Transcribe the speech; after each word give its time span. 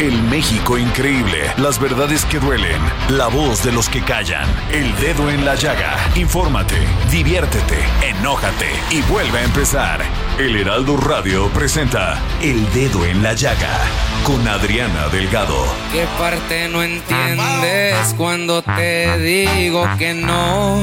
El 0.00 0.22
México 0.22 0.78
increíble, 0.78 1.52
las 1.56 1.80
verdades 1.80 2.24
que 2.24 2.38
duelen, 2.38 2.80
la 3.08 3.26
voz 3.26 3.64
de 3.64 3.72
los 3.72 3.88
que 3.88 4.00
callan, 4.00 4.46
el 4.70 4.94
dedo 5.00 5.28
en 5.28 5.44
la 5.44 5.56
llaga. 5.56 5.96
Infórmate, 6.14 6.76
diviértete, 7.10 7.78
enójate 8.02 8.68
y 8.92 9.02
vuelve 9.02 9.40
a 9.40 9.42
empezar. 9.42 10.00
El 10.38 10.54
Heraldo 10.54 10.96
Radio 10.98 11.48
presenta 11.48 12.16
El 12.40 12.64
Dedo 12.72 13.04
en 13.04 13.24
la 13.24 13.32
Llaga 13.32 13.76
con 14.22 14.46
Adriana 14.46 15.08
Delgado. 15.08 15.66
¿Qué 15.90 16.06
parte 16.16 16.68
no 16.68 16.84
entiendes 16.84 18.14
cuando 18.16 18.62
te 18.62 19.18
digo 19.18 19.84
que 19.98 20.14
no? 20.14 20.78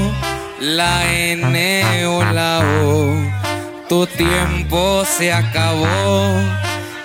La 0.59 1.09
N 1.09 2.05
o 2.05 2.21
la 2.21 2.59
O, 2.83 3.15
tu 3.87 4.07
tiempo 4.07 5.05
se 5.05 5.31
acabó. 5.31 5.87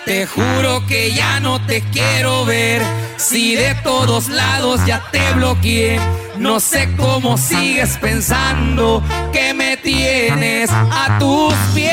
Te 0.05 0.27
juro 0.27 0.85
que 0.87 1.13
ya 1.13 1.41
no 1.41 1.61
te 1.67 1.83
quiero 1.83 2.45
ver. 2.45 2.83
Si 3.17 3.55
de 3.55 3.75
todos 3.83 4.29
lados 4.29 4.81
ya 4.87 5.03
te 5.13 5.21
bloqueé, 5.35 6.01
no 6.39 6.59
sé 6.59 6.89
cómo 6.97 7.37
sigues 7.37 7.99
pensando 7.99 9.03
que 9.33 9.53
me 9.53 9.77
tienes 9.77 10.71
a 10.71 11.19
tus 11.19 11.55
pies. 11.75 11.93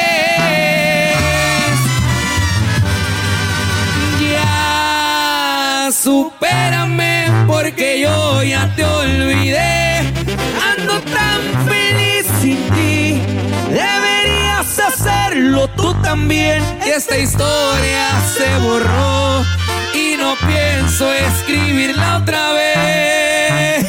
Ya 4.31 5.89
supérame 5.91 7.25
porque 7.45 7.99
yo 8.01 8.41
ya 8.41 8.73
te 8.75 8.85
olvidé. 8.85 9.99
Ando 10.77 11.01
tan 11.01 11.67
feliz 11.67 12.25
sin 12.41 12.57
ti. 12.69 13.21
Deberías 13.69 14.79
hacerlo 14.79 15.66
tú 15.87 16.01
también. 16.01 16.63
Esta 16.85 17.17
historia 17.17 18.21
se 18.35 18.57
borró 18.59 19.43
y 19.93 20.17
no 20.17 20.35
pienso 20.47 21.11
escribirla 21.11 22.17
otra 22.17 22.53
vez. 22.53 23.85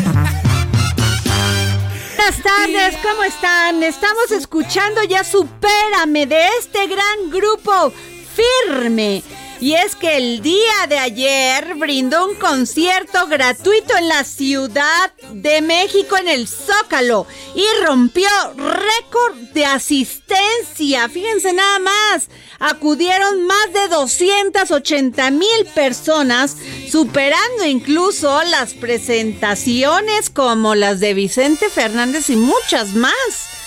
Buenas 2.17 2.43
tardes, 2.43 2.97
¿cómo 3.03 3.25
están? 3.25 3.83
Estamos 3.83 4.31
escuchando 4.31 5.03
ya 5.05 5.25
Supérame 5.25 6.27
de 6.27 6.47
este 6.61 6.87
gran 6.87 7.31
grupo 7.31 7.93
firme. 8.37 9.23
Y 9.61 9.75
es 9.75 9.97
que 9.97 10.17
el 10.17 10.41
día 10.41 10.87
de 10.89 10.99
ayer 10.99 11.75
brindó 11.75 12.27
un 12.27 12.37
concierto 12.37 13.27
gratuito 13.27 13.97
en 13.97 14.09
la 14.09 14.23
Ciudad 14.23 15.13
de 15.33 15.61
México 15.63 16.17
en 16.17 16.29
el 16.29 16.47
Zócalo 16.47 17.27
y 17.57 17.65
rompió 17.85 18.29
récord 18.57 19.37
de 19.55 19.65
asistencia. 19.65 21.09
Fíjense 21.09 21.53
nada 21.53 21.81
más, 21.81 22.29
acudieron 22.61 23.47
más 23.47 23.73
de 23.73 23.89
280 23.89 25.31
mil 25.33 25.67
personas, 25.75 26.57
superando 26.89 27.65
incluso 27.67 28.41
las 28.45 28.75
presentaciones 28.75 30.31
como 30.31 30.77
las 30.77 31.01
de 31.01 31.15
Vicente 31.15 31.69
Fernández 31.69 32.31
y 32.31 32.37
muchas 32.37 32.95
más. 32.95 33.58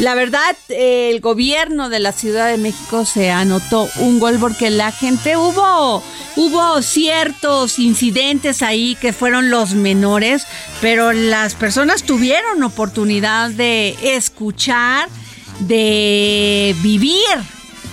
La 0.00 0.14
verdad, 0.14 0.56
el 0.70 1.20
gobierno 1.20 1.90
de 1.90 1.98
la 1.98 2.12
Ciudad 2.12 2.48
de 2.48 2.56
México 2.56 3.04
se 3.04 3.30
anotó 3.30 3.86
un 3.96 4.18
gol 4.18 4.38
porque 4.40 4.70
la 4.70 4.92
gente 4.92 5.36
hubo, 5.36 6.02
hubo 6.36 6.80
ciertos 6.80 7.78
incidentes 7.78 8.62
ahí 8.62 8.96
que 8.98 9.12
fueron 9.12 9.50
los 9.50 9.74
menores, 9.74 10.46
pero 10.80 11.12
las 11.12 11.54
personas 11.54 12.04
tuvieron 12.04 12.62
oportunidad 12.62 13.50
de 13.50 13.94
escuchar, 14.16 15.10
de 15.58 16.74
vivir 16.80 17.20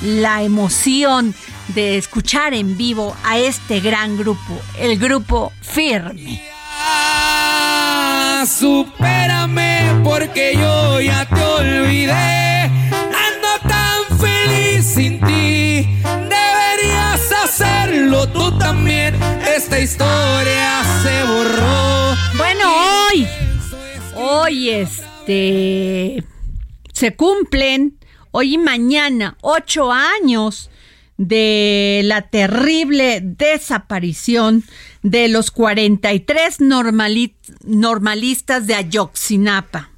la 0.01 0.44
emoción 0.44 1.35
de 1.75 1.97
escuchar 1.97 2.53
en 2.53 2.78
vivo 2.78 3.18
a 3.25 3.38
este 3.38 3.81
gran 3.81 4.18
grupo, 4.18 4.62
el 4.79 4.97
grupo 4.97 5.51
Firme. 5.62 6.41
Supérame 8.46 10.02
porque 10.03 10.53
yo 10.56 11.02
ya 11.02 11.28
te 11.28 11.44
olvidé. 11.44 12.64
Ando 12.64 13.52
tan 13.68 14.18
feliz 14.20 14.86
sin 14.86 15.20
ti. 15.22 16.02
Deberías 16.03 17.31
hacerlo 17.44 18.28
tú 18.30 18.58
también. 18.58 19.16
Esta 19.56 19.80
historia 19.80 20.84
se 21.03 21.24
borró. 21.24 22.16
Bueno, 22.38 22.64
hoy, 23.09 23.28
hoy 24.16 24.69
este, 24.69 26.24
se 26.94 27.16
cumplen, 27.16 28.00
hoy 28.31 28.56
y 28.56 28.58
mañana, 28.58 29.38
ocho 29.42 29.92
años 29.92 30.69
de 31.17 32.01
la 32.03 32.29
terrible 32.29 33.22
desaparición 33.22 34.63
de 35.01 35.28
los 35.28 35.51
43 35.51 36.61
normali 36.61 37.35
normalistas 37.63 38.67
de 38.67 38.75
Ayoxinapa. 38.75 39.91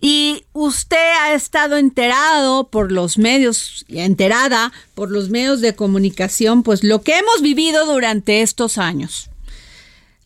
Y 0.00 0.44
usted 0.52 1.12
ha 1.22 1.34
estado 1.34 1.78
enterado 1.78 2.68
por 2.68 2.92
los 2.92 3.18
medios, 3.18 3.86
enterada 3.88 4.72
por 4.94 5.10
los 5.10 5.30
medios 5.30 5.60
de 5.62 5.74
comunicación, 5.74 6.62
pues 6.62 6.84
lo 6.84 7.02
que 7.02 7.16
hemos 7.16 7.40
vivido 7.40 7.86
durante 7.86 8.42
estos 8.42 8.78
años. 8.78 9.30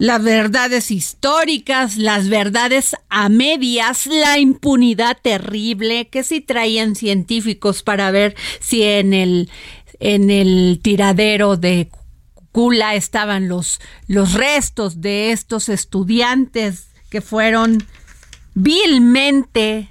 Las 0.00 0.22
verdades 0.22 0.90
históricas, 0.90 1.98
las 1.98 2.30
verdades 2.30 2.96
a 3.10 3.28
medias, 3.28 4.06
la 4.06 4.38
impunidad 4.38 5.18
terrible 5.20 6.08
que 6.08 6.24
sí 6.24 6.40
traían 6.40 6.94
científicos 6.94 7.82
para 7.82 8.10
ver 8.10 8.34
si 8.60 8.82
en 8.82 9.12
el, 9.12 9.50
en 9.98 10.30
el 10.30 10.80
tiradero 10.82 11.58
de 11.58 11.90
Kula 12.50 12.94
estaban 12.94 13.46
los, 13.48 13.78
los 14.06 14.32
restos 14.32 15.02
de 15.02 15.32
estos 15.32 15.68
estudiantes 15.68 16.88
que 17.10 17.20
fueron 17.20 17.86
vilmente, 18.54 19.90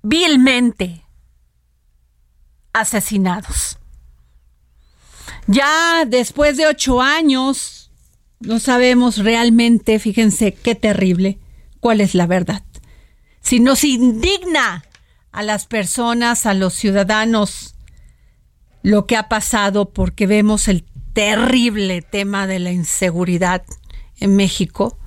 vilmente 0.00 1.04
asesinados. 2.72 3.76
Ya 5.46 6.06
después 6.06 6.56
de 6.56 6.68
ocho 6.68 7.02
años, 7.02 7.81
no 8.42 8.58
sabemos 8.58 9.18
realmente, 9.18 9.98
fíjense 9.98 10.52
qué 10.52 10.74
terrible, 10.74 11.38
cuál 11.80 12.00
es 12.00 12.14
la 12.14 12.26
verdad. 12.26 12.62
Si 13.40 13.60
nos 13.60 13.84
indigna 13.84 14.84
a 15.30 15.42
las 15.42 15.66
personas, 15.66 16.46
a 16.46 16.54
los 16.54 16.74
ciudadanos, 16.74 17.74
lo 18.82 19.06
que 19.06 19.16
ha 19.16 19.28
pasado 19.28 19.90
porque 19.90 20.26
vemos 20.26 20.68
el 20.68 20.84
terrible 21.12 22.02
tema 22.02 22.46
de 22.46 22.58
la 22.58 22.72
inseguridad 22.72 23.64
en 24.18 24.36
México, 24.36 24.98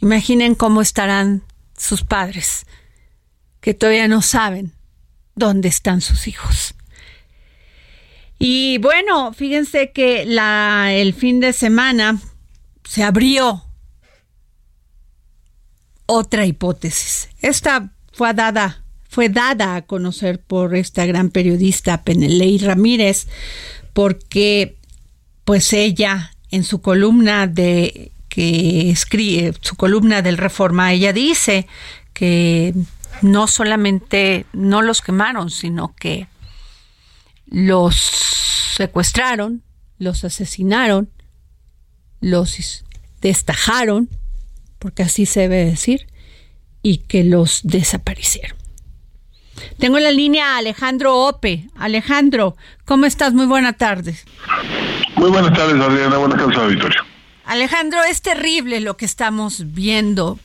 imaginen 0.00 0.54
cómo 0.54 0.80
estarán 0.80 1.42
sus 1.76 2.04
padres, 2.04 2.66
que 3.60 3.74
todavía 3.74 4.08
no 4.08 4.22
saben 4.22 4.72
dónde 5.34 5.68
están 5.68 6.00
sus 6.00 6.28
hijos. 6.28 6.74
Y 8.38 8.78
bueno, 8.78 9.32
fíjense 9.32 9.90
que 9.92 10.26
la, 10.26 10.92
el 10.92 11.14
fin 11.14 11.40
de 11.40 11.52
semana 11.52 12.20
se 12.84 13.02
abrió 13.02 13.64
otra 16.06 16.46
hipótesis. 16.46 17.28
Esta 17.40 17.90
fue 18.12 18.32
dada 18.34 18.84
fue 19.14 19.28
dada 19.28 19.76
a 19.76 19.82
conocer 19.82 20.40
por 20.40 20.74
esta 20.74 21.06
gran 21.06 21.30
periodista 21.30 22.02
Peneley 22.02 22.58
Ramírez, 22.58 23.28
porque 23.92 24.76
pues 25.44 25.72
ella 25.72 26.32
en 26.50 26.64
su 26.64 26.80
columna 26.80 27.46
de 27.46 28.10
que 28.28 28.90
escribe 28.90 29.54
su 29.60 29.76
columna 29.76 30.20
del 30.20 30.36
Reforma, 30.36 30.92
ella 30.92 31.12
dice 31.12 31.68
que 32.12 32.74
no 33.22 33.46
solamente 33.46 34.46
no 34.52 34.82
los 34.82 35.00
quemaron, 35.00 35.48
sino 35.50 35.94
que 35.94 36.26
los 37.46 37.94
secuestraron, 38.74 39.62
los 39.98 40.24
asesinaron, 40.24 41.08
los 42.24 42.84
destajaron, 43.20 44.08
porque 44.78 45.02
así 45.02 45.26
se 45.26 45.40
debe 45.40 45.64
decir, 45.64 46.06
y 46.82 46.98
que 46.98 47.22
los 47.22 47.60
desaparecieron. 47.64 48.56
Tengo 49.78 49.98
en 49.98 50.04
la 50.04 50.10
línea 50.10 50.54
a 50.54 50.58
Alejandro 50.58 51.16
Ope. 51.16 51.68
Alejandro, 51.76 52.56
¿cómo 52.84 53.06
estás? 53.06 53.34
Muy 53.34 53.46
buenas 53.46 53.76
tardes. 53.76 54.24
Muy 55.16 55.30
buenas 55.30 55.56
tardes, 55.56 55.80
Adriana. 55.80 56.18
Buenas 56.18 56.38
tardes, 56.38 56.58
auditorio. 56.58 57.02
Alejandro, 57.44 58.02
es 58.04 58.22
terrible 58.22 58.80
lo 58.80 58.96
que 58.96 59.04
estamos 59.04 59.74
viendo. 59.74 60.38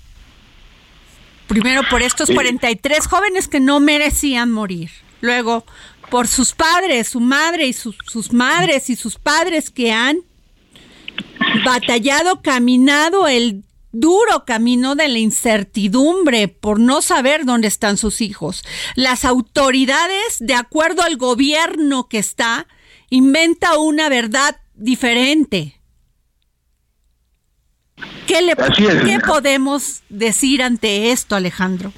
Primero 1.47 1.81
por 1.89 2.01
estos 2.01 2.29
43 2.29 3.07
jóvenes 3.07 3.47
que 3.47 3.59
no 3.59 3.79
merecían 3.79 4.51
morir. 4.51 4.91
Luego 5.21 5.65
por 6.11 6.27
sus 6.27 6.53
padres, 6.53 7.09
su 7.09 7.19
madre 7.19 7.67
y 7.67 7.73
sus 7.73 8.33
madres 8.33 8.89
y 8.89 8.95
sus 8.95 9.17
padres 9.17 9.69
que 9.69 9.91
han 9.91 10.19
batallado, 11.65 12.41
caminado 12.41 13.27
el 13.27 13.63
duro 13.91 14.45
camino 14.45 14.95
de 14.95 15.07
la 15.07 15.19
incertidumbre 15.19 16.47
por 16.47 16.79
no 16.79 17.01
saber 17.01 17.45
dónde 17.45 17.67
están 17.67 17.97
sus 17.97 18.21
hijos. 18.21 18.63
Las 18.95 19.25
autoridades, 19.25 20.37
de 20.39 20.55
acuerdo 20.55 21.01
al 21.01 21.17
gobierno 21.17 22.07
que 22.07 22.19
está, 22.19 22.67
inventa 23.09 23.77
una 23.77 24.09
verdad 24.09 24.57
diferente. 24.75 25.75
¿Qué, 28.27 28.41
le, 28.41 28.55
¿qué 28.55 29.19
podemos 29.25 30.03
decir 30.07 30.61
ante 30.61 31.11
esto, 31.11 31.35
Alejandro? 31.35 31.91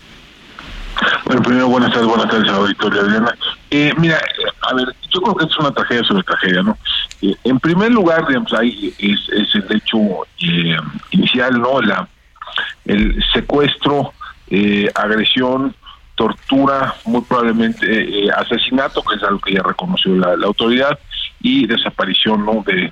Bueno, 1.25 1.41
primero, 1.41 1.68
buenas 1.68 1.91
tardes, 1.91 2.07
buenas. 2.07 3.38
Eh, 3.69 3.94
mira, 3.97 4.19
a 4.62 4.73
ver, 4.73 4.88
yo 5.09 5.21
creo 5.21 5.35
que 5.35 5.45
es 5.45 5.59
una 5.59 5.71
tragedia 5.71 6.03
sobre 6.03 6.23
tragedia, 6.23 6.63
¿no? 6.63 6.77
Eh, 7.21 7.35
en 7.44 7.59
primer 7.59 7.91
lugar, 7.91 8.27
digamos, 8.27 8.53
ahí 8.53 8.94
es, 8.97 9.19
es 9.29 9.56
el 9.56 9.75
hecho 9.75 9.97
eh, 10.39 10.77
inicial, 11.12 11.59
¿no? 11.59 11.81
La, 11.81 12.07
el 12.85 13.23
secuestro, 13.33 14.13
eh, 14.50 14.89
agresión, 14.95 15.75
tortura, 16.15 16.95
muy 17.06 17.21
probablemente 17.21 17.85
eh, 17.88 18.29
asesinato, 18.35 19.01
que 19.03 19.15
es 19.15 19.23
algo 19.23 19.39
que 19.39 19.53
ya 19.53 19.63
reconoció 19.63 20.15
la, 20.15 20.33
autoridad, 20.45 20.97
y 21.39 21.65
desaparición, 21.65 22.45
¿no? 22.45 22.63
De, 22.65 22.91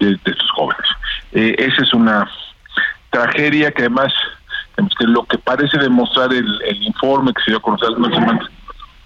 de, 0.00 0.18
estos 0.24 0.50
jóvenes. 0.52 0.88
esa 1.32 1.82
es 1.82 1.92
una 1.92 2.30
tragedia 3.10 3.72
que 3.72 3.82
además 3.82 4.12
que 4.98 5.06
lo 5.06 5.24
que 5.24 5.38
parece 5.38 5.78
demostrar 5.78 6.32
el, 6.32 6.46
informe 6.82 7.32
que 7.34 7.42
se 7.42 7.50
dio 7.50 7.58
a 7.58 7.62
conocer 7.62 7.88
hace 7.88 8.14
semanas 8.14 8.48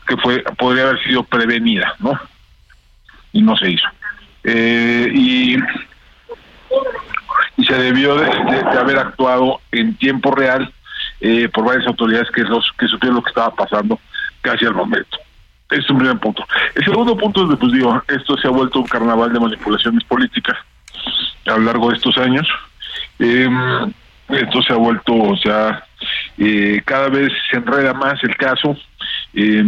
que 0.07 0.17
fue 0.19 0.43
podría 0.59 0.85
haber 0.85 1.03
sido 1.05 1.23
prevenida, 1.23 1.95
¿no? 1.99 2.19
Y 3.33 3.41
no 3.41 3.57
se 3.57 3.71
hizo. 3.71 3.89
Eh, 4.45 5.11
y, 5.15 5.57
se 7.65 7.75
debió 7.75 8.17
de, 8.17 8.27
haber 8.79 8.99
actuado 8.99 9.61
en 9.71 9.95
tiempo 9.97 10.33
real 10.33 10.73
eh, 11.21 11.49
por 11.49 11.65
varias 11.65 11.87
autoridades 11.87 12.29
que 12.31 12.43
los 12.43 12.71
que 12.77 12.89
supieron 12.89 13.17
lo 13.17 13.23
que 13.23 13.31
estaba 13.31 13.55
pasando 13.55 14.01
casi 14.41 14.65
al 14.65 14.75
momento. 14.75 15.19
Es 15.71 15.89
un 15.89 15.99
primer 15.99 16.19
punto. 16.19 16.45
El 16.75 16.85
segundo 16.85 17.17
punto 17.17 17.45
es 17.45 17.51
que, 17.51 17.57
pues 17.57 17.73
digo, 17.73 18.03
esto 18.09 18.37
se 18.37 18.49
ha 18.49 18.51
vuelto 18.51 18.81
un 18.81 18.87
carnaval 18.87 19.33
de 19.33 19.41
manipulaciones 19.41 20.05
políticas 20.05 20.57
a 21.47 21.53
lo 21.53 21.61
largo 21.61 21.91
de 21.91 21.97
estos 21.97 22.19
años. 22.19 22.47
Eh, 23.19 23.49
esto 24.29 24.63
se 24.63 24.73
ha 24.73 24.77
vuelto, 24.77 25.15
o 25.15 25.37
sea, 25.37 25.85
eh, 26.39 26.83
cada 26.85 27.09
vez 27.09 27.33
se 27.51 27.57
enreda 27.59 27.95
más 27.95 28.23
el 28.25 28.37
caso. 28.37 28.77
Eh, 29.35 29.63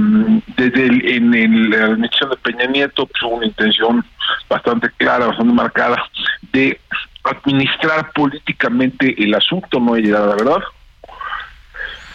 desde 0.57 0.87
el, 0.87 1.35
en, 1.35 1.71
la 1.71 1.87
administración 1.87 2.31
de 2.31 2.37
Peña 2.37 2.67
Nieto 2.67 3.07
pues, 3.07 3.23
una 3.23 3.47
intención 3.47 4.05
bastante 4.49 4.91
clara, 4.99 5.27
bastante 5.27 5.55
marcada 5.55 6.05
de 6.53 6.79
administrar 7.25 8.13
políticamente 8.13 9.15
el 9.23 9.35
asunto, 9.35 9.81
no 9.81 9.95
a 9.95 10.21
la 10.27 10.35
verdad. 10.35 10.63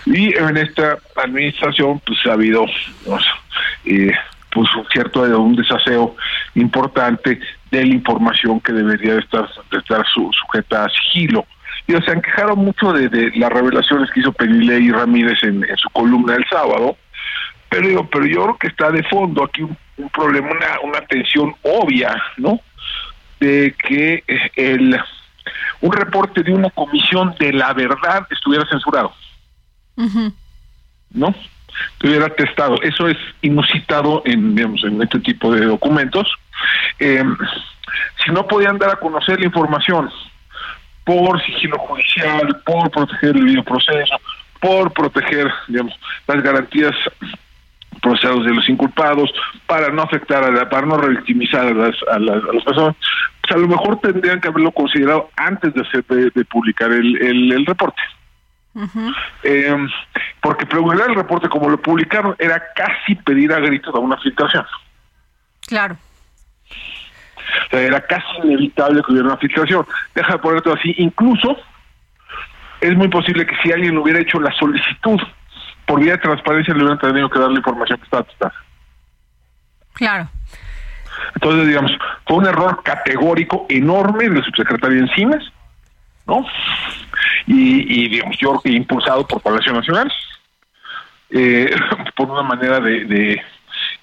Y 0.05 0.35
en 0.35 0.57
esta 0.57 0.97
administración 1.15 1.99
pues 2.05 2.19
ha 2.25 2.33
habido 2.33 2.65
eh, 3.85 4.11
pues 4.51 4.69
un 4.75 4.85
cierto 4.91 5.23
un 5.35 5.55
desaseo 5.55 6.15
importante 6.55 7.39
de 7.71 7.85
la 7.85 7.93
información 7.93 8.59
que 8.59 8.73
debería 8.73 9.15
de 9.15 9.19
estar, 9.19 9.47
de 9.71 9.77
estar 9.77 10.05
sujeta 10.07 10.85
a 10.85 10.89
sigilo 10.89 11.45
se 12.01 12.11
han 12.11 12.21
quejado 12.21 12.55
mucho 12.55 12.93
de, 12.93 13.31
las 13.35 13.49
revelaciones 13.51 14.11
que 14.11 14.19
hizo 14.19 14.31
y 14.79 14.91
Ramírez 14.91 15.41
en, 15.41 15.65
su 15.75 15.89
columna 15.89 16.35
el 16.35 16.45
sábado, 16.47 16.95
pero 17.69 17.87
digo, 17.87 18.09
pero 18.09 18.25
yo 18.25 18.43
creo 18.43 18.57
que 18.57 18.67
está 18.67 18.91
de 18.91 19.03
fondo 19.03 19.43
aquí 19.43 19.61
un, 19.61 19.77
problema, 20.09 20.51
una, 20.51 20.79
una 20.83 21.01
tensión 21.01 21.55
obvia, 21.61 22.15
¿no? 22.37 22.59
De 23.39 23.75
que 23.77 24.23
eh, 24.27 24.51
el 24.55 24.99
un 25.81 25.91
reporte 25.93 26.43
de 26.43 26.53
una 26.53 26.69
comisión 26.71 27.35
de 27.39 27.53
la 27.53 27.73
verdad 27.73 28.27
estuviera 28.29 28.65
censurado, 28.69 29.13
¿no? 31.11 31.33
Estuviera 31.93 32.29
testado. 32.29 32.81
Eso 32.81 33.07
es 33.07 33.17
inusitado 33.41 34.21
en, 34.25 34.55
digamos, 34.55 34.83
en 34.83 35.01
este 35.01 35.19
tipo 35.19 35.53
de 35.53 35.65
documentos. 35.65 36.27
Eh, 36.99 37.23
si 38.23 38.31
no 38.31 38.45
podían 38.47 38.77
dar 38.77 38.89
a 38.89 38.95
conocer 38.97 39.39
la 39.39 39.45
información 39.45 40.09
por 41.05 41.41
sigilo 41.45 41.77
judicial, 41.79 42.61
por 42.65 42.91
proteger 42.91 43.35
el 43.35 43.45
videoproceso, 43.45 44.19
por 44.59 44.91
proteger 44.91 45.51
digamos, 45.67 45.97
las 46.27 46.43
garantías 46.43 46.93
procesados 48.01 48.45
de 48.45 48.53
los 48.53 48.67
inculpados, 48.69 49.31
para 49.65 49.89
no 49.89 50.03
afectar, 50.03 50.43
a 50.43 50.51
la, 50.51 50.69
para 50.69 50.85
no 50.85 50.97
revictimizar 50.97 51.67
a 51.67 51.73
las, 51.73 51.95
a 52.11 52.19
las, 52.19 52.63
personas, 52.63 52.95
pues 53.41 53.55
a 53.55 53.57
lo 53.57 53.67
mejor 53.67 53.99
tendrían 53.99 54.39
que 54.39 54.47
haberlo 54.47 54.71
considerado 54.71 55.29
antes 55.35 55.73
de, 55.73 55.81
hacer, 55.81 56.05
de, 56.05 56.45
publicar 56.45 56.91
el, 56.91 57.51
el, 57.51 57.65
reporte. 57.65 58.01
eh, 59.43 59.75
porque 60.41 60.65
publicar 60.65 61.09
el 61.09 61.15
reporte 61.15 61.49
como 61.49 61.69
lo 61.69 61.81
publicaron 61.81 62.35
era 62.39 62.61
casi 62.75 63.15
pedir 63.15 63.51
a 63.51 63.59
gritos 63.59 63.93
a 63.93 63.99
una 63.99 64.17
filtración. 64.17 64.65
Claro 65.67 65.97
era 67.71 68.01
casi 68.01 68.25
inevitable 68.43 69.01
que 69.03 69.11
hubiera 69.11 69.27
una 69.27 69.37
filtración. 69.37 69.85
Deja 70.15 70.33
de 70.33 70.39
ponerte 70.39 70.71
así. 70.71 70.93
Incluso 70.97 71.57
es 72.81 72.95
muy 72.95 73.07
posible 73.07 73.45
que 73.45 73.55
si 73.61 73.71
alguien 73.71 73.97
hubiera 73.97 74.19
hecho 74.19 74.39
la 74.39 74.51
solicitud 74.53 75.19
por 75.89 75.99
vía 75.99 76.11
de 76.11 76.17
transparencia, 76.19 76.71
le 76.75 76.81
hubieran 76.81 76.99
tenido 76.99 77.27
que 77.31 77.39
dar 77.39 77.49
la 77.49 77.57
información 77.57 77.97
que 77.97 78.03
estaba 78.03 78.23
testada. 78.23 78.53
Claro. 79.93 80.29
Entonces, 81.33 81.67
digamos, 81.67 81.91
fue 82.27 82.37
un 82.37 82.45
error 82.45 82.83
categórico 82.83 83.65
enorme 83.69 84.29
del 84.29 84.43
subsecretario 84.45 84.99
Encinas, 84.99 85.43
¿no? 86.27 86.45
Y, 87.47 88.03
y 88.03 88.09
digamos, 88.09 88.37
yo 88.37 88.49
creo 88.49 88.61
que 88.61 88.69
impulsado 88.69 89.25
por 89.25 89.41
Palacio 89.41 89.73
Nacional, 89.73 90.13
eh, 91.31 91.75
por 92.15 92.29
una 92.29 92.43
manera 92.43 92.79
de, 92.79 93.05
de 93.05 93.41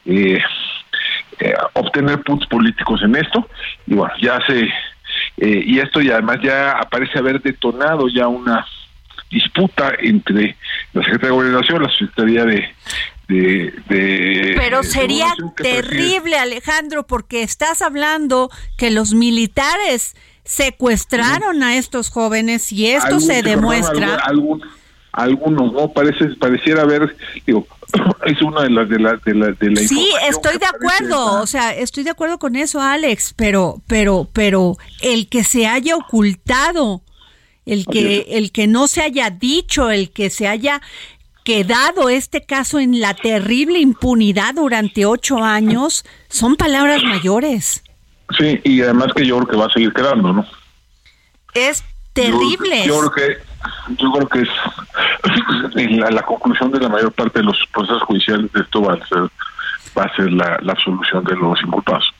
eh, 0.06 0.42
eh, 1.38 1.54
obtener 1.74 2.20
puntos 2.22 2.48
políticos 2.48 3.00
en 3.02 3.14
esto 3.14 3.46
y 3.86 3.94
bueno 3.94 4.12
ya 4.20 4.40
se 4.46 4.62
eh, 5.36 5.62
y 5.66 5.78
esto 5.80 6.00
y 6.00 6.10
además 6.10 6.38
ya 6.42 6.72
aparece 6.72 7.18
haber 7.18 7.42
detonado 7.42 8.08
ya 8.08 8.26
una 8.26 8.64
disputa 9.30 9.92
entre 9.98 10.56
la 10.92 11.02
Secretaría 11.02 11.30
de 11.30 11.36
Gobernación 11.36 11.82
la 11.82 11.90
Secretaría 11.90 12.44
de 12.44 12.68
de, 13.28 14.54
Pero 14.56 14.82
sería 14.82 15.34
terrible, 15.56 16.36
Alejandro, 16.36 17.06
porque 17.06 17.42
estás 17.42 17.82
hablando 17.82 18.50
que 18.76 18.90
los 18.90 19.14
militares 19.14 20.14
secuestraron 20.44 21.62
a 21.62 21.76
estos 21.76 22.08
jóvenes 22.08 22.72
y 22.72 22.86
esto 22.86 23.18
se 23.18 23.42
demuestra. 23.42 24.22
algunos 25.10 25.72
no 25.72 25.92
parece 25.92 26.26
pareciera 26.36 26.82
haber 26.82 27.16
digo 27.46 27.66
es 28.26 28.40
una 28.42 28.62
de 28.62 28.70
las 28.70 28.88
de 28.88 28.98
la 28.98 29.16
de 29.24 29.34
la, 29.34 29.46
de 29.52 29.70
la 29.70 29.80
sí 29.80 30.10
estoy 30.28 30.58
de 30.58 30.66
acuerdo 30.66 31.40
o 31.40 31.46
sea 31.46 31.74
estoy 31.74 32.04
de 32.04 32.10
acuerdo 32.10 32.38
con 32.38 32.54
eso 32.54 32.82
Alex 32.82 33.32
pero 33.34 33.80
pero 33.86 34.28
pero 34.32 34.76
el 35.00 35.30
que 35.30 35.42
se 35.42 35.66
haya 35.66 35.96
ocultado 35.96 37.00
el 37.66 37.84
que 37.86 38.26
el 38.30 38.52
que 38.52 38.66
no 38.66 38.86
se 38.86 39.02
haya 39.02 39.30
dicho 39.30 39.90
el 39.90 40.10
que 40.10 40.30
se 40.30 40.48
haya 40.48 40.80
quedado 41.44 42.08
este 42.08 42.44
caso 42.44 42.78
en 42.78 43.00
la 43.00 43.14
terrible 43.14 43.78
impunidad 43.78 44.54
durante 44.54 45.04
ocho 45.04 45.44
años 45.44 46.04
son 46.28 46.56
palabras 46.56 47.02
mayores. 47.02 47.84
Sí 48.38 48.60
y 48.64 48.80
además 48.82 49.08
que 49.14 49.26
yo 49.26 49.36
creo 49.36 49.48
que 49.48 49.56
va 49.56 49.66
a 49.66 49.72
seguir 49.72 49.92
quedando 49.92 50.32
no 50.32 50.46
es 51.54 51.84
terrible. 52.12 52.86
yo, 52.86 52.98
creo 53.00 53.10
que 53.10 53.38
yo 53.98 54.12
creo 54.12 54.28
que 54.28 54.40
es 54.42 55.90
la, 55.98 56.10
la, 56.10 56.22
conclusión 56.22 56.70
de 56.70 56.80
la 56.80 56.88
mayor 56.88 57.12
parte 57.12 57.40
de 57.40 57.44
los 57.44 57.58
procesos 57.72 58.02
judiciales 58.02 58.52
de 58.52 58.60
esto 58.60 58.82
va 58.82 58.94
a 58.94 59.06
ser, 59.06 59.30
va 59.96 60.04
a 60.04 60.16
ser 60.16 60.32
la, 60.32 60.58
la 60.62 60.72
absolución 60.72 61.24
de 61.24 61.36
los 61.36 61.60
inculpados. 61.62 62.12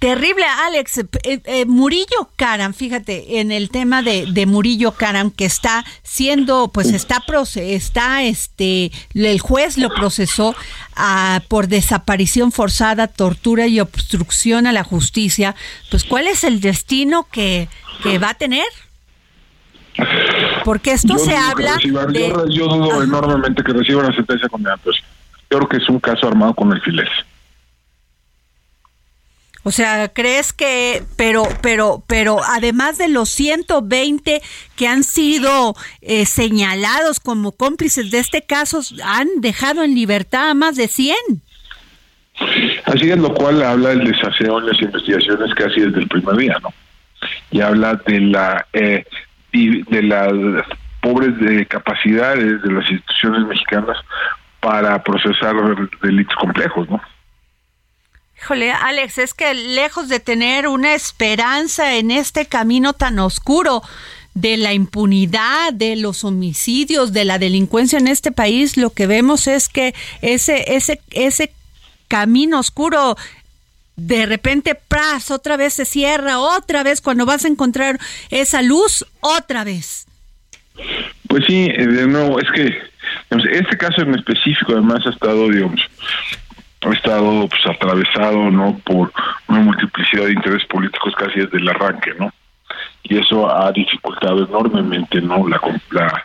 Terrible, 0.00 0.44
Alex. 0.44 0.98
Eh, 0.98 1.06
eh, 1.44 1.64
Murillo 1.64 2.30
Karam, 2.36 2.74
fíjate, 2.74 3.40
en 3.40 3.52
el 3.52 3.70
tema 3.70 4.02
de, 4.02 4.26
de, 4.26 4.46
Murillo 4.46 4.92
Karam, 4.92 5.30
que 5.30 5.44
está 5.44 5.84
siendo, 6.02 6.68
pues 6.68 6.92
está, 6.92 7.22
está, 7.54 8.24
este, 8.24 8.90
el 9.14 9.40
juez 9.40 9.78
lo 9.78 9.88
procesó 9.90 10.56
ah, 10.96 11.42
por 11.46 11.68
desaparición 11.68 12.50
forzada, 12.50 13.06
tortura 13.06 13.68
y 13.68 13.78
obstrucción 13.78 14.66
a 14.66 14.72
la 14.72 14.82
justicia. 14.82 15.54
Pues, 15.90 16.02
¿cuál 16.02 16.26
es 16.26 16.42
el 16.42 16.60
destino 16.60 17.28
que, 17.30 17.68
que 18.02 18.18
va 18.18 18.30
a 18.30 18.34
tener? 18.34 18.66
Porque 20.64 20.92
esto 20.92 21.18
se 21.18 21.36
habla. 21.36 21.76
de... 22.08 22.34
yo, 22.50 22.66
dudo 22.66 23.02
enormemente 23.02 23.62
que 23.62 23.72
reciba 23.72 24.00
una 24.00 24.14
sentencia 24.14 24.48
condenatoria. 24.48 25.00
Pues, 25.02 25.40
yo 25.50 25.58
creo 25.58 25.68
que 25.68 25.76
es 25.78 25.88
un 25.88 26.00
caso 26.00 26.26
armado 26.26 26.54
con 26.54 26.72
el 26.72 26.80
filés. 26.82 27.08
O 29.68 29.70
sea, 29.70 30.08
¿crees 30.08 30.54
que, 30.54 31.02
pero, 31.18 31.42
pero, 31.60 32.02
pero 32.06 32.38
además 32.42 32.96
de 32.96 33.10
los 33.10 33.28
120 33.28 34.40
que 34.76 34.88
han 34.88 35.04
sido 35.04 35.74
eh, 36.00 36.24
señalados 36.24 37.20
como 37.20 37.52
cómplices 37.52 38.10
de 38.10 38.18
este 38.18 38.40
caso, 38.40 38.80
han 39.04 39.28
dejado 39.42 39.84
en 39.84 39.94
libertad 39.94 40.48
a 40.48 40.54
más 40.54 40.76
de 40.76 40.88
100? 40.88 41.14
Así 42.86 43.10
es, 43.10 43.18
lo 43.18 43.34
cual 43.34 43.62
habla 43.62 43.90
del 43.90 44.10
desaseo 44.10 44.58
en 44.58 44.68
las 44.68 44.80
investigaciones 44.80 45.54
casi 45.54 45.82
desde 45.82 46.00
el 46.00 46.08
primer 46.08 46.36
día, 46.36 46.56
¿no? 46.62 46.72
Y 47.50 47.60
habla 47.60 48.00
de 48.06 48.20
la 48.22 48.66
eh, 48.72 49.04
de 49.52 50.02
las 50.02 50.32
pobres 51.02 51.38
de 51.40 51.66
capacidades 51.66 52.62
de 52.62 52.72
las 52.72 52.90
instituciones 52.90 53.46
mexicanas 53.46 53.98
para 54.60 55.02
procesar 55.02 55.54
delitos 56.00 56.36
complejos, 56.36 56.88
¿no? 56.88 57.02
Híjole, 58.40 58.70
Alex, 58.70 59.18
es 59.18 59.34
que 59.34 59.52
lejos 59.52 60.08
de 60.08 60.20
tener 60.20 60.68
una 60.68 60.94
esperanza 60.94 61.96
en 61.96 62.10
este 62.10 62.46
camino 62.46 62.92
tan 62.92 63.18
oscuro 63.18 63.82
de 64.34 64.56
la 64.56 64.72
impunidad, 64.72 65.72
de 65.72 65.96
los 65.96 66.22
homicidios, 66.22 67.12
de 67.12 67.24
la 67.24 67.38
delincuencia 67.38 67.98
en 67.98 68.06
este 68.06 68.30
país, 68.30 68.76
lo 68.76 68.90
que 68.90 69.08
vemos 69.08 69.48
es 69.48 69.68
que 69.68 69.94
ese, 70.22 70.76
ese, 70.76 71.00
ese 71.10 71.52
camino 72.06 72.60
oscuro 72.60 73.16
de 73.96 74.26
repente, 74.26 74.76
¡pras! 74.76 75.32
otra 75.32 75.56
vez 75.56 75.74
se 75.74 75.84
cierra, 75.84 76.38
otra 76.38 76.84
vez 76.84 77.00
cuando 77.00 77.26
vas 77.26 77.44
a 77.44 77.48
encontrar 77.48 77.98
esa 78.30 78.62
luz, 78.62 79.04
otra 79.20 79.64
vez. 79.64 80.06
Pues 81.26 81.44
sí, 81.46 81.68
de 81.68 82.06
nuevo, 82.06 82.38
es 82.38 82.48
que 82.52 82.78
este 83.52 83.76
caso 83.76 84.02
en 84.02 84.14
específico 84.14 84.72
además 84.72 85.04
ha 85.04 85.10
estado, 85.10 85.48
digamos, 85.48 85.80
ha 86.82 86.92
estado 86.92 87.48
pues 87.48 87.66
atravesado 87.66 88.50
no 88.50 88.78
por 88.84 89.12
una 89.48 89.60
multiplicidad 89.60 90.26
de 90.26 90.32
intereses 90.32 90.66
políticos 90.68 91.14
casi 91.16 91.40
desde 91.40 91.58
el 91.58 91.68
arranque 91.68 92.14
no 92.18 92.32
y 93.02 93.18
eso 93.18 93.50
ha 93.50 93.72
dificultado 93.72 94.46
enormemente 94.46 95.20
no 95.20 95.46
la, 95.48 95.60
la 95.90 96.24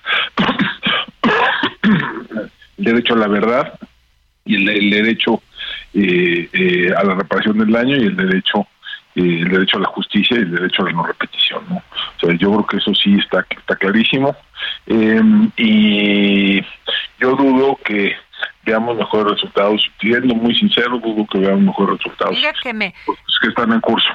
el 2.77 2.85
derecho 2.85 3.13
a 3.15 3.17
la 3.17 3.27
verdad 3.27 3.79
y 4.45 4.55
el, 4.55 4.89
derecho 4.91 5.41
eh, 5.93 6.49
eh, 6.53 6.93
a 6.95 7.03
la 7.03 7.15
reparación 7.15 7.57
del 7.57 7.71
daño 7.71 7.95
y 7.97 8.05
el 8.05 8.15
derecho 8.15 8.67
eh, 9.15 9.39
el 9.41 9.49
derecho 9.49 9.77
a 9.77 9.81
la 9.81 9.87
justicia 9.87 10.37
y 10.37 10.41
el 10.41 10.51
derecho 10.51 10.83
a 10.83 10.85
la 10.85 10.91
no 10.91 11.03
repetición 11.03 11.63
no 11.69 11.77
o 11.77 12.19
sea 12.19 12.35
yo 12.37 12.51
creo 12.51 12.67
que 12.67 12.77
eso 12.77 12.93
sí 12.93 13.15
está 13.15 13.45
está 13.49 13.75
clarísimo. 13.75 14.35
Y 15.55 16.61
yo 17.19 17.35
dudo 17.35 17.79
que 17.85 18.15
veamos 18.65 18.97
mejores 18.97 19.33
resultados. 19.33 19.81
Siendo 19.99 20.35
muy 20.35 20.55
sincero, 20.55 20.99
dudo 20.99 21.25
que 21.31 21.39
veamos 21.39 21.63
mejores 21.63 21.97
resultados. 21.97 22.37
que 22.61 22.73
me... 22.73 22.93
Pues, 23.05 23.19
que 23.41 23.49
están 23.49 23.71
en 23.73 23.81
curso. 23.81 24.09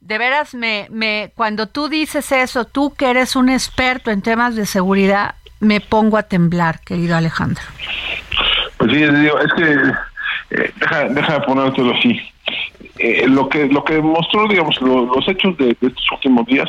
De 0.00 0.18
veras, 0.18 0.54
me, 0.54 0.86
me, 0.90 1.32
cuando 1.34 1.68
tú 1.68 1.88
dices 1.88 2.30
eso, 2.32 2.66
tú 2.66 2.94
que 2.94 3.08
eres 3.08 3.36
un 3.36 3.48
experto 3.48 4.10
en 4.10 4.20
temas 4.20 4.54
de 4.56 4.66
seguridad, 4.66 5.36
me 5.60 5.80
pongo 5.80 6.18
a 6.18 6.24
temblar, 6.24 6.80
querido 6.80 7.16
Alejandro. 7.16 7.62
Pues 8.76 8.92
sí, 8.92 9.02
es 9.02 9.52
que 9.56 9.72
eh, 10.50 10.72
deja, 10.76 11.04
deja 11.04 11.32
de 11.34 11.40
ponértelo 11.40 11.94
así. 11.94 12.20
Eh, 12.98 13.26
lo 13.28 13.48
que 13.48 13.66
lo 13.66 13.82
que 13.84 13.94
demostró, 13.94 14.46
digamos, 14.46 14.80
los 14.80 15.26
hechos 15.26 15.56
de, 15.56 15.76
de, 15.80 15.88
estos 15.88 16.12
últimos 16.12 16.46
días 16.46 16.68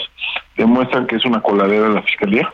demuestran 0.58 1.05
que 1.05 1.17
es 1.17 1.25
una 1.25 1.41
coladera 1.41 1.89
de 1.89 1.94
la 1.96 2.01
fiscalía, 2.03 2.53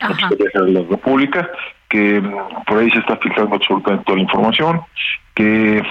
la 0.00 0.14
fiscalía 0.14 0.50
de 0.52 0.72
la 0.72 0.82
República, 0.90 1.48
que 1.92 2.22
por 2.66 2.78
ahí 2.78 2.90
se 2.90 3.00
está 3.00 3.18
filtrando 3.18 3.54
absolutamente 3.54 4.04
toda 4.04 4.16
la 4.16 4.22
información, 4.22 4.80
que 5.34 5.82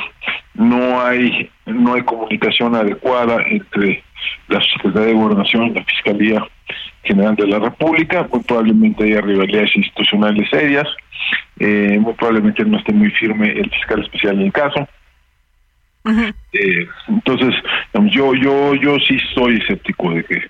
no 0.56 1.00
hay 1.00 1.48
no 1.68 1.94
hay 1.94 2.02
comunicación 2.02 2.74
adecuada 2.74 3.44
entre 3.48 4.04
la 4.48 4.60
Secretaría 4.62 5.10
de 5.10 5.14
Gobernación 5.14 5.68
y 5.68 5.74
la 5.76 5.86
Fiscalía 5.86 6.48
General 7.04 7.36
de 7.36 7.48
la 7.48 7.60
República, 7.60 8.28
muy 8.32 8.42
probablemente 8.42 9.04
haya 9.04 9.22
rivalidades 9.22 9.76
institucionales 9.76 10.50
serias, 10.50 10.88
eh, 11.60 12.00
muy 12.00 12.14
probablemente 12.14 12.66
no 12.66 12.80
esté 12.80 12.94
muy 12.94 13.12
firme 13.12 13.52
el 13.52 13.70
fiscal 13.70 14.02
especial 14.02 14.38
en 14.38 14.42
el 14.48 14.52
caso. 14.52 14.88
eh, 16.54 16.88
entonces, 17.10 17.54
yo 17.94 18.34
yo 18.34 18.74
yo 18.74 18.98
sí 19.08 19.20
soy 19.36 19.58
escéptico 19.58 20.10
de 20.16 20.24
que 20.24 20.42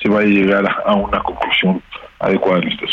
se 0.00 0.08
vaya 0.08 0.28
a 0.28 0.30
llegar 0.30 0.76
a 0.86 0.94
una 0.94 1.18
conclusión 1.18 1.82
adecuada 2.20 2.60
en 2.60 2.68
este. 2.68 2.86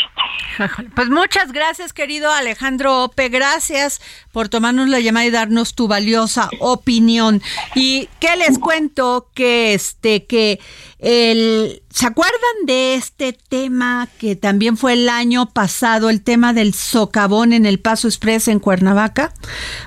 Pues 0.94 1.08
muchas 1.08 1.52
gracias, 1.52 1.92
querido 1.92 2.32
Alejandro 2.32 3.04
Ope. 3.04 3.28
Gracias 3.28 4.00
por 4.32 4.48
tomarnos 4.48 4.88
la 4.88 4.98
llamada 4.98 5.26
y 5.26 5.30
darnos 5.30 5.74
tu 5.74 5.86
valiosa 5.86 6.50
opinión. 6.58 7.42
Y 7.74 8.08
qué 8.18 8.36
les 8.36 8.58
cuento 8.58 9.30
que 9.34 9.74
este 9.74 10.24
que 10.26 10.58
el 10.98 11.82
¿se 11.90 12.06
acuerdan 12.06 12.66
de 12.66 12.94
este 12.94 13.32
tema 13.32 14.08
que 14.18 14.36
también 14.36 14.76
fue 14.76 14.94
el 14.94 15.08
año 15.08 15.46
pasado, 15.46 16.10
el 16.10 16.22
tema 16.22 16.52
del 16.52 16.74
socavón 16.74 17.52
en 17.52 17.66
el 17.66 17.78
Paso 17.78 18.08
Express 18.08 18.48
en 18.48 18.58
Cuernavaca? 18.58 19.32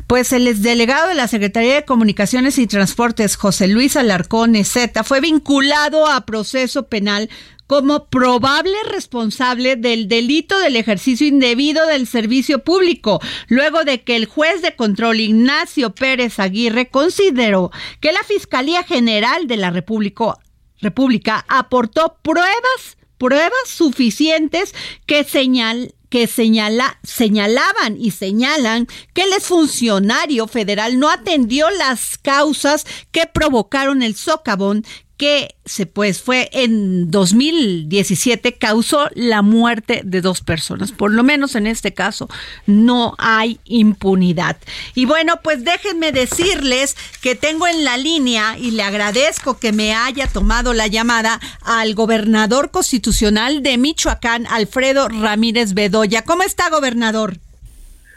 Pues 0.07 0.31
el 0.33 0.47
exdelegado 0.47 1.09
de 1.09 1.15
la 1.15 1.27
Secretaría 1.27 1.75
de 1.75 1.85
Comunicaciones 1.85 2.57
y 2.57 2.67
Transportes, 2.67 3.35
José 3.35 3.67
Luis 3.67 3.97
Alarcón 3.97 4.55
Z, 4.63 5.03
fue 5.03 5.21
vinculado 5.21 6.07
a 6.07 6.25
proceso 6.25 6.87
penal 6.87 7.29
como 7.71 8.07
probable 8.07 8.75
responsable 8.91 9.77
del 9.77 10.09
delito 10.09 10.59
del 10.59 10.75
ejercicio 10.75 11.25
indebido 11.25 11.87
del 11.87 12.05
servicio 12.05 12.65
público, 12.65 13.21
luego 13.47 13.85
de 13.85 14.01
que 14.01 14.17
el 14.17 14.25
juez 14.25 14.61
de 14.61 14.75
control 14.75 15.21
Ignacio 15.21 15.95
Pérez 15.95 16.37
Aguirre 16.37 16.89
consideró 16.89 17.71
que 18.01 18.11
la 18.11 18.23
Fiscalía 18.23 18.83
General 18.83 19.47
de 19.47 19.55
la 19.55 19.69
República, 19.69 20.37
República 20.81 21.45
aportó 21.47 22.17
pruebas, 22.21 22.97
pruebas 23.17 23.53
suficientes 23.67 24.75
que 25.05 25.23
señal 25.23 25.95
que 26.09 26.27
señala, 26.27 26.99
señalaban 27.03 27.95
y 27.97 28.11
señalan 28.11 28.85
que 29.13 29.21
el 29.21 29.31
funcionario 29.39 30.45
federal 30.45 30.99
no 30.99 31.09
atendió 31.09 31.69
las 31.69 32.17
causas 32.17 32.85
que 33.11 33.27
provocaron 33.27 34.03
el 34.03 34.15
socavón 34.15 34.83
que 35.21 35.53
se 35.65 35.85
pues 35.85 36.19
fue 36.19 36.49
en 36.51 37.11
2017 37.11 38.53
causó 38.53 39.07
la 39.13 39.43
muerte 39.43 40.01
de 40.03 40.19
dos 40.19 40.41
personas. 40.41 40.91
Por 40.91 41.13
lo 41.13 41.21
menos 41.21 41.53
en 41.53 41.67
este 41.67 41.93
caso 41.93 42.27
no 42.65 43.13
hay 43.19 43.59
impunidad. 43.65 44.57
Y 44.95 45.05
bueno, 45.05 45.39
pues 45.43 45.63
déjenme 45.63 46.11
decirles 46.11 46.97
que 47.21 47.35
tengo 47.35 47.67
en 47.67 47.85
la 47.85 47.97
línea 47.97 48.57
y 48.57 48.71
le 48.71 48.81
agradezco 48.81 49.59
que 49.59 49.71
me 49.71 49.93
haya 49.93 50.25
tomado 50.25 50.73
la 50.73 50.87
llamada 50.87 51.39
al 51.61 51.93
gobernador 51.93 52.71
constitucional 52.71 53.61
de 53.61 53.77
Michoacán, 53.77 54.47
Alfredo 54.47 55.07
Ramírez 55.07 55.75
Bedoya. 55.75 56.23
¿Cómo 56.23 56.41
está, 56.41 56.71
gobernador? 56.71 57.37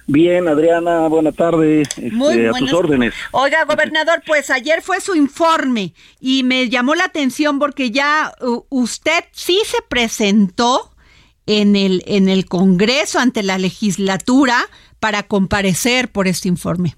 Bien, 0.06 0.48
Adriana, 0.48 1.08
buenas 1.08 1.34
tardes. 1.34 1.88
Este, 1.96 2.48
a 2.48 2.52
tus 2.52 2.72
órdenes. 2.72 3.14
Oiga, 3.30 3.64
gobernador, 3.64 4.22
pues 4.26 4.50
ayer 4.50 4.82
fue 4.82 5.00
su 5.00 5.14
informe 5.14 5.94
y 6.20 6.42
me 6.42 6.68
llamó 6.68 6.94
la 6.94 7.04
atención 7.04 7.58
porque 7.58 7.90
ya 7.90 8.32
usted 8.68 9.24
sí 9.32 9.60
se 9.64 9.78
presentó 9.88 10.90
en 11.46 11.76
el, 11.76 12.02
en 12.06 12.28
el 12.28 12.46
Congreso 12.46 13.18
ante 13.18 13.42
la 13.42 13.58
legislatura 13.58 14.58
para 15.00 15.22
comparecer 15.22 16.10
por 16.10 16.28
este 16.28 16.48
informe. 16.48 16.96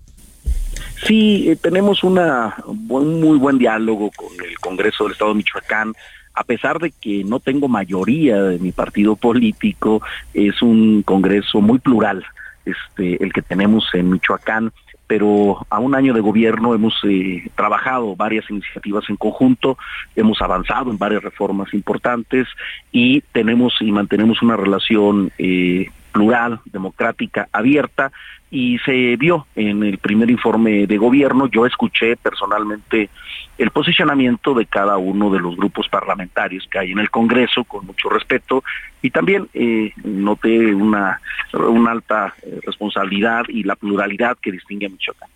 Sí, 1.06 1.50
eh, 1.50 1.56
tenemos 1.56 2.02
una, 2.02 2.56
un 2.66 3.20
muy 3.20 3.38
buen 3.38 3.58
diálogo 3.58 4.10
con 4.16 4.28
el 4.44 4.58
Congreso 4.58 5.04
del 5.04 5.12
Estado 5.12 5.30
de 5.30 5.36
Michoacán 5.36 5.92
a 6.36 6.44
pesar 6.44 6.78
de 6.78 6.92
que 6.92 7.24
no 7.24 7.40
tengo 7.40 7.66
mayoría 7.66 8.42
de 8.42 8.58
mi 8.58 8.70
partido 8.70 9.16
político, 9.16 10.02
es 10.34 10.62
un 10.62 11.02
Congreso 11.02 11.60
muy 11.60 11.78
plural 11.78 12.24
este, 12.64 13.22
el 13.22 13.32
que 13.32 13.42
tenemos 13.42 13.88
en 13.94 14.10
Michoacán 14.10 14.72
pero 15.06 15.64
a 15.70 15.78
un 15.78 15.94
año 15.94 16.12
de 16.14 16.20
gobierno 16.20 16.74
hemos 16.74 16.94
eh, 17.04 17.48
trabajado 17.54 18.16
varias 18.16 18.50
iniciativas 18.50 19.08
en 19.08 19.16
conjunto, 19.16 19.78
hemos 20.16 20.42
avanzado 20.42 20.90
en 20.90 20.98
varias 20.98 21.22
reformas 21.22 21.72
importantes 21.74 22.48
y 22.90 23.20
tenemos 23.32 23.74
y 23.80 23.92
mantenemos 23.92 24.42
una 24.42 24.56
relación 24.56 25.30
eh, 25.38 25.90
plural, 26.16 26.60
democrática, 26.64 27.46
abierta 27.52 28.10
y 28.50 28.78
se 28.78 29.16
vio 29.16 29.46
en 29.54 29.82
el 29.82 29.98
primer 29.98 30.30
informe 30.30 30.86
de 30.86 30.96
gobierno, 30.96 31.46
yo 31.46 31.66
escuché 31.66 32.16
personalmente 32.16 33.10
el 33.58 33.70
posicionamiento 33.70 34.54
de 34.54 34.64
cada 34.64 34.96
uno 34.96 35.30
de 35.30 35.40
los 35.40 35.56
grupos 35.56 35.88
parlamentarios 35.90 36.66
que 36.70 36.78
hay 36.78 36.92
en 36.92 37.00
el 37.00 37.10
Congreso 37.10 37.64
con 37.64 37.84
mucho 37.84 38.08
respeto 38.08 38.64
y 39.02 39.10
también 39.10 39.46
eh, 39.52 39.92
noté 40.04 40.74
una, 40.74 41.20
una 41.52 41.90
alta 41.90 42.34
eh, 42.42 42.60
responsabilidad 42.64 43.44
y 43.48 43.62
la 43.64 43.76
pluralidad 43.76 44.38
que 44.40 44.52
distingue 44.52 44.86
a 44.86 44.88
Michoacán. 44.88 45.28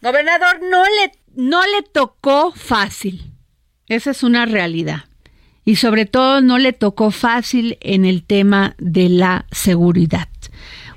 Gobernador, 0.00 0.60
no 0.68 0.82
le, 0.82 1.12
no 1.36 1.60
le 1.60 1.82
tocó 1.82 2.50
fácil, 2.50 3.20
esa 3.86 4.10
es 4.10 4.24
una 4.24 4.46
realidad 4.46 5.04
y 5.64 5.76
sobre 5.76 6.06
todo 6.06 6.40
no 6.40 6.58
le 6.58 6.72
tocó 6.72 7.10
fácil 7.10 7.78
en 7.80 8.04
el 8.04 8.22
tema 8.22 8.74
de 8.78 9.08
la 9.08 9.46
seguridad. 9.50 10.28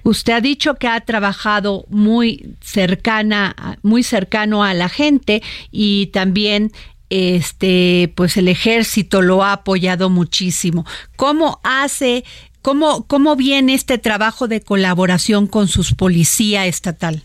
Usted 0.03 0.33
ha 0.33 0.41
dicho 0.41 0.75
que 0.75 0.87
ha 0.87 1.01
trabajado 1.01 1.85
muy 1.89 2.55
cercana, 2.61 3.77
muy 3.81 4.03
cercano 4.03 4.63
a 4.63 4.73
la 4.75 4.87
gente 4.87 5.41
y 5.71 6.07
también 6.07 6.71
este 7.09 8.11
pues 8.15 8.37
el 8.37 8.47
ejército 8.47 9.21
lo 9.21 9.43
ha 9.43 9.53
apoyado 9.53 10.09
muchísimo. 10.09 10.85
¿Cómo 11.15 11.59
hace 11.63 12.23
cómo 12.61 13.07
cómo 13.07 13.35
viene 13.35 13.73
este 13.73 13.97
trabajo 13.97 14.47
de 14.47 14.61
colaboración 14.61 15.47
con 15.47 15.67
sus 15.67 15.93
policía 15.95 16.67
estatal? 16.67 17.23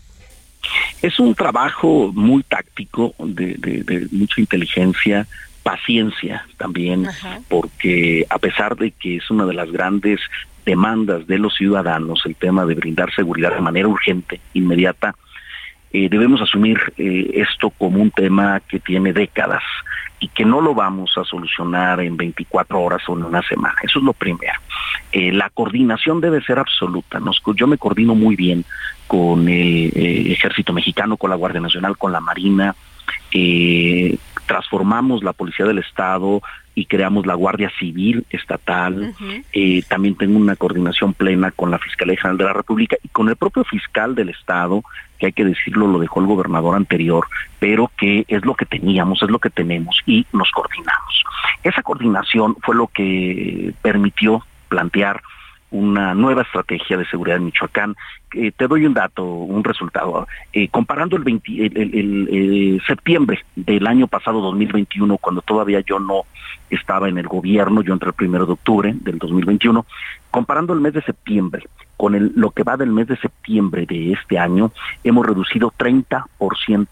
Es 1.03 1.19
un 1.19 1.35
trabajo 1.35 2.11
muy 2.13 2.43
táctico, 2.43 3.13
de, 3.19 3.55
de 3.57 4.07
mucha 4.11 4.39
inteligencia, 4.39 5.27
paciencia 5.63 6.45
también, 6.57 7.07
porque 7.47 8.25
a 8.29 8.39
pesar 8.39 8.75
de 8.75 8.91
que 8.91 9.17
es 9.17 9.29
una 9.29 9.45
de 9.45 9.53
las 9.53 9.71
grandes 9.71 10.19
demandas 10.65 11.27
de 11.27 11.37
los 11.37 11.55
ciudadanos, 11.55 12.23
el 12.25 12.35
tema 12.35 12.65
de 12.65 12.75
brindar 12.75 13.13
seguridad 13.13 13.53
de 13.53 13.61
manera 13.61 13.87
urgente, 13.87 14.39
inmediata, 14.53 15.15
eh, 15.93 16.07
debemos 16.09 16.41
asumir 16.41 16.79
eh, 16.97 17.31
esto 17.35 17.69
como 17.69 18.01
un 18.01 18.11
tema 18.11 18.61
que 18.61 18.79
tiene 18.79 19.11
décadas 19.11 19.63
y 20.19 20.29
que 20.29 20.45
no 20.45 20.61
lo 20.61 20.73
vamos 20.73 21.17
a 21.17 21.23
solucionar 21.23 21.99
en 21.99 22.15
24 22.15 22.79
horas 22.79 23.01
o 23.07 23.17
en 23.17 23.23
una 23.23 23.41
semana. 23.41 23.75
Eso 23.81 23.99
es 23.99 24.05
lo 24.05 24.13
primero. 24.13 24.59
Eh, 25.11 25.31
la 25.31 25.49
coordinación 25.49 26.21
debe 26.21 26.41
ser 26.43 26.59
absoluta. 26.59 27.19
Nos, 27.19 27.41
yo 27.55 27.67
me 27.67 27.77
coordino 27.77 28.15
muy 28.15 28.35
bien 28.35 28.63
con 29.07 29.49
el 29.49 29.91
Ejército 30.31 30.71
Mexicano, 30.71 31.17
con 31.17 31.31
la 31.31 31.35
Guardia 31.35 31.59
Nacional, 31.59 31.97
con 31.97 32.11
la 32.11 32.21
Marina, 32.21 32.75
eh, 33.33 34.17
transformamos 34.51 35.23
la 35.23 35.31
Policía 35.31 35.65
del 35.65 35.77
Estado 35.77 36.41
y 36.75 36.85
creamos 36.85 37.25
la 37.25 37.35
Guardia 37.35 37.71
Civil 37.79 38.25
Estatal. 38.29 39.15
Eh, 39.53 39.81
también 39.87 40.15
tengo 40.15 40.37
una 40.37 40.57
coordinación 40.57 41.13
plena 41.13 41.51
con 41.51 41.71
la 41.71 41.79
Fiscalía 41.79 42.17
General 42.17 42.37
de 42.37 42.43
la 42.43 42.53
República 42.53 42.97
y 43.01 43.07
con 43.07 43.29
el 43.29 43.37
propio 43.37 43.63
fiscal 43.63 44.13
del 44.13 44.27
Estado, 44.27 44.83
que 45.17 45.27
hay 45.27 45.31
que 45.31 45.45
decirlo, 45.45 45.87
lo 45.87 45.99
dejó 45.99 46.19
el 46.19 46.25
gobernador 46.25 46.75
anterior, 46.75 47.27
pero 47.59 47.89
que 47.97 48.25
es 48.27 48.43
lo 48.43 48.55
que 48.55 48.65
teníamos, 48.65 49.23
es 49.23 49.29
lo 49.29 49.39
que 49.39 49.49
tenemos 49.49 50.01
y 50.05 50.25
nos 50.33 50.51
coordinamos. 50.51 51.23
Esa 51.63 51.81
coordinación 51.81 52.57
fue 52.61 52.75
lo 52.75 52.87
que 52.87 53.73
permitió 53.81 54.45
plantear 54.67 55.21
una 55.69 56.13
nueva 56.13 56.41
estrategia 56.41 56.97
de 56.97 57.05
seguridad 57.05 57.37
en 57.37 57.45
Michoacán. 57.45 57.95
Eh, 58.33 58.51
te 58.55 58.67
doy 58.67 58.85
un 58.85 58.93
dato, 58.93 59.23
un 59.25 59.63
resultado. 59.63 60.27
Eh, 60.53 60.69
comparando 60.69 61.17
el, 61.17 61.23
el, 61.27 62.29
eh, 62.31 62.79
septiembre 62.87 63.43
del 63.55 63.87
año 63.87 64.07
pasado, 64.07 64.41
2021, 64.41 65.17
cuando 65.17 65.41
todavía 65.41 65.81
yo 65.81 65.99
no 65.99 66.23
estaba 66.69 67.09
en 67.09 67.17
el 67.17 67.27
gobierno, 67.27 67.81
yo 67.81 67.93
entré 67.93 68.09
el 68.09 68.13
primero 68.13 68.45
de 68.45 68.53
octubre 68.53 68.93
del 68.95 69.17
2021, 69.17 69.85
comparando 70.29 70.73
el 70.73 70.79
mes 70.79 70.93
de 70.93 71.01
septiembre 71.01 71.65
con 72.01 72.15
el, 72.15 72.31
lo 72.35 72.49
que 72.49 72.63
va 72.63 72.77
del 72.77 72.91
mes 72.91 73.05
de 73.05 73.17
septiembre 73.17 73.85
de 73.85 74.13
este 74.13 74.39
año, 74.39 74.71
hemos 75.03 75.23
reducido 75.23 75.71
30% 75.77 76.25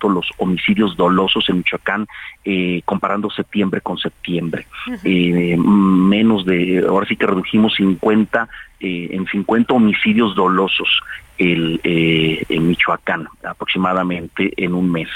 los 0.08 0.30
homicidios 0.38 0.96
dolosos 0.98 1.50
en 1.50 1.58
Michoacán, 1.58 2.06
eh, 2.46 2.84
comparando 2.86 3.32
septiembre 3.32 3.82
con 3.82 3.98
septiembre. 3.98 4.68
Eh, 5.04 5.58
menos 5.58 6.46
de, 6.46 6.86
ahora 6.88 7.08
sí 7.08 7.16
que 7.16 7.26
redujimos 7.26 7.74
50, 7.74 8.48
eh, 8.80 9.10
en 9.12 9.26
50 9.28 9.74
homicidios 9.74 10.36
dolosos 10.36 10.90
el, 11.38 11.80
en 11.84 12.68
Michoacán, 12.68 13.28
aproximadamente 13.44 14.52
en 14.58 14.74
un 14.74 14.92
mes, 14.92 15.08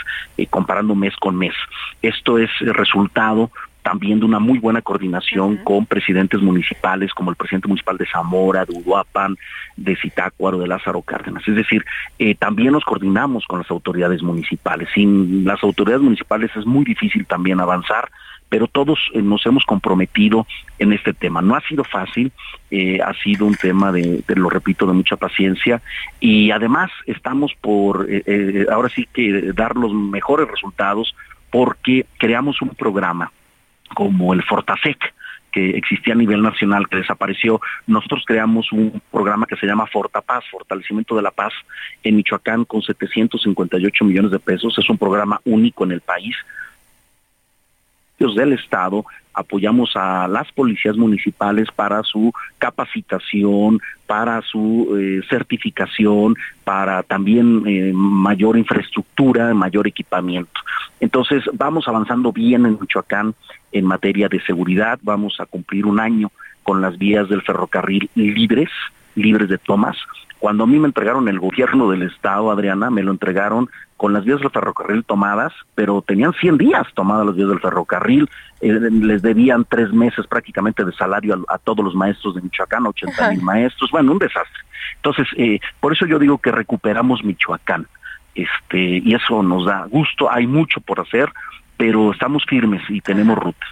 comparando 0.49 0.95
mes 0.95 1.13
con 1.17 1.35
mes. 1.35 1.53
Esto 2.01 2.37
es 2.37 2.49
el 2.61 2.73
resultado 2.73 3.51
también 3.83 4.19
de 4.19 4.25
una 4.25 4.39
muy 4.39 4.57
buena 4.57 4.81
coordinación 4.81 5.57
con 5.57 5.85
presidentes 5.85 6.41
municipales 6.41 7.13
como 7.13 7.29
el 7.29 7.35
presidente 7.35 7.67
municipal 7.67 7.97
de 7.97 8.07
Zamora, 8.07 8.65
de 8.65 8.73
Uruapan, 8.73 9.37
de 9.75 9.95
Zitácuaro, 9.97 10.57
de 10.57 10.67
Lázaro 10.67 11.01
Cárdenas. 11.01 11.47
Es 11.47 11.55
decir, 11.55 11.85
eh, 12.17 12.33
también 12.33 12.71
nos 12.71 12.85
coordinamos 12.85 13.45
con 13.45 13.59
las 13.59 13.69
autoridades 13.69 14.23
municipales. 14.23 14.87
Sin 14.93 15.45
las 15.45 15.61
autoridades 15.63 16.01
municipales 16.01 16.49
es 16.55 16.65
muy 16.65 16.85
difícil 16.85 17.25
también 17.25 17.59
avanzar, 17.59 18.09
pero 18.53 18.67
todos 18.67 18.99
eh, 19.15 19.21
nos 19.23 19.43
hemos 19.47 19.65
comprometido 19.65 20.45
en 20.77 20.93
este 20.93 21.11
tema. 21.11 21.41
No 21.41 21.55
ha 21.55 21.61
sido 21.61 21.83
fácil, 21.83 22.31
eh, 22.69 22.99
ha 23.01 23.11
sido 23.15 23.47
un 23.47 23.55
tema 23.55 23.91
de, 23.91 24.23
lo 24.27 24.47
repito, 24.47 24.85
de 24.85 24.93
mucha 24.93 25.15
paciencia 25.15 25.81
y 26.19 26.51
además 26.51 26.91
estamos 27.07 27.51
por, 27.59 28.07
ahora 28.71 28.89
sí 28.89 29.07
que 29.11 29.53
dar 29.55 29.75
los 29.75 29.91
mejores 29.91 30.47
resultados 30.47 31.15
porque 31.49 32.05
creamos 32.19 32.61
un 32.61 32.69
programa 32.69 33.31
como 33.95 34.35
el 34.35 34.43
Fortasec, 34.43 34.99
que 35.51 35.71
existía 35.71 36.13
a 36.13 36.17
nivel 36.17 36.43
nacional, 36.43 36.87
que 36.87 36.97
desapareció, 36.97 37.59
nosotros 37.87 38.23
creamos 38.27 38.71
un 38.71 39.01
programa 39.09 39.47
que 39.47 39.55
se 39.55 39.65
llama 39.65 39.87
Fortapaz, 39.87 40.43
Fortalecimiento 40.51 41.15
de 41.15 41.23
la 41.23 41.31
Paz, 41.31 41.53
en 42.03 42.17
Michoacán 42.17 42.65
con 42.65 42.83
758 42.83 44.05
millones 44.05 44.29
de 44.29 44.37
pesos. 44.37 44.77
Es 44.77 44.87
un 44.91 44.99
programa 44.99 45.41
único 45.43 45.85
en 45.85 45.93
el 45.93 46.01
país 46.01 46.35
del 48.17 48.53
Estado 48.53 49.05
apoyamos 49.33 49.91
a 49.95 50.27
las 50.27 50.51
policías 50.51 50.95
municipales 50.95 51.67
para 51.75 52.03
su 52.03 52.31
capacitación, 52.57 53.79
para 54.05 54.41
su 54.41 54.95
eh, 54.97 55.21
certificación, 55.27 56.35
para 56.63 57.03
también 57.03 57.63
eh, 57.65 57.91
mayor 57.93 58.57
infraestructura, 58.57 59.53
mayor 59.53 59.87
equipamiento. 59.87 60.61
Entonces 60.99 61.43
vamos 61.53 61.87
avanzando 61.87 62.31
bien 62.31 62.65
en 62.65 62.77
Michoacán 62.79 63.33
en 63.71 63.85
materia 63.85 64.29
de 64.29 64.39
seguridad, 64.41 64.99
vamos 65.01 65.39
a 65.39 65.45
cumplir 65.45 65.85
un 65.85 65.99
año 65.99 66.31
con 66.61 66.79
las 66.81 66.97
vías 66.97 67.27
del 67.27 67.41
ferrocarril 67.41 68.09
libres, 68.15 68.69
libres 69.15 69.49
de 69.49 69.57
tomas. 69.57 69.97
Cuando 70.39 70.65
a 70.65 70.67
mí 70.67 70.77
me 70.77 70.87
entregaron 70.87 71.29
el 71.29 71.39
gobierno 71.39 71.89
del 71.89 72.03
estado, 72.03 72.51
Adriana, 72.51 72.89
me 72.89 73.03
lo 73.03 73.11
entregaron 73.11 73.69
con 73.95 74.11
las 74.11 74.25
vías 74.25 74.41
del 74.41 74.49
ferrocarril 74.49 75.05
tomadas, 75.05 75.53
pero 75.75 76.01
tenían 76.01 76.33
100 76.33 76.57
días 76.57 76.85
tomadas 76.93 77.25
las 77.25 77.35
vías 77.35 77.47
del 77.47 77.61
ferrocarril, 77.61 78.29
eh, 78.59 78.73
les 78.91 79.21
debían 79.21 79.63
tres 79.63 79.93
meses 79.93 80.27
prácticamente 80.27 80.83
de 80.83 80.91
salario 80.91 81.45
a, 81.47 81.57
todos 81.57 81.85
los 81.85 81.95
maestros 81.95 82.35
de 82.35 82.41
Michoacán, 82.41 82.85
80 82.85 83.29
mil 83.31 83.41
maestros, 83.41 83.91
bueno, 83.91 84.11
un 84.11 84.19
desastre. 84.19 84.59
Entonces, 84.97 85.27
eh, 85.37 85.59
por 85.79 85.93
eso 85.93 86.05
yo 86.05 86.19
digo 86.19 86.37
que 86.37 86.51
recuperamos 86.51 87.23
Michoacán, 87.23 87.87
este, 88.35 88.97
y 88.97 89.13
eso 89.13 89.41
nos 89.43 89.65
da 89.65 89.85
gusto, 89.85 90.29
hay 90.29 90.47
mucho 90.47 90.81
por 90.81 90.99
hacer, 90.99 91.31
pero 91.77 92.11
estamos 92.11 92.43
firmes 92.45 92.81
y 92.89 92.99
tenemos 92.99 93.37
ruta. 93.37 93.65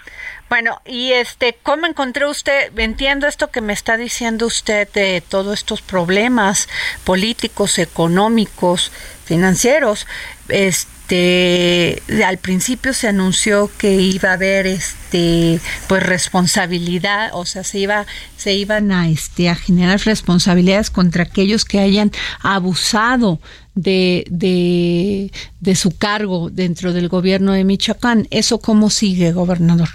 Bueno, 0.51 0.81
y 0.85 1.13
este, 1.13 1.55
¿cómo 1.63 1.85
encontró 1.85 2.29
usted? 2.29 2.77
Entiendo 2.77 3.25
esto 3.25 3.51
que 3.51 3.61
me 3.61 3.71
está 3.71 3.95
diciendo 3.95 4.47
usted 4.47 4.85
de 4.91 5.23
todos 5.25 5.59
estos 5.59 5.81
problemas 5.81 6.67
políticos, 7.05 7.79
económicos, 7.79 8.91
financieros. 9.23 10.07
Este, 10.49 12.03
al 12.25 12.37
principio 12.37 12.91
se 12.91 13.07
anunció 13.07 13.71
que 13.77 13.93
iba 13.93 14.31
a 14.31 14.33
haber 14.33 14.67
este, 14.67 15.61
pues 15.87 16.03
responsabilidad, 16.03 17.29
o 17.31 17.45
sea, 17.45 17.63
se 17.63 17.79
iba, 17.79 18.05
se 18.35 18.53
iban 18.53 18.91
a 18.91 19.07
este, 19.07 19.47
a 19.47 19.55
generar 19.55 20.01
responsabilidades 20.01 20.89
contra 20.89 21.23
aquellos 21.23 21.63
que 21.63 21.79
hayan 21.79 22.11
abusado 22.41 23.39
de, 23.73 24.25
de, 24.29 25.31
de 25.61 25.75
su 25.77 25.97
cargo 25.97 26.49
dentro 26.49 26.91
del 26.91 27.07
gobierno 27.07 27.53
de 27.53 27.63
Michoacán. 27.63 28.27
¿Eso 28.31 28.59
cómo 28.59 28.89
sigue, 28.89 29.31
gobernador? 29.31 29.87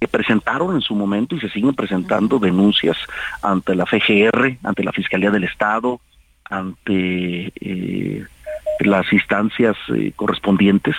Que 0.00 0.08
presentaron 0.08 0.74
en 0.74 0.80
su 0.80 0.94
momento 0.94 1.34
y 1.34 1.40
se 1.40 1.48
siguen 1.48 1.74
presentando 1.74 2.38
denuncias 2.38 2.96
ante 3.42 3.74
la 3.74 3.86
FGR, 3.86 4.58
ante 4.62 4.84
la 4.84 4.92
Fiscalía 4.92 5.30
del 5.30 5.44
Estado, 5.44 6.00
ante 6.50 7.52
eh, 7.60 8.24
las 8.80 9.10
instancias 9.12 9.76
eh, 9.94 10.12
correspondientes, 10.14 10.94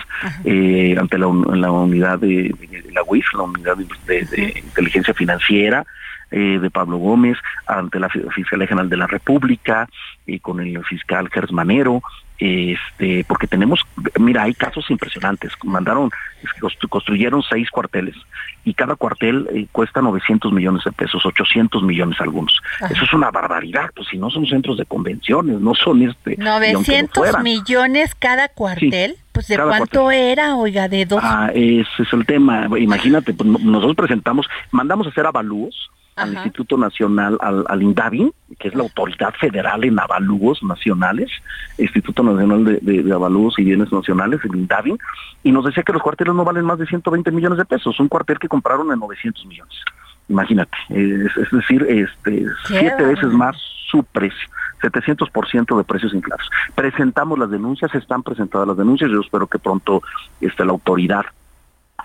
eh, 0.46 0.96
ante 1.00 1.18
la, 1.18 1.28
unidad 1.28 2.20
de, 2.20 2.54
la 2.92 3.04
UIF, 3.04 3.34
la 3.34 3.44
unidad 3.44 3.78
de, 3.78 4.54
inteligencia 4.64 5.14
financiera, 5.14 5.86
de 6.30 6.70
Pablo 6.70 6.98
Gómez, 6.98 7.38
ante 7.68 8.02
la 8.02 8.10
Fiscalía 8.10 8.68
General 8.68 8.90
de 8.90 8.98
la 8.98 9.08
República, 9.08 9.88
y 10.26 10.40
con 10.40 10.60
el 10.60 10.84
fiscal 10.84 11.30
Gers 11.30 11.54
Manero, 11.54 12.02
este 12.40 13.26
porque 13.28 13.48
tenemos 13.48 13.82
mira 14.20 14.44
hay 14.44 14.54
casos 14.54 14.90
impresionantes. 14.90 15.52
Mandaron 15.64 16.10
construyeron 16.90 17.42
seis 17.44 17.70
cuarteles 17.70 18.16
y 18.64 18.74
cada 18.74 18.96
cuartel 18.96 19.48
eh, 19.54 19.68
cuesta 19.72 20.02
900 20.02 20.52
millones 20.52 20.84
de 20.84 20.92
pesos 20.92 21.26
800 21.26 21.82
millones 21.84 22.20
algunos. 22.22 22.62
Eso 22.90 23.04
es 23.04 23.14
una 23.14 23.32
barbaridad 23.32 23.90
pues 23.96 24.08
si 24.10 24.18
no 24.18 24.30
son 24.30 24.46
centros 24.46 24.78
de 24.78 24.86
convenciones 24.86 25.60
no 25.60 25.74
son 25.74 26.04
este 26.04 26.38
900 26.38 27.40
millones 27.42 28.14
cada 28.16 28.50
cuartel 28.50 29.18
pues 29.38 29.48
de 29.48 29.58
cuánto 29.58 30.10
era 30.10 30.56
oiga 30.56 30.88
de 30.88 31.06
dos 31.06 31.22
ah 31.22 31.52
ese 31.54 32.04
es 32.04 32.12
el 32.12 32.26
tema. 32.26 32.68
Imagínate 32.80 33.34
pues, 33.34 33.48
nosotros 33.48 33.96
presentamos 33.96 34.48
mandamos 34.72 35.06
a 35.06 35.12
hacer 35.12 35.28
avalúos 35.28 35.92
al 36.16 36.34
Instituto 36.34 36.78
Nacional, 36.78 37.38
al, 37.42 37.64
al, 37.68 37.84
INDAVI, 37.84 38.32
que 38.58 38.70
es 38.70 38.74
la 38.74 38.82
autoridad 38.82 39.36
federal 39.40 39.84
en 39.84 40.00
avalúos 40.00 40.64
nacionales, 40.64 41.30
Instituto 41.78 42.24
Nacional 42.24 42.66
de, 42.66 43.04
de, 43.04 43.14
Avalúos 43.14 43.54
y 43.60 43.64
Bienes 43.64 43.92
Nacionales, 43.92 44.40
el 44.44 44.56
INDAVI, 44.56 44.98
y 45.44 45.52
nos 45.52 45.66
decía 45.66 45.84
que 45.84 45.94
los 45.94 46.02
cuarteles 46.02 46.34
no 46.34 46.44
valen 46.44 46.66
más 46.66 46.80
de 46.80 46.88
120 46.88 47.30
millones 47.30 47.60
de 47.60 47.66
pesos, 47.66 48.00
un 48.00 48.08
cuartel 48.08 48.40
que 48.40 48.48
compraron 48.48 48.92
en 48.92 48.98
900 48.98 49.46
millones. 49.46 49.76
Imagínate, 50.28 50.76
es, 50.90 51.52
decir, 51.52 51.86
este 51.88 52.48
siete 52.66 53.04
veces 53.04 53.32
más 53.32 53.56
su 53.90 54.04
precio. 54.04 54.50
700% 54.82 55.78
de 55.78 55.84
precios 55.84 56.14
inflados. 56.14 56.48
Presentamos 56.76 57.40
las 57.40 57.50
denuncias, 57.50 57.94
están 57.96 58.24
presentadas 58.24 58.68
las 58.68 58.78
denuncias, 58.78 59.10
yo 59.10 59.22
espero 59.22 59.48
que 59.48 59.60
pronto 59.60 60.04
este, 60.40 60.66
la 60.66 60.72
autoridad 60.72 61.26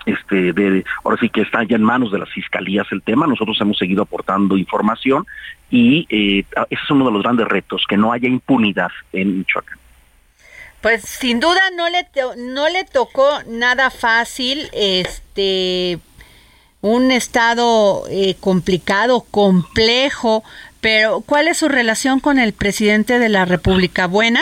este 0.05 0.53
de 0.53 0.83
ahora 1.03 1.17
sí 1.19 1.29
que 1.29 1.41
está 1.41 1.63
ya 1.63 1.75
en 1.75 1.83
manos 1.83 2.11
de 2.11 2.17
las 2.17 2.29
fiscalías 2.29 2.87
el 2.91 3.03
tema 3.03 3.27
nosotros 3.27 3.55
hemos 3.61 3.77
seguido 3.77 4.01
aportando 4.01 4.57
información 4.57 5.25
y 5.69 6.07
eh, 6.09 6.45
ese 6.69 6.83
es 6.83 6.91
uno 6.91 7.05
de 7.05 7.11
los 7.11 7.21
grandes 7.21 7.47
retos 7.47 7.85
que 7.87 7.95
no 7.95 8.11
haya 8.11 8.27
impunidad 8.27 8.89
en 9.13 9.37
Michoacán 9.37 9.77
pues 10.81 11.03
sin 11.03 11.39
duda 11.39 11.61
no 11.77 11.87
le 11.89 12.07
no 12.37 12.67
le 12.69 12.83
tocó 12.85 13.29
nada 13.47 13.91
fácil 13.91 14.67
este 14.73 15.99
un 16.81 17.11
estado 17.11 18.03
eh, 18.09 18.35
complicado 18.41 19.25
complejo 19.31 20.43
pero 20.83 21.23
¿cuál 21.25 21.47
es 21.47 21.57
su 21.57 21.69
relación 21.69 22.19
con 22.19 22.37
el 22.37 22.53
presidente 22.53 23.17
de 23.17 23.29
la 23.29 23.45
República 23.45 24.05
buena 24.05 24.41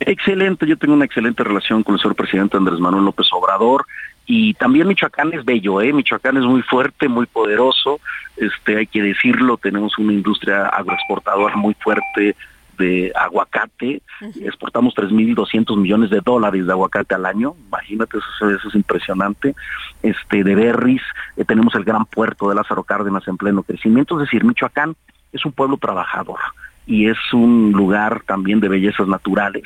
Excelente, 0.00 0.66
yo 0.66 0.76
tengo 0.76 0.94
una 0.94 1.04
excelente 1.04 1.42
relación 1.42 1.82
con 1.82 1.94
el 1.94 2.00
señor 2.00 2.14
presidente 2.14 2.56
Andrés 2.56 2.78
Manuel 2.78 3.04
López 3.04 3.26
Obrador. 3.32 3.86
Y 4.26 4.54
también 4.54 4.86
Michoacán 4.86 5.32
es 5.32 5.44
bello, 5.44 5.80
¿eh? 5.80 5.92
Michoacán 5.92 6.36
es 6.36 6.44
muy 6.44 6.62
fuerte, 6.62 7.08
muy 7.08 7.26
poderoso, 7.26 7.98
este 8.36 8.76
hay 8.76 8.86
que 8.86 9.02
decirlo, 9.02 9.56
tenemos 9.56 9.96
una 9.96 10.12
industria 10.12 10.66
agroexportadora 10.66 11.56
muy 11.56 11.74
fuerte 11.74 12.36
de 12.76 13.10
aguacate, 13.14 14.02
exportamos 14.42 14.94
3.200 14.94 15.76
millones 15.78 16.10
de 16.10 16.20
dólares 16.20 16.66
de 16.66 16.72
aguacate 16.72 17.14
al 17.14 17.24
año, 17.24 17.54
imagínate, 17.68 18.18
eso, 18.18 18.50
eso 18.50 18.68
es 18.68 18.74
impresionante, 18.74 19.54
este 20.02 20.44
de 20.44 20.54
berries, 20.54 21.02
eh, 21.36 21.44
tenemos 21.44 21.74
el 21.74 21.84
gran 21.84 22.04
puerto 22.04 22.50
de 22.50 22.54
Lázaro 22.54 22.84
Cárdenas 22.84 23.26
en 23.26 23.38
pleno 23.38 23.62
crecimiento, 23.62 24.16
es 24.16 24.26
decir, 24.26 24.44
Michoacán 24.44 24.94
es 25.32 25.44
un 25.44 25.52
pueblo 25.52 25.76
trabajador 25.76 26.38
y 26.86 27.08
es 27.08 27.18
un 27.32 27.72
lugar 27.72 28.22
también 28.26 28.60
de 28.60 28.68
bellezas 28.68 29.06
naturales. 29.08 29.64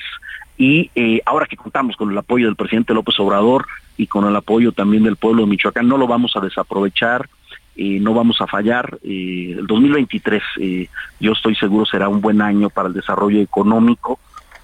Y 0.58 0.90
eh, 0.94 1.22
ahora 1.24 1.46
que 1.46 1.56
contamos 1.56 1.96
con 1.96 2.10
el 2.10 2.18
apoyo 2.18 2.46
del 2.46 2.56
presidente 2.56 2.94
López 2.94 3.18
Obrador, 3.20 3.66
y 3.96 4.06
con 4.06 4.26
el 4.26 4.34
apoyo 4.34 4.72
también 4.72 5.04
del 5.04 5.16
pueblo 5.16 5.42
de 5.42 5.48
Michoacán 5.48 5.88
no 5.88 5.98
lo 5.98 6.06
vamos 6.06 6.36
a 6.36 6.40
desaprovechar, 6.40 7.28
eh, 7.76 7.98
no 8.00 8.14
vamos 8.14 8.40
a 8.40 8.46
fallar. 8.46 8.98
Eh, 9.02 9.56
el 9.58 9.66
2023 9.66 10.42
eh, 10.58 10.88
yo 11.20 11.32
estoy 11.32 11.54
seguro 11.54 11.86
será 11.86 12.08
un 12.08 12.20
buen 12.20 12.42
año 12.42 12.70
para 12.70 12.88
el 12.88 12.94
desarrollo 12.94 13.40
económico 13.40 14.18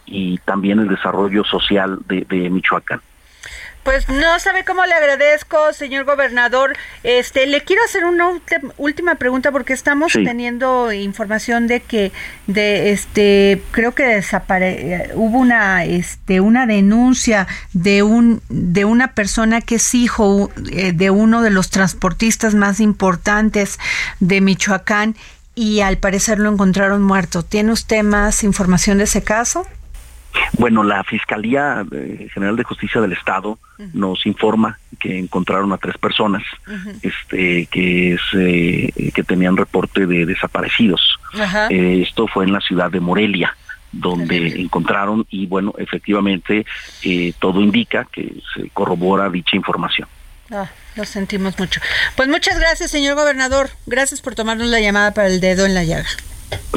y 0.07 0.39
también 0.39 0.79
el 0.79 0.89
desarrollo 0.89 1.45
social 1.45 1.99
de 2.07 2.51
Michoacán. 2.51 3.01
Pues 3.88 4.07
no 4.07 4.38
sabe 4.38 4.66
cómo 4.66 4.85
le 4.85 4.92
agradezco, 4.92 5.72
señor 5.72 6.05
gobernador. 6.05 6.77
Este, 7.05 7.46
le 7.46 7.62
quiero 7.62 7.83
hacer 7.83 8.05
una 8.05 8.38
última 8.77 9.14
pregunta 9.14 9.51
porque 9.51 9.72
estamos 9.72 10.12
teniendo 10.12 10.92
información 10.92 11.66
de 11.66 11.81
que 11.81 12.12
de 12.46 12.90
este 12.90 13.62
creo 13.70 13.94
que 13.94 14.03
desapare 14.03 15.12
hubo 15.14 15.38
una 15.38 15.87
este 15.87 16.42
una 16.42 16.66
denuncia 16.66 17.46
de 17.72 18.03
un 18.03 18.42
de 18.51 18.85
una 18.85 19.14
persona 19.14 19.62
que 19.62 19.77
es 19.77 19.94
hijo 19.94 20.51
eh, 20.70 20.92
de 20.92 21.09
uno 21.09 21.40
de 21.40 21.48
los 21.48 21.70
transportistas 21.70 22.55
más 22.55 22.81
importantes 22.81 23.79
de 24.20 24.42
Michoacán 24.42 25.16
y 25.55 25.81
al 25.81 25.96
parecer 25.96 26.40
lo 26.40 26.53
encontraron 26.53 27.03
muerto. 27.03 27.42
¿Tiene 27.42 27.72
usted 27.72 28.03
más 28.03 28.44
información 28.44 28.98
de 28.98 29.05
ese 29.05 29.22
caso? 29.22 29.66
Bueno, 30.59 30.83
la 30.83 31.05
Fiscalía 31.05 31.85
eh, 31.90 32.29
General 32.33 32.57
de 32.57 32.64
Justicia 32.64 33.01
del 33.01 33.12
Estado 33.12 33.59
nos 33.92 34.27
informa 34.27 34.79
que 34.98 35.18
encontraron 35.18 35.72
a 35.72 35.79
tres 35.79 35.96
personas 35.98 36.42
este, 37.03 37.66
que, 37.66 38.14
es, 38.14 38.20
eh, 38.35 39.12
que 39.14 39.22
tenían 39.22 39.57
reporte 39.57 40.07
de 40.07 40.27
desaparecidos. 40.27 41.18
Eh, 41.70 42.05
esto 42.07 42.27
fue 42.27 42.44
en 42.44 42.53
la 42.53 42.61
ciudad 42.61 42.90
de 42.90 43.01
Morelia 43.01 43.57
donde 43.90 44.61
encontraron 44.61 45.27
y 45.31 45.46
bueno, 45.46 45.74
efectivamente 45.79 46.66
todo 47.38 47.61
indica 47.61 48.07
que 48.12 48.42
se 48.55 48.68
corrobora 48.70 49.31
dicha 49.31 49.57
información. 49.57 50.09
Ah, 50.51 50.68
lo 50.96 51.05
sentimos 51.05 51.59
mucho. 51.59 51.81
Pues 52.16 52.29
muchas 52.29 52.59
gracias, 52.59 52.90
señor 52.90 53.14
gobernador. 53.14 53.70
Gracias 53.87 54.20
por 54.20 54.35
tomarnos 54.35 54.68
la 54.68 54.81
llamada 54.81 55.12
para 55.12 55.29
el 55.29 55.40
dedo 55.40 55.66
en 55.66 55.74
la 55.74 55.85
llaga. 55.85 56.09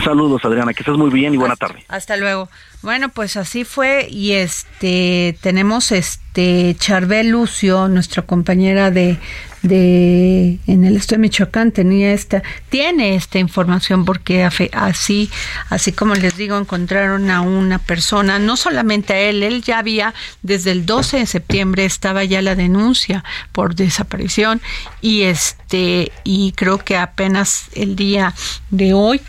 Saludos, 0.03 0.43
Adriana, 0.43 0.73
que 0.73 0.81
estés 0.81 0.97
muy 0.97 1.09
bien 1.09 1.33
y 1.33 1.37
buena 1.37 1.55
tarde. 1.55 1.85
Hasta 1.87 2.17
luego. 2.17 2.49
Bueno, 2.81 3.09
pues 3.09 3.37
así 3.37 3.63
fue 3.63 4.07
y 4.09 4.31
este 4.31 5.37
tenemos 5.41 5.91
este 5.91 6.75
Charbel 6.79 7.29
Lucio, 7.29 7.87
nuestra 7.87 8.23
compañera 8.23 8.89
de 8.89 9.19
de 9.61 10.57
en 10.65 10.85
el 10.85 10.95
estado 10.95 11.17
de 11.17 11.21
Michoacán 11.21 11.71
tenía 11.71 12.13
esta 12.13 12.41
tiene 12.69 13.13
esta 13.13 13.37
información 13.37 14.05
porque 14.05 14.43
así 14.71 15.29
así 15.69 15.91
como 15.91 16.15
les 16.15 16.35
digo 16.35 16.57
encontraron 16.57 17.29
a 17.29 17.41
una 17.41 17.77
persona, 17.77 18.39
no 18.39 18.57
solamente 18.57 19.13
a 19.13 19.19
él, 19.19 19.43
él 19.43 19.61
ya 19.61 19.77
había 19.77 20.15
desde 20.41 20.71
el 20.71 20.87
12 20.87 21.17
de 21.17 21.25
septiembre 21.27 21.85
estaba 21.85 22.23
ya 22.23 22.41
la 22.41 22.55
denuncia 22.55 23.23
por 23.51 23.75
desaparición 23.75 24.59
y 25.01 25.21
este 25.21 26.11
y 26.23 26.53
creo 26.53 26.79
que 26.79 26.97
apenas 26.97 27.65
el 27.75 27.95
día 27.95 28.33
de 28.71 28.95
hoy 28.95 29.21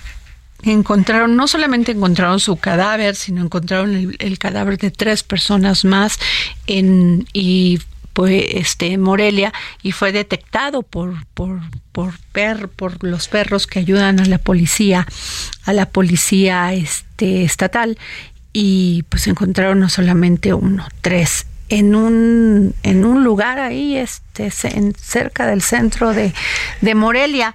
encontraron, 0.62 1.36
no 1.36 1.48
solamente 1.48 1.92
encontraron 1.92 2.40
su 2.40 2.56
cadáver, 2.56 3.16
sino 3.16 3.42
encontraron 3.42 4.14
el, 4.18 4.38
cadáver 4.38 4.78
de 4.78 4.90
tres 4.90 5.22
personas 5.22 5.84
más 5.84 6.18
en, 6.66 7.26
y 7.32 7.80
pues 8.12 8.44
este 8.50 8.98
Morelia 8.98 9.52
y 9.82 9.92
fue 9.92 10.12
detectado 10.12 10.82
por 10.82 11.24
por 11.34 11.60
por 11.92 12.12
per, 12.32 12.68
por 12.68 13.02
los 13.02 13.28
perros 13.28 13.66
que 13.66 13.78
ayudan 13.78 14.20
a 14.20 14.26
la 14.26 14.38
policía 14.38 15.06
a 15.64 15.72
la 15.72 15.88
policía 15.88 16.74
este 16.74 17.44
estatal 17.44 17.98
y 18.52 19.04
pues 19.08 19.26
encontraron 19.28 19.80
no 19.80 19.88
solamente 19.88 20.52
uno 20.52 20.86
tres 21.00 21.46
en 21.70 21.94
un 21.94 22.74
en 22.82 23.04
un 23.04 23.24
lugar 23.24 23.58
ahí 23.58 23.96
este 23.96 24.52
en, 24.64 24.94
cerca 24.94 25.46
del 25.46 25.62
centro 25.62 26.12
de 26.12 26.34
de 26.82 26.94
Morelia 26.94 27.54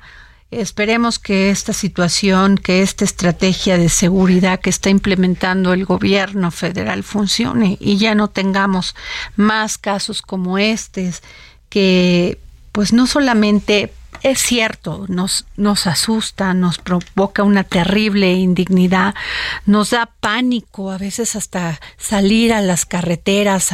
Esperemos 0.50 1.20
que 1.20 1.50
esta 1.50 1.74
situación, 1.74 2.58
que 2.58 2.82
esta 2.82 3.04
estrategia 3.04 3.78
de 3.78 3.90
seguridad 3.90 4.62
que 4.62 4.70
está 4.70 4.90
implementando 4.90 5.74
el 5.74 5.84
gobierno 5.84 6.52
federal 6.52 7.04
funcione 7.04 7.78
y 7.82 7.98
ya 7.98 8.16
no 8.16 8.30
tengamos 8.30 8.96
más 9.36 9.78
casos 9.78 10.22
como 10.22 10.58
estos 10.58 11.22
que 11.70 12.40
pues 12.72 12.94
no 12.94 13.08
solamente 13.08 13.92
es 14.24 14.40
cierto, 14.40 15.06
nos, 15.10 15.46
nos 15.58 15.86
asusta, 15.86 16.54
nos 16.54 16.78
provoca 16.78 17.44
una 17.44 17.64
terrible 17.64 18.34
indignidad, 18.34 19.16
nos 19.66 19.92
da 19.92 20.10
pánico 20.20 20.92
a 20.92 20.98
veces 20.98 21.36
hasta 21.36 21.80
salir 21.98 22.54
a 22.54 22.62
las 22.62 22.86
carreteras 22.86 23.70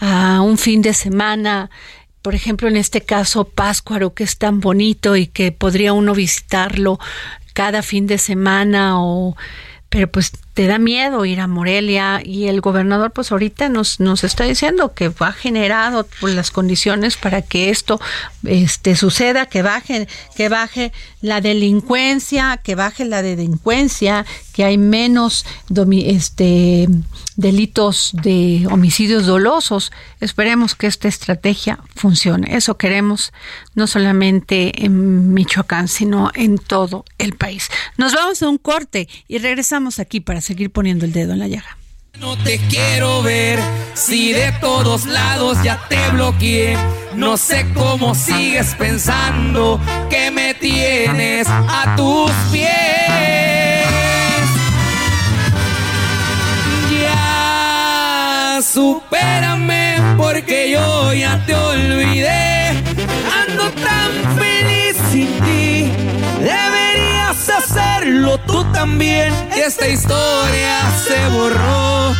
a 0.00 0.40
un 0.42 0.58
fin 0.58 0.80
de 0.80 0.94
semana 0.94 1.70
por 2.24 2.34
ejemplo, 2.34 2.68
en 2.68 2.76
este 2.78 3.02
caso, 3.02 3.44
Páscuaro, 3.44 4.14
que 4.14 4.24
es 4.24 4.38
tan 4.38 4.60
bonito 4.60 5.14
y 5.14 5.26
que 5.26 5.52
podría 5.52 5.92
uno 5.92 6.14
visitarlo 6.14 6.98
cada 7.52 7.82
fin 7.82 8.06
de 8.06 8.16
semana 8.16 8.98
o 8.98 9.36
pero 9.90 10.10
pues 10.10 10.32
te 10.54 10.68
da 10.68 10.78
miedo 10.78 11.24
ir 11.24 11.40
a 11.40 11.48
Morelia 11.48 12.22
y 12.24 12.46
el 12.46 12.60
gobernador 12.60 13.10
pues 13.10 13.32
ahorita 13.32 13.68
nos, 13.68 13.98
nos 13.98 14.22
está 14.22 14.44
diciendo 14.44 14.94
que 14.94 15.12
ha 15.18 15.32
generado 15.32 16.06
las 16.22 16.52
condiciones 16.52 17.16
para 17.16 17.42
que 17.42 17.70
esto 17.70 18.00
este 18.44 18.94
suceda, 18.94 19.46
que 19.46 19.62
baje, 19.62 20.06
que 20.36 20.48
baje 20.48 20.92
la 21.20 21.40
delincuencia, 21.40 22.60
que 22.62 22.74
baje 22.74 23.04
la 23.04 23.22
delincuencia, 23.22 24.24
que 24.52 24.64
hay 24.64 24.78
menos 24.78 25.44
este 26.04 26.88
delitos 27.36 28.10
de 28.12 28.66
homicidios 28.70 29.26
dolosos. 29.26 29.90
Esperemos 30.20 30.74
que 30.74 30.86
esta 30.86 31.08
estrategia 31.08 31.80
funcione. 31.96 32.56
Eso 32.56 32.76
queremos 32.76 33.32
no 33.74 33.86
solamente 33.86 34.84
en 34.84 35.34
Michoacán, 35.34 35.88
sino 35.88 36.30
en 36.34 36.58
todo 36.58 37.04
el 37.18 37.34
país. 37.34 37.68
Nos 37.96 38.14
vamos 38.14 38.42
a 38.42 38.48
un 38.48 38.58
corte 38.58 39.08
y 39.26 39.38
regresamos 39.38 39.98
aquí 39.98 40.20
para 40.20 40.40
seguir 40.44 40.70
poniendo 40.70 41.06
el 41.06 41.12
dedo 41.12 41.32
en 41.32 41.38
la 41.38 41.48
llaga. 41.48 41.78
No 42.20 42.36
te 42.36 42.58
quiero 42.68 43.22
ver, 43.22 43.58
si 43.94 44.32
de 44.32 44.52
todos 44.60 45.06
lados 45.06 45.58
ya 45.64 45.80
te 45.88 46.10
bloqueé. 46.10 46.76
No 47.16 47.36
sé 47.36 47.66
cómo 47.74 48.14
sigues 48.14 48.74
pensando 48.76 49.80
que 50.10 50.30
me 50.30 50.54
tienes 50.54 51.48
a 51.48 51.94
tus 51.96 52.30
pies. 52.52 52.68
Ya 57.02 58.60
supérame 58.62 60.16
porque 60.16 60.70
yo 60.70 61.12
ya 61.14 61.44
te 61.46 61.54
olvidé. 61.54 62.68
Ando 63.48 63.70
tan 63.70 64.38
feliz 64.38 64.96
sin 65.10 65.26
ti. 65.40 65.63
Hacerlo 67.56 68.38
tú 68.46 68.64
también. 68.72 69.32
Esta 69.56 69.86
historia 69.88 70.80
se 71.06 71.28
borró 71.28 72.14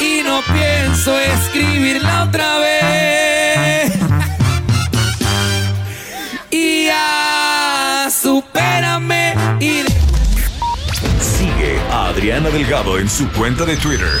y 0.00 0.22
no 0.22 0.40
pienso 0.52 1.18
escribirla 1.18 2.24
otra 2.24 2.58
vez. 2.58 3.92
y 6.50 6.86
ya, 6.86 8.08
supérame 8.10 9.34
y... 9.60 9.82
Sigue 11.20 11.78
a 11.90 12.08
Adriana 12.08 12.50
Delgado 12.50 12.98
en 12.98 13.08
su 13.08 13.28
cuenta 13.32 13.64
de 13.64 13.76
Twitter 13.76 14.20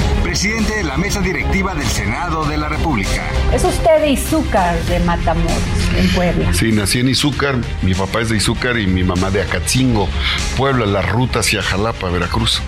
presidente 0.31 0.77
de 0.77 0.83
la 0.85 0.95
mesa 0.95 1.19
directiva 1.19 1.75
del 1.75 1.85
Senado 1.87 2.45
de 2.45 2.55
la 2.55 2.69
República. 2.69 3.21
Es 3.53 3.65
usted 3.65 3.99
de 3.99 4.11
Izúcar, 4.11 4.81
de 4.85 5.01
Matamoros, 5.01 5.51
en 5.97 6.07
Puebla. 6.11 6.53
Sí, 6.53 6.71
nací 6.71 7.01
en 7.01 7.09
Izúcar, 7.09 7.57
mi 7.81 7.93
papá 7.93 8.21
es 8.21 8.29
de 8.29 8.37
Izúcar 8.37 8.79
y 8.79 8.87
mi 8.87 9.03
mamá 9.03 9.29
de 9.29 9.41
Acatzingo, 9.41 10.07
Puebla, 10.55 10.85
la 10.85 11.01
ruta 11.01 11.39
hacia 11.39 11.61
Jalapa, 11.61 12.09
Veracruz. 12.09 12.61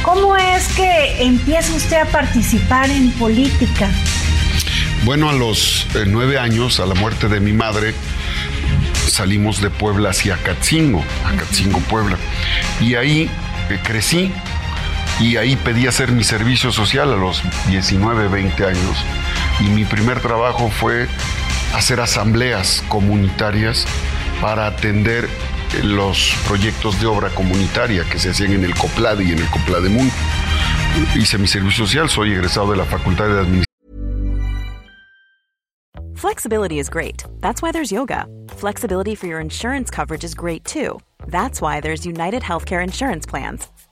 ¿Cómo 0.00 0.38
es 0.38 0.68
que 0.68 1.22
empieza 1.22 1.70
usted 1.74 1.98
a 1.98 2.06
participar 2.06 2.88
en 2.88 3.10
política? 3.10 3.90
Bueno, 5.04 5.28
a 5.28 5.34
los 5.34 5.86
eh, 5.94 6.04
nueve 6.06 6.38
años, 6.38 6.80
a 6.80 6.86
la 6.86 6.94
muerte 6.94 7.28
de 7.28 7.40
mi 7.40 7.52
madre, 7.52 7.92
salimos 9.06 9.60
de 9.60 9.68
Puebla 9.68 10.08
hacia 10.08 10.36
Acatzingo, 10.36 11.04
Acatzingo, 11.26 11.80
Puebla. 11.80 12.16
Y 12.80 12.94
ahí 12.94 13.28
eh, 13.68 13.78
crecí, 13.84 14.32
y 15.20 15.36
ahí 15.36 15.56
pedí 15.56 15.86
hacer 15.86 16.12
mi 16.12 16.24
servicio 16.24 16.72
social 16.72 17.12
a 17.12 17.16
los 17.16 17.42
19, 17.68 18.28
20 18.28 18.66
años. 18.66 19.04
Y 19.60 19.64
mi 19.64 19.84
primer 19.84 20.20
trabajo 20.20 20.70
fue 20.70 21.08
hacer 21.74 22.00
asambleas 22.00 22.82
comunitarias 22.88 23.86
para 24.40 24.66
atender 24.66 25.28
los 25.82 26.34
proyectos 26.46 27.00
de 27.00 27.06
obra 27.06 27.30
comunitaria 27.30 28.04
que 28.04 28.18
se 28.18 28.30
hacían 28.30 28.52
en 28.52 28.64
el 28.64 28.74
COPLAD 28.74 29.20
y 29.20 29.32
en 29.32 29.38
el 29.38 29.46
COPLADEMUN. 29.50 30.10
Hice 31.16 31.38
mi 31.38 31.46
servicio 31.46 31.86
social, 31.86 32.08
soy 32.08 32.32
egresado 32.32 32.70
de 32.70 32.76
la 32.76 32.84
Facultad 32.84 33.26
de 33.26 33.40
Administración. 33.40 33.64
Flexibility 36.14 36.78
is 36.78 36.88
great. 36.88 37.24
That's 37.40 37.60
why 37.60 37.70
there's 37.70 37.92
yoga. 37.92 38.26
Flexibility 38.56 39.14
for 39.14 39.26
your 39.26 39.40
insurance 39.40 39.90
coverage 39.90 40.24
is 40.24 40.34
great 40.34 40.64
too. 40.64 41.00
That's 41.26 41.60
why 41.60 41.80
there's 41.80 42.06
United 42.06 42.42
Healthcare 42.42 42.82
Insurance 42.82 43.26
Plans. 43.26 43.68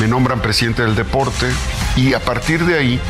Me 0.00 0.08
nombran 0.08 0.40
presidente 0.40 0.82
del 0.82 0.96
deporte 0.96 1.46
y 1.96 2.14
a 2.14 2.20
partir 2.20 2.64
de 2.64 2.78
ahí 2.78 3.00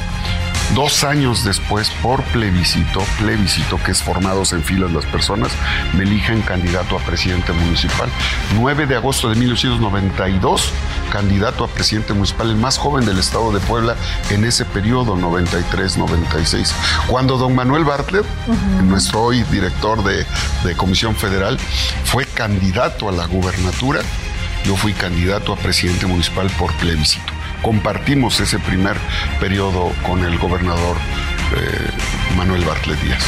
Dos 0.74 1.02
años 1.02 1.42
después, 1.42 1.90
por 2.00 2.22
plebiscito, 2.24 3.02
plebiscito 3.18 3.76
que 3.84 3.90
es 3.90 4.04
formados 4.04 4.52
en 4.52 4.62
filas 4.62 4.92
las 4.92 5.04
personas, 5.04 5.50
me 5.94 6.04
eligen 6.04 6.42
candidato 6.42 6.96
a 6.96 7.00
presidente 7.00 7.52
municipal. 7.52 8.08
9 8.54 8.86
de 8.86 8.94
agosto 8.94 9.28
de 9.28 9.34
1992, 9.34 10.70
candidato 11.10 11.64
a 11.64 11.68
presidente 11.68 12.12
municipal, 12.12 12.50
el 12.50 12.56
más 12.56 12.78
joven 12.78 13.04
del 13.04 13.18
estado 13.18 13.50
de 13.50 13.58
Puebla 13.58 13.96
en 14.30 14.44
ese 14.44 14.64
periodo, 14.64 15.16
93-96. 15.16 16.72
Cuando 17.08 17.36
don 17.36 17.56
Manuel 17.56 17.84
Bartlett, 17.84 18.26
nuestro 18.84 19.22
hoy 19.22 19.42
director 19.50 20.04
de, 20.04 20.24
de 20.62 20.76
Comisión 20.76 21.16
Federal, 21.16 21.58
fue 22.04 22.26
candidato 22.26 23.08
a 23.08 23.12
la 23.12 23.26
gubernatura, 23.26 24.02
yo 24.64 24.76
fui 24.76 24.92
candidato 24.92 25.52
a 25.52 25.56
presidente 25.56 26.06
municipal 26.06 26.50
por 26.58 26.72
plebiscito 26.74 27.32
compartimos 27.62 28.40
ese 28.40 28.58
primer 28.58 28.96
periodo 29.38 29.92
con 30.06 30.24
el 30.24 30.38
gobernador 30.38 30.96
eh, 31.56 32.36
Manuel 32.36 32.64
Bartlett 32.64 33.00
Díaz. 33.00 33.24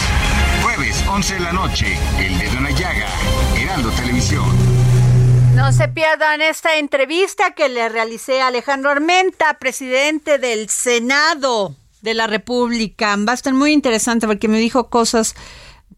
Jueves, 0.62 1.04
11 1.08 1.34
de 1.34 1.40
la 1.40 1.52
noche, 1.52 1.98
El 2.18 2.38
Dedo 2.38 2.58
en 2.58 2.64
la 2.64 2.70
Llaga, 2.70 3.08
Heraldo 3.56 3.90
Televisión. 3.90 4.44
No 5.54 5.72
se 5.72 5.88
pierdan 5.88 6.40
esta 6.40 6.76
entrevista 6.76 7.50
que 7.50 7.68
le 7.68 7.88
realicé 7.88 8.40
a 8.40 8.46
Alejandro 8.46 8.90
Armenta, 8.90 9.58
presidente 9.58 10.38
del 10.38 10.70
Senado 10.70 11.76
de 12.00 12.14
la 12.14 12.26
República. 12.26 13.16
Va 13.16 13.32
a 13.32 13.34
estar 13.34 13.52
muy 13.52 13.72
interesante 13.72 14.26
porque 14.26 14.48
me 14.48 14.58
dijo 14.58 14.88
cosas 14.88 15.34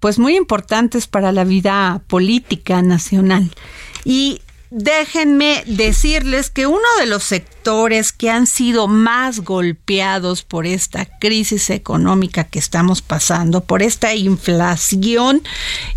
pues 0.00 0.18
muy 0.18 0.36
importantes 0.36 1.06
para 1.06 1.30
la 1.30 1.44
vida 1.44 2.02
política 2.08 2.82
nacional. 2.82 3.50
Y 4.04 4.42
déjenme 4.76 5.62
decirles 5.66 6.50
que 6.50 6.66
uno 6.66 6.80
de 6.98 7.06
los 7.06 7.22
sectores 7.22 8.12
que 8.12 8.28
han 8.28 8.48
sido 8.48 8.88
más 8.88 9.40
golpeados 9.40 10.42
por 10.42 10.66
esta 10.66 11.04
crisis 11.04 11.70
económica 11.70 12.42
que 12.42 12.58
estamos 12.58 13.00
pasando, 13.00 13.60
por 13.62 13.82
esta 13.82 14.16
inflación, 14.16 15.42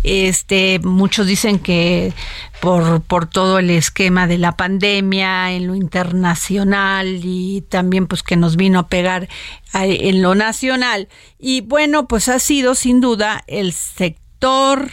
este, 0.04 0.78
muchos 0.84 1.26
dicen 1.26 1.58
que 1.58 2.12
por, 2.60 3.02
por 3.02 3.26
todo 3.26 3.58
el 3.58 3.70
esquema 3.70 4.28
de 4.28 4.38
la 4.38 4.56
pandemia 4.56 5.50
en 5.50 5.66
lo 5.66 5.74
internacional 5.74 7.20
y 7.24 7.62
también 7.62 8.06
pues 8.06 8.22
que 8.22 8.36
nos 8.36 8.54
vino 8.54 8.78
a 8.78 8.86
pegar 8.86 9.28
en 9.74 10.22
lo 10.22 10.36
nacional. 10.36 11.08
Y 11.36 11.62
bueno, 11.62 12.06
pues 12.06 12.28
ha 12.28 12.38
sido 12.38 12.76
sin 12.76 13.00
duda 13.00 13.42
el 13.48 13.72
sector 13.72 14.88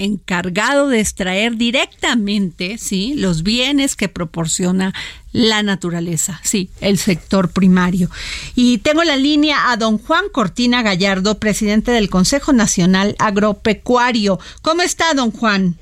encargado 0.00 0.88
de 0.88 1.00
extraer 1.00 1.56
directamente, 1.56 2.78
sí, 2.78 3.14
los 3.16 3.42
bienes 3.42 3.96
que 3.96 4.08
proporciona 4.08 4.94
la 5.32 5.62
naturaleza, 5.62 6.40
sí, 6.42 6.70
el 6.80 6.98
sector 6.98 7.50
primario. 7.50 8.10
Y 8.54 8.78
tengo 8.78 9.04
la 9.04 9.16
línea 9.16 9.70
a 9.70 9.76
don 9.76 9.98
Juan 9.98 10.24
Cortina 10.32 10.82
Gallardo, 10.82 11.38
presidente 11.38 11.92
del 11.92 12.10
Consejo 12.10 12.52
Nacional 12.52 13.14
Agropecuario. 13.18 14.38
¿Cómo 14.62 14.82
está, 14.82 15.14
don 15.14 15.30
Juan? 15.30 15.76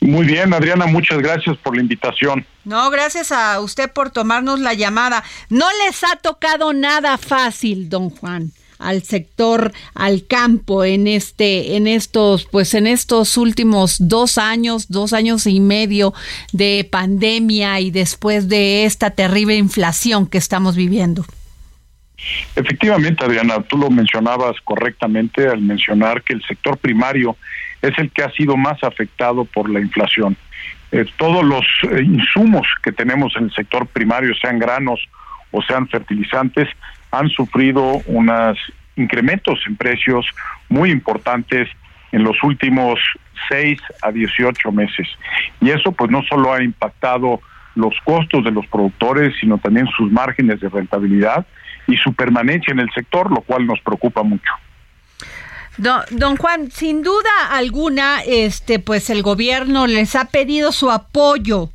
Muy 0.00 0.26
bien, 0.26 0.54
Adriana, 0.54 0.86
muchas 0.86 1.18
gracias 1.18 1.56
por 1.58 1.74
la 1.74 1.82
invitación. 1.82 2.46
No, 2.64 2.88
gracias 2.90 3.32
a 3.32 3.60
usted 3.60 3.90
por 3.92 4.10
tomarnos 4.10 4.60
la 4.60 4.74
llamada. 4.74 5.24
No 5.50 5.66
les 5.84 6.04
ha 6.04 6.16
tocado 6.16 6.72
nada 6.72 7.18
fácil, 7.18 7.88
don 7.88 8.10
Juan 8.10 8.52
al 8.78 9.02
sector, 9.02 9.72
al 9.94 10.26
campo 10.26 10.84
en 10.84 11.06
este, 11.06 11.76
en 11.76 11.86
estos, 11.86 12.46
pues 12.46 12.74
en 12.74 12.86
estos 12.86 13.36
últimos 13.36 14.08
dos 14.08 14.38
años, 14.38 14.88
dos 14.88 15.12
años 15.12 15.46
y 15.46 15.60
medio 15.60 16.14
de 16.52 16.88
pandemia 16.90 17.80
y 17.80 17.90
después 17.90 18.48
de 18.48 18.84
esta 18.84 19.10
terrible 19.10 19.56
inflación 19.56 20.26
que 20.26 20.38
estamos 20.38 20.76
viviendo. 20.76 21.24
Efectivamente, 22.56 23.24
Adriana, 23.24 23.60
tú 23.62 23.78
lo 23.78 23.90
mencionabas 23.90 24.56
correctamente 24.64 25.48
al 25.48 25.60
mencionar 25.60 26.22
que 26.22 26.34
el 26.34 26.42
sector 26.42 26.76
primario 26.76 27.36
es 27.80 27.96
el 27.98 28.10
que 28.10 28.22
ha 28.22 28.30
sido 28.32 28.56
más 28.56 28.82
afectado 28.82 29.44
por 29.44 29.70
la 29.70 29.80
inflación. 29.80 30.36
Eh, 30.90 31.04
todos 31.16 31.44
los 31.44 31.64
eh, 31.90 32.02
insumos 32.02 32.66
que 32.82 32.92
tenemos 32.92 33.34
en 33.36 33.44
el 33.44 33.52
sector 33.52 33.86
primario, 33.86 34.34
sean 34.34 34.58
granos 34.58 35.00
o 35.50 35.62
sean 35.62 35.88
fertilizantes, 35.88 36.68
han 37.10 37.28
sufrido 37.30 38.02
unos 38.06 38.58
incrementos 38.96 39.58
en 39.66 39.76
precios 39.76 40.26
muy 40.68 40.90
importantes 40.90 41.68
en 42.12 42.24
los 42.24 42.36
últimos 42.42 42.98
6 43.48 43.78
a 44.02 44.10
18 44.10 44.72
meses. 44.72 45.08
Y 45.60 45.70
eso 45.70 45.92
pues 45.92 46.10
no 46.10 46.22
solo 46.22 46.52
ha 46.52 46.62
impactado 46.62 47.40
los 47.74 47.94
costos 48.04 48.44
de 48.44 48.50
los 48.50 48.66
productores, 48.66 49.34
sino 49.40 49.58
también 49.58 49.86
sus 49.96 50.10
márgenes 50.10 50.60
de 50.60 50.68
rentabilidad 50.68 51.46
y 51.86 51.96
su 51.96 52.12
permanencia 52.12 52.72
en 52.72 52.80
el 52.80 52.90
sector, 52.92 53.30
lo 53.30 53.40
cual 53.40 53.66
nos 53.66 53.80
preocupa 53.80 54.22
mucho. 54.22 54.52
Don, 55.78 56.36
Juan, 56.36 56.72
sin 56.72 57.02
duda 57.02 57.30
alguna, 57.52 58.20
este, 58.26 58.80
pues 58.80 59.10
el 59.10 59.22
gobierno 59.22 59.86
les 59.86 60.16
ha 60.16 60.24
pedido 60.24 60.72
su 60.72 60.90
apoyo 60.90 61.70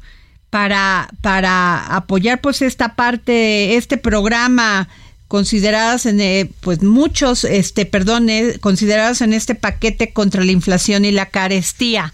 para, 0.49 1.07
para 1.21 1.95
apoyar 1.95 2.41
pues 2.41 2.61
esta 2.61 2.95
parte, 2.95 3.77
este 3.77 3.97
programa 3.97 4.89
consideradas 5.27 6.05
en 6.05 6.21
eh, 6.21 6.49
pues 6.61 6.83
muchos 6.83 7.43
este 7.43 7.85
perdón 7.85 8.29
eh, 8.29 8.59
consideradas 8.59 9.21
en 9.21 9.33
este 9.33 9.55
paquete 9.55 10.13
contra 10.13 10.43
la 10.43 10.51
inflación 10.51 11.05
y 11.05 11.11
la 11.11 11.27
carestía. 11.27 12.13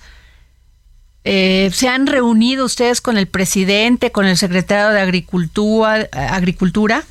Eh, 1.26 1.70
se 1.74 1.90
han 1.90 2.08
reunido 2.08 2.66
ustedes 2.66 3.02
con 3.02 3.18
el 3.18 3.28
presidente 3.28 4.12
con 4.12 4.26
el 4.26 4.38
secretario 4.38 4.90
de 4.92 5.02
agricultura 5.02 6.08
agricultura 6.14 7.04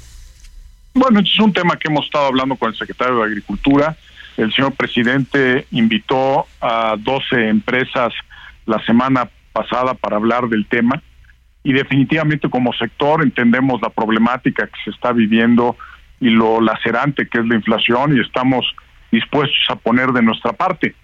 bueno 0.95 1.21
es 1.21 1.39
un 1.39 1.53
tema 1.53 1.77
que 1.77 1.89
hemos 1.89 2.07
estado 2.07 2.27
hablando 2.27 2.57
con 2.57 2.71
el 2.71 2.77
secretario 2.77 3.19
de 3.19 3.25
agricultura. 3.25 3.97
El 4.37 4.53
señor 4.53 4.73
presidente 4.73 5.67
invitó 5.71 6.47
a 6.61 6.97
12 6.99 7.49
empresas 7.49 8.13
la 8.67 8.85
semana 8.85 9.31
pasada 9.53 9.95
para 9.95 10.17
hablar 10.17 10.49
del 10.49 10.67
tema 10.67 11.01
y 11.63 11.73
definitivamente 11.73 12.49
como 12.49 12.73
sector 12.73 13.23
entendemos 13.23 13.81
la 13.83 13.91
problemática 13.91 14.67
que 14.67 14.81
se 14.85 14.91
está 14.91 15.13
viviendo 15.13 15.77
y 16.21 16.31
lo 16.31 16.61
lacerante 16.61 17.29
que 17.29 17.39
es 17.39 17.47
la 17.47 17.57
inflación 17.57 18.17
y 18.17 18.21
estamos 18.21 18.65
dispuestos 19.11 19.59
a 19.69 19.77
poner 19.77 20.13
de 20.13 20.23
nuestra 20.23 20.53
parte. 20.53 20.95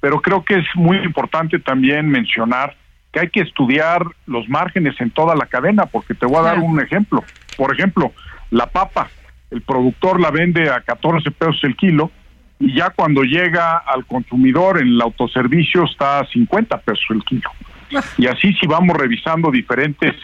Pero 0.00 0.20
creo 0.20 0.44
que 0.44 0.54
es 0.54 0.66
muy 0.74 0.98
importante 0.98 1.58
también 1.58 2.08
mencionar 2.08 2.76
que 3.12 3.20
hay 3.20 3.28
que 3.28 3.40
estudiar 3.40 4.04
los 4.26 4.48
márgenes 4.48 4.98
en 5.00 5.10
toda 5.10 5.34
la 5.34 5.46
cadena, 5.46 5.86
porque 5.86 6.14
te 6.14 6.26
voy 6.26 6.38
a 6.38 6.42
dar 6.42 6.58
un 6.58 6.80
ejemplo. 6.80 7.24
Por 7.56 7.74
ejemplo, 7.74 8.12
la 8.50 8.66
papa, 8.66 9.08
el 9.50 9.62
productor 9.62 10.20
la 10.20 10.30
vende 10.30 10.70
a 10.70 10.80
14 10.80 11.30
pesos 11.32 11.58
el 11.64 11.76
kilo, 11.76 12.10
y 12.58 12.74
ya 12.74 12.90
cuando 12.90 13.22
llega 13.22 13.78
al 13.78 14.04
consumidor 14.06 14.80
en 14.80 14.88
el 14.88 15.00
autoservicio 15.00 15.84
está 15.84 16.20
a 16.20 16.26
50 16.26 16.78
pesos 16.82 17.04
el 17.10 17.24
kilo. 17.24 17.50
Y 18.18 18.26
así 18.26 18.52
si 18.54 18.66
vamos 18.66 18.96
revisando 18.96 19.50
diferentes 19.50 20.14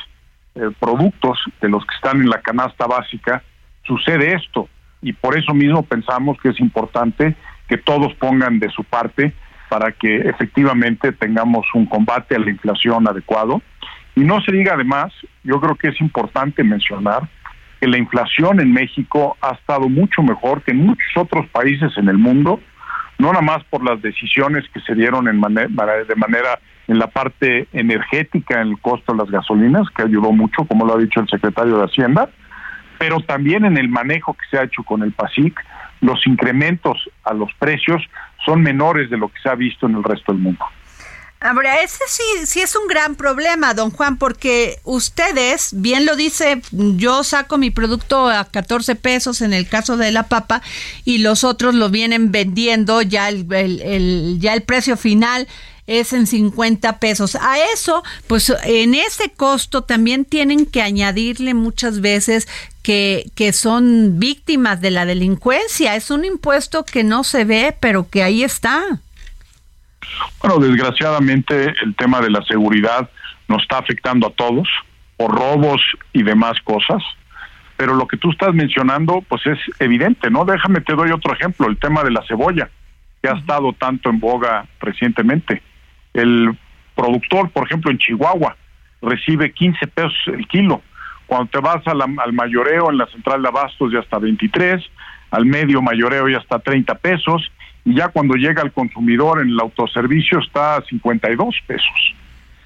eh, 0.54 0.70
productos 0.78 1.38
de 1.60 1.68
los 1.68 1.84
que 1.84 1.94
están 1.94 2.20
en 2.20 2.30
la 2.30 2.40
canasta 2.40 2.86
básica, 2.86 3.42
sucede 3.84 4.34
esto. 4.34 4.68
Y 5.02 5.12
por 5.12 5.38
eso 5.38 5.52
mismo 5.54 5.82
pensamos 5.82 6.38
que 6.40 6.50
es 6.50 6.60
importante 6.60 7.36
que 7.68 7.78
todos 7.78 8.14
pongan 8.14 8.58
de 8.58 8.70
su 8.70 8.84
parte 8.84 9.32
para 9.68 9.92
que 9.92 10.16
efectivamente 10.16 11.12
tengamos 11.12 11.66
un 11.74 11.86
combate 11.86 12.36
a 12.36 12.38
la 12.38 12.50
inflación 12.50 13.08
adecuado. 13.08 13.60
Y 14.14 14.20
no 14.20 14.40
se 14.40 14.52
diga 14.52 14.74
además, 14.74 15.12
yo 15.44 15.60
creo 15.60 15.74
que 15.74 15.88
es 15.88 16.00
importante 16.00 16.64
mencionar 16.64 17.28
que 17.80 17.86
la 17.86 17.98
inflación 17.98 18.60
en 18.60 18.72
México 18.72 19.36
ha 19.42 19.52
estado 19.52 19.88
mucho 19.88 20.22
mejor 20.22 20.62
que 20.62 20.70
en 20.70 20.86
muchos 20.86 21.16
otros 21.16 21.46
países 21.48 21.92
en 21.98 22.08
el 22.08 22.16
mundo, 22.16 22.60
no 23.18 23.28
nada 23.28 23.42
más 23.42 23.62
por 23.64 23.84
las 23.84 24.00
decisiones 24.00 24.64
que 24.72 24.80
se 24.80 24.94
dieron 24.94 25.28
en 25.28 25.40
de 25.40 26.16
manera 26.16 26.58
en 26.88 26.98
la 26.98 27.08
parte 27.08 27.68
energética, 27.72 28.60
en 28.60 28.68
el 28.68 28.80
costo 28.80 29.12
de 29.12 29.18
las 29.18 29.30
gasolinas, 29.30 29.88
que 29.90 30.02
ayudó 30.02 30.32
mucho, 30.32 30.64
como 30.64 30.86
lo 30.86 30.94
ha 30.94 30.98
dicho 30.98 31.20
el 31.20 31.28
secretario 31.28 31.78
de 31.78 31.84
Hacienda, 31.84 32.28
pero 32.98 33.20
también 33.20 33.64
en 33.64 33.76
el 33.76 33.88
manejo 33.88 34.34
que 34.34 34.44
se 34.50 34.58
ha 34.58 34.64
hecho 34.64 34.82
con 34.82 35.02
el 35.02 35.12
PASIC, 35.12 35.58
los 36.00 36.26
incrementos 36.26 36.98
a 37.24 37.34
los 37.34 37.52
precios 37.58 38.02
son 38.44 38.62
menores 38.62 39.10
de 39.10 39.18
lo 39.18 39.28
que 39.28 39.40
se 39.42 39.48
ha 39.48 39.54
visto 39.54 39.86
en 39.86 39.96
el 39.96 40.04
resto 40.04 40.32
del 40.32 40.42
mundo. 40.42 40.64
Ahora, 41.38 41.82
ese 41.82 42.02
sí, 42.08 42.22
sí 42.46 42.60
es 42.60 42.74
un 42.74 42.86
gran 42.88 43.14
problema, 43.14 43.74
don 43.74 43.90
Juan, 43.90 44.16
porque 44.16 44.76
ustedes, 44.84 45.70
bien 45.74 46.06
lo 46.06 46.16
dice, 46.16 46.62
yo 46.72 47.24
saco 47.24 47.58
mi 47.58 47.70
producto 47.70 48.28
a 48.28 48.46
14 48.46 48.96
pesos 48.96 49.42
en 49.42 49.52
el 49.52 49.68
caso 49.68 49.98
de 49.98 50.12
la 50.12 50.24
papa 50.24 50.62
y 51.04 51.18
los 51.18 51.44
otros 51.44 51.74
lo 51.74 51.90
vienen 51.90 52.32
vendiendo 52.32 53.02
ya 53.02 53.28
el, 53.28 53.46
el, 53.52 54.38
ya 54.40 54.54
el 54.54 54.62
precio 54.62 54.96
final 54.96 55.46
es 55.86 56.12
en 56.12 56.26
50 56.26 56.98
pesos. 56.98 57.36
A 57.36 57.58
eso, 57.72 58.02
pues 58.26 58.54
en 58.64 58.94
ese 58.94 59.30
costo 59.30 59.82
también 59.82 60.24
tienen 60.24 60.66
que 60.66 60.82
añadirle 60.82 61.54
muchas 61.54 62.00
veces 62.00 62.48
que, 62.82 63.24
que 63.34 63.52
son 63.52 64.18
víctimas 64.18 64.80
de 64.80 64.90
la 64.90 65.06
delincuencia. 65.06 65.96
Es 65.96 66.10
un 66.10 66.24
impuesto 66.24 66.84
que 66.84 67.04
no 67.04 67.24
se 67.24 67.44
ve, 67.44 67.76
pero 67.80 68.08
que 68.08 68.22
ahí 68.22 68.42
está. 68.42 68.82
Bueno, 70.40 70.58
desgraciadamente 70.58 71.74
el 71.82 71.94
tema 71.96 72.20
de 72.20 72.30
la 72.30 72.42
seguridad 72.42 73.08
nos 73.48 73.62
está 73.62 73.78
afectando 73.78 74.26
a 74.28 74.30
todos 74.30 74.68
por 75.16 75.34
robos 75.34 75.80
y 76.12 76.22
demás 76.22 76.60
cosas, 76.62 77.02
pero 77.76 77.94
lo 77.94 78.06
que 78.06 78.16
tú 78.16 78.30
estás 78.30 78.54
mencionando 78.54 79.22
pues 79.28 79.46
es 79.46 79.58
evidente, 79.78 80.30
¿no? 80.30 80.44
Déjame 80.44 80.80
te 80.80 80.94
doy 80.94 81.10
otro 81.10 81.32
ejemplo, 81.32 81.68
el 81.68 81.78
tema 81.78 82.02
de 82.04 82.10
la 82.10 82.22
cebolla, 82.26 82.68
que 83.22 83.28
ha 83.28 83.34
estado 83.34 83.72
tanto 83.72 84.10
en 84.10 84.20
boga 84.20 84.66
recientemente. 84.80 85.62
El 86.16 86.56
productor, 86.94 87.50
por 87.50 87.66
ejemplo, 87.66 87.90
en 87.90 87.98
Chihuahua, 87.98 88.56
recibe 89.02 89.52
15 89.52 89.86
pesos 89.88 90.16
el 90.28 90.48
kilo. 90.48 90.80
Cuando 91.26 91.50
te 91.50 91.58
vas 91.58 91.82
al 91.86 92.32
mayoreo 92.32 92.90
en 92.90 92.98
la 92.98 93.06
central 93.08 93.42
de 93.42 93.48
abastos 93.48 93.92
ya 93.92 93.98
está 93.98 94.18
23, 94.18 94.82
al 95.30 95.44
medio 95.44 95.82
mayoreo 95.82 96.28
ya 96.28 96.38
está 96.38 96.58
30 96.58 96.94
pesos 96.96 97.52
y 97.84 97.94
ya 97.94 98.08
cuando 98.08 98.34
llega 98.34 98.62
al 98.62 98.72
consumidor 98.72 99.42
en 99.42 99.50
el 99.50 99.60
autoservicio 99.60 100.38
está 100.38 100.76
a 100.76 100.82
52 100.82 101.56
pesos. 101.66 102.14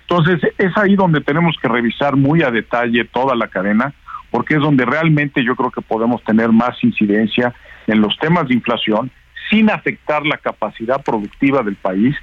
Entonces 0.03 0.41
es 0.59 0.77
ahí 0.77 0.95
donde 0.95 1.21
tenemos 1.21 1.57
que 1.61 1.69
revisar 1.69 2.15
muy 2.17 2.43
a 2.43 2.51
detalle 2.51 3.05
toda 3.05 3.35
la 3.35 3.49
cadena, 3.49 3.95
porque 4.31 4.55
es 4.55 4.61
donde 4.61 4.85
realmente 4.85 5.43
yo 5.43 5.57
creo 5.57 5.71
que 5.71 5.83
podemos 5.83 6.23
tener 6.23 6.51
más 6.53 6.83
incidencia 6.85 7.53
en 7.87 8.01
los 8.01 8.17
temas 8.19 8.47
de 8.47 8.55
inflación 8.55 9.11
sin 9.51 9.71
afectar 9.71 10.25
la 10.25 10.37
capacidad 10.37 11.03
productiva 11.03 11.63
del 11.63 11.77
país, 11.77 12.15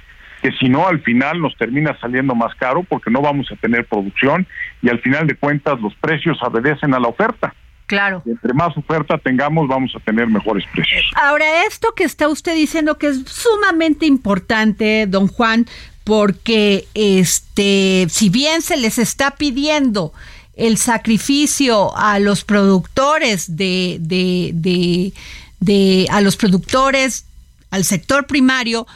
que 0.48 0.56
si 0.58 0.68
no 0.68 0.86
al 0.86 1.00
final 1.02 1.40
nos 1.40 1.56
termina 1.56 1.98
saliendo 2.00 2.34
más 2.34 2.54
caro 2.54 2.82
porque 2.82 3.10
no 3.10 3.20
vamos 3.20 3.50
a 3.52 3.56
tener 3.56 3.86
producción 3.86 4.46
y 4.82 4.88
al 4.88 4.98
final 5.00 5.26
de 5.26 5.34
cuentas 5.34 5.78
los 5.80 5.94
precios 5.96 6.38
obedecen 6.42 6.94
a 6.94 7.00
la 7.00 7.08
oferta. 7.08 7.54
Claro. 7.86 8.22
entre 8.26 8.52
más 8.52 8.76
oferta 8.76 9.16
tengamos, 9.16 9.66
vamos 9.66 9.90
a 9.96 10.00
tener 10.00 10.26
mejores 10.26 10.62
precios. 10.74 11.06
Ahora, 11.14 11.64
esto 11.66 11.94
que 11.96 12.04
está 12.04 12.28
usted 12.28 12.54
diciendo 12.54 12.98
que 12.98 13.06
es 13.06 13.22
sumamente 13.26 14.04
importante, 14.04 15.06
don 15.06 15.26
Juan, 15.26 15.64
porque 16.04 16.84
este, 16.92 18.06
si 18.10 18.28
bien 18.28 18.60
se 18.60 18.76
les 18.76 18.98
está 18.98 19.36
pidiendo 19.36 20.12
el 20.54 20.76
sacrificio 20.76 21.96
a 21.96 22.18
los 22.18 22.44
productores 22.44 23.56
de, 23.56 23.96
de, 24.00 24.50
de, 24.52 25.14
de 25.60 26.06
a 26.10 26.20
los 26.20 26.36
productores, 26.36 27.24
al 27.70 27.84
sector 27.84 28.26
primario, 28.26 28.86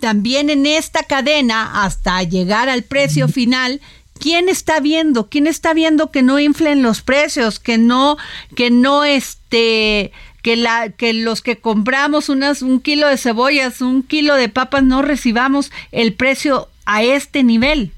también 0.00 0.50
en 0.50 0.66
esta 0.66 1.02
cadena, 1.02 1.84
hasta 1.84 2.22
llegar 2.22 2.68
al 2.68 2.82
precio 2.82 3.28
final, 3.28 3.80
¿quién 4.18 4.48
está 4.48 4.80
viendo? 4.80 5.28
¿Quién 5.28 5.46
está 5.46 5.74
viendo 5.74 6.10
que 6.10 6.22
no 6.22 6.38
inflen 6.38 6.82
los 6.82 7.02
precios, 7.02 7.58
que 7.58 7.78
no, 7.78 8.16
que 8.54 8.70
no 8.70 9.04
este, 9.04 10.12
que 10.42 10.56
la 10.56 10.90
que 10.90 11.12
los 11.12 11.42
que 11.42 11.56
compramos 11.56 12.28
unas 12.28 12.62
un 12.62 12.80
kilo 12.80 13.08
de 13.08 13.16
cebollas, 13.16 13.80
un 13.80 14.02
kilo 14.02 14.34
de 14.34 14.48
papas 14.48 14.82
no 14.82 15.02
recibamos 15.02 15.72
el 15.92 16.14
precio 16.14 16.68
a 16.86 17.02
este 17.02 17.42
nivel. 17.42 17.92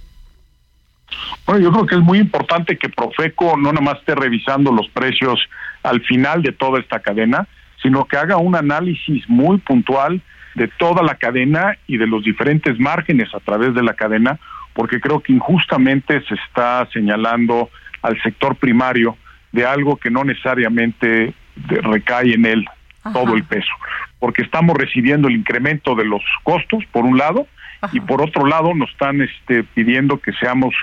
Bueno, 1.46 1.62
yo 1.62 1.72
creo 1.72 1.86
que 1.86 1.94
es 1.96 2.00
muy 2.00 2.18
importante 2.18 2.78
que 2.78 2.88
Profeco 2.88 3.56
no 3.56 3.72
nada 3.72 3.84
más 3.84 3.98
esté 3.98 4.14
revisando 4.14 4.72
los 4.72 4.88
precios 4.90 5.40
al 5.82 6.00
final 6.02 6.42
de 6.42 6.52
toda 6.52 6.78
esta 6.78 7.00
cadena, 7.00 7.48
sino 7.82 8.04
que 8.04 8.16
haga 8.16 8.36
un 8.36 8.54
análisis 8.54 9.28
muy 9.28 9.58
puntual 9.58 10.22
de 10.54 10.68
toda 10.68 11.02
la 11.02 11.14
cadena 11.14 11.76
y 11.86 11.96
de 11.96 12.06
los 12.06 12.24
diferentes 12.24 12.78
márgenes 12.78 13.34
a 13.34 13.40
través 13.40 13.74
de 13.74 13.82
la 13.82 13.94
cadena, 13.94 14.38
porque 14.72 15.00
creo 15.00 15.20
que 15.20 15.32
injustamente 15.32 16.22
se 16.22 16.34
está 16.34 16.88
señalando 16.92 17.70
al 18.02 18.20
sector 18.22 18.56
primario 18.56 19.16
de 19.52 19.66
algo 19.66 19.96
que 19.96 20.10
no 20.10 20.24
necesariamente 20.24 21.34
recae 21.66 22.34
en 22.34 22.46
él 22.46 22.66
todo 23.12 23.34
el 23.34 23.44
peso, 23.44 23.72
porque 24.18 24.42
estamos 24.42 24.76
recibiendo 24.76 25.28
el 25.28 25.36
incremento 25.36 25.94
de 25.94 26.04
los 26.04 26.22
costos, 26.42 26.84
por 26.92 27.04
un 27.04 27.16
lado, 27.16 27.46
y 27.92 28.00
por 28.00 28.22
otro 28.22 28.46
lado 28.46 28.74
nos 28.74 28.90
están 28.90 29.22
este, 29.22 29.64
pidiendo 29.64 30.18
que 30.20 30.32
seamos 30.32 30.74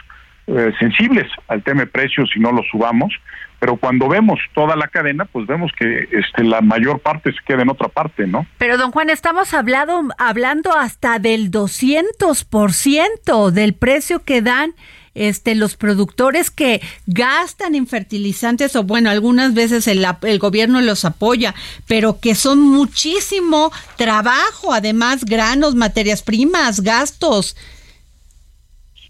eh, 0.47 0.73
sensibles 0.79 1.27
al 1.47 1.61
tema 1.61 1.81
de 1.81 1.87
precios 1.87 2.31
y 2.35 2.39
no 2.39 2.51
lo 2.51 2.63
subamos, 2.63 3.13
pero 3.59 3.77
cuando 3.77 4.07
vemos 4.07 4.39
toda 4.53 4.75
la 4.75 4.87
cadena, 4.87 5.25
pues 5.25 5.47
vemos 5.47 5.71
que 5.77 6.07
este, 6.11 6.43
la 6.43 6.61
mayor 6.61 6.99
parte 6.99 7.31
se 7.31 7.39
queda 7.45 7.63
en 7.63 7.69
otra 7.69 7.87
parte, 7.87 8.27
¿no? 8.27 8.45
Pero 8.57 8.77
don 8.77 8.91
Juan, 8.91 9.09
estamos 9.09 9.53
hablado, 9.53 10.01
hablando 10.17 10.77
hasta 10.77 11.19
del 11.19 11.49
200% 11.49 13.51
del 13.51 13.73
precio 13.73 14.23
que 14.23 14.41
dan 14.41 14.75
este, 15.15 15.55
los 15.55 15.75
productores 15.75 16.51
que 16.51 16.81
gastan 17.07 17.73
en 17.73 17.87
fertilizantes 17.87 18.75
o 18.75 18.83
bueno, 18.83 19.09
algunas 19.09 19.55
veces 19.55 19.87
el, 19.87 20.05
el 20.21 20.37
gobierno 20.37 20.79
los 20.81 21.05
apoya, 21.05 21.55
pero 21.87 22.19
que 22.19 22.35
son 22.35 22.59
muchísimo 22.59 23.71
trabajo, 23.95 24.73
además 24.73 25.25
granos, 25.25 25.73
materias 25.73 26.21
primas, 26.21 26.81
gastos. 26.81 27.57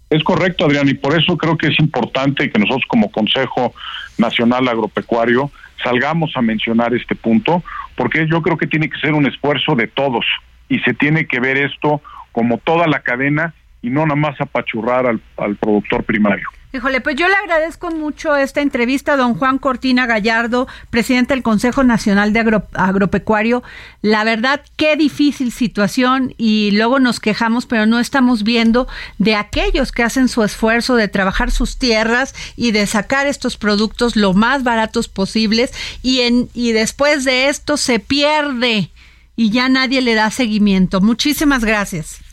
Es 0.08 0.24
correcto, 0.24 0.64
Adrián, 0.64 0.88
y 0.88 0.94
por 0.94 1.18
eso 1.18 1.36
creo 1.36 1.58
que 1.58 1.66
es 1.66 1.78
importante 1.78 2.50
que 2.50 2.58
nosotros 2.58 2.84
como 2.88 3.12
Consejo 3.12 3.74
Nacional 4.18 4.68
Agropecuario 4.68 5.50
salgamos 5.82 6.36
a 6.36 6.42
mencionar 6.42 6.94
este 6.94 7.14
punto, 7.14 7.62
porque 7.96 8.26
yo 8.28 8.42
creo 8.42 8.56
que 8.56 8.66
tiene 8.66 8.90
que 8.90 8.98
ser 8.98 9.14
un 9.14 9.26
esfuerzo 9.26 9.74
de 9.74 9.86
todos 9.86 10.26
y 10.68 10.80
se 10.80 10.94
tiene 10.94 11.26
que 11.26 11.40
ver 11.40 11.56
esto 11.56 12.02
como 12.32 12.58
toda 12.58 12.86
la 12.86 13.00
cadena 13.00 13.54
y 13.80 13.90
no 13.90 14.04
nada 14.04 14.16
más 14.16 14.40
apachurrar 14.40 15.06
al, 15.06 15.20
al 15.36 15.56
productor 15.56 16.04
primario. 16.04 16.48
Híjole, 16.70 17.00
pues 17.00 17.16
yo 17.16 17.26
le 17.28 17.34
agradezco 17.34 17.90
mucho 17.90 18.36
esta 18.36 18.60
entrevista 18.60 19.14
a 19.14 19.16
don 19.16 19.32
Juan 19.32 19.56
Cortina 19.56 20.04
Gallardo, 20.04 20.68
presidente 20.90 21.32
del 21.32 21.42
Consejo 21.42 21.82
Nacional 21.82 22.34
de 22.34 22.60
Agropecuario. 22.74 23.62
La 24.02 24.22
verdad, 24.22 24.60
qué 24.76 24.94
difícil 24.94 25.50
situación 25.50 26.34
y 26.36 26.72
luego 26.72 27.00
nos 27.00 27.20
quejamos, 27.20 27.64
pero 27.64 27.86
no 27.86 27.98
estamos 27.98 28.42
viendo 28.42 28.86
de 29.16 29.34
aquellos 29.34 29.92
que 29.92 30.02
hacen 30.02 30.28
su 30.28 30.42
esfuerzo 30.44 30.96
de 30.96 31.08
trabajar 31.08 31.50
sus 31.50 31.78
tierras 31.78 32.34
y 32.54 32.72
de 32.72 32.86
sacar 32.86 33.26
estos 33.26 33.56
productos 33.56 34.14
lo 34.14 34.34
más 34.34 34.62
baratos 34.62 35.08
posibles 35.08 35.72
y, 36.02 36.20
en, 36.20 36.50
y 36.52 36.72
después 36.72 37.24
de 37.24 37.48
esto 37.48 37.78
se 37.78 37.98
pierde 37.98 38.90
y 39.36 39.48
ya 39.50 39.70
nadie 39.70 40.02
le 40.02 40.14
da 40.14 40.30
seguimiento. 40.30 41.00
Muchísimas 41.00 41.64
gracias. 41.64 42.27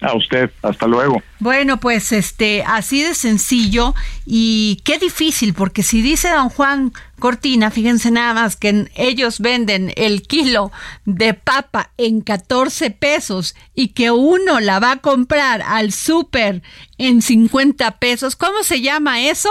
A 0.00 0.16
usted, 0.16 0.50
hasta 0.62 0.86
luego. 0.86 1.22
Bueno, 1.40 1.78
pues 1.78 2.12
este, 2.12 2.62
así 2.66 3.02
de 3.02 3.14
sencillo 3.14 3.94
y 4.24 4.80
qué 4.82 4.98
difícil, 4.98 5.52
porque 5.52 5.82
si 5.82 6.00
dice 6.00 6.30
don 6.30 6.48
Juan 6.48 6.92
Cortina, 7.18 7.70
fíjense 7.70 8.10
nada 8.10 8.32
más 8.32 8.56
que 8.56 8.90
ellos 8.94 9.40
venden 9.40 9.92
el 9.96 10.22
kilo 10.22 10.72
de 11.04 11.34
papa 11.34 11.92
en 11.98 12.22
14 12.22 12.90
pesos 12.92 13.54
y 13.74 13.88
que 13.88 14.10
uno 14.10 14.58
la 14.60 14.80
va 14.80 14.92
a 14.92 14.96
comprar 14.96 15.60
al 15.60 15.92
súper 15.92 16.62
en 16.96 17.20
50 17.20 17.98
pesos, 17.98 18.36
¿cómo 18.36 18.62
se 18.62 18.80
llama 18.80 19.20
eso? 19.20 19.50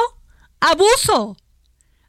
Abuso. 0.59 1.37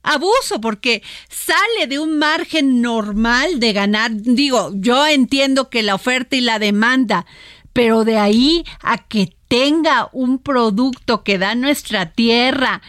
Abuso, 0.03 0.63
porque 0.63 1.03
sale 1.29 1.87
de 1.87 1.99
un 1.99 2.19
margen 2.19 2.81
normal 2.81 3.61
de 3.61 3.75
ganar. 3.75 4.11
Digo, 4.15 4.71
yo 4.75 5.07
entiendo 5.07 5.69
que 5.69 5.83
la 5.83 5.95
oferta 5.95 6.37
y 6.37 6.41
la 6.41 6.59
demanda 6.59 7.27
pero 7.73 8.05
de 8.05 8.19
ahí 8.19 8.65
a 8.83 8.99
que 8.99 9.37
tenga 9.49 10.09
un 10.13 10.39
producto 10.39 11.25
que 11.25 11.39
da 11.39 11.55
nuestra 11.55 12.13
tierra 12.13 12.83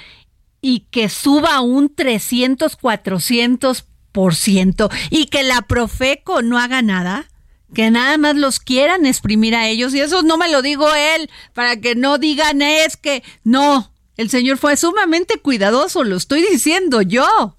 y 0.62 0.82
que 0.92 1.10
suba 1.10 1.62
un 1.62 1.94
300, 1.94 2.76
400 2.76 3.86
por 4.12 4.36
ciento 4.36 4.90
y 5.10 5.26
que 5.26 5.44
la 5.44 5.64
Profeco 5.64 6.42
no 6.42 6.60
haga 6.60 6.82
nada, 6.82 7.28
que 7.74 7.90
nada 7.90 8.18
más 8.18 8.36
los 8.36 8.60
quieran 8.60 9.06
exprimir 9.06 9.56
a 9.56 9.68
ellos 9.68 9.94
y 9.94 10.02
eso 10.02 10.22
no 10.22 10.38
me 10.38 10.52
lo 10.52 10.62
digo 10.62 10.94
él 10.94 11.30
para 11.54 11.78
que 11.80 11.96
no 11.96 12.18
digan 12.18 12.62
es 12.62 12.98
que 12.98 13.24
no, 13.44 13.92
el 14.18 14.30
señor 14.30 14.58
fue 14.58 14.78
sumamente 14.78 15.40
cuidadoso, 15.40 16.04
lo 16.04 16.18
estoy 16.18 16.44
diciendo 16.44 17.02
yo. 17.02 17.58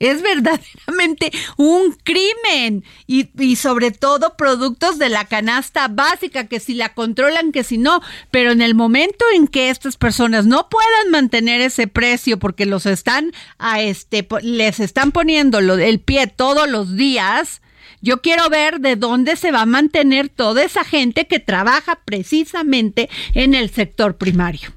Es 0.00 0.22
verdaderamente 0.22 1.30
un 1.56 1.92
crimen 1.92 2.84
y, 3.06 3.56
sobre 3.56 3.92
todo 3.92 4.36
productos 4.36 4.98
de 4.98 5.10
la 5.10 5.26
canasta 5.26 5.88
básica, 5.88 6.48
que 6.48 6.58
si 6.58 6.74
la 6.74 6.94
controlan, 6.94 7.52
que 7.52 7.62
si 7.62 7.78
no, 7.78 8.00
pero 8.30 8.50
en 8.50 8.62
el 8.62 8.74
momento 8.74 9.24
en 9.34 9.46
que 9.46 9.70
estas 9.70 9.96
personas 9.96 10.46
no 10.46 10.68
puedan 10.68 11.10
mantener 11.10 11.60
ese 11.60 11.86
precio 11.86 12.38
porque 12.38 12.66
los 12.66 12.86
están 12.86 13.32
a 13.58 13.80
este, 13.82 14.26
les 14.42 14.80
están 14.80 15.12
poniendo 15.12 15.58
el 15.58 16.00
pie 16.00 16.26
todos 16.26 16.68
los 16.68 16.96
días, 16.96 17.60
yo 18.00 18.22
quiero 18.22 18.48
ver 18.48 18.80
de 18.80 18.96
dónde 18.96 19.36
se 19.36 19.52
va 19.52 19.62
a 19.62 19.66
mantener 19.66 20.28
toda 20.28 20.64
esa 20.64 20.84
gente 20.84 21.26
que 21.26 21.38
trabaja 21.38 22.00
precisamente 22.04 23.10
en 23.34 23.54
el 23.54 23.70
sector 23.70 24.16
primario. 24.16 24.72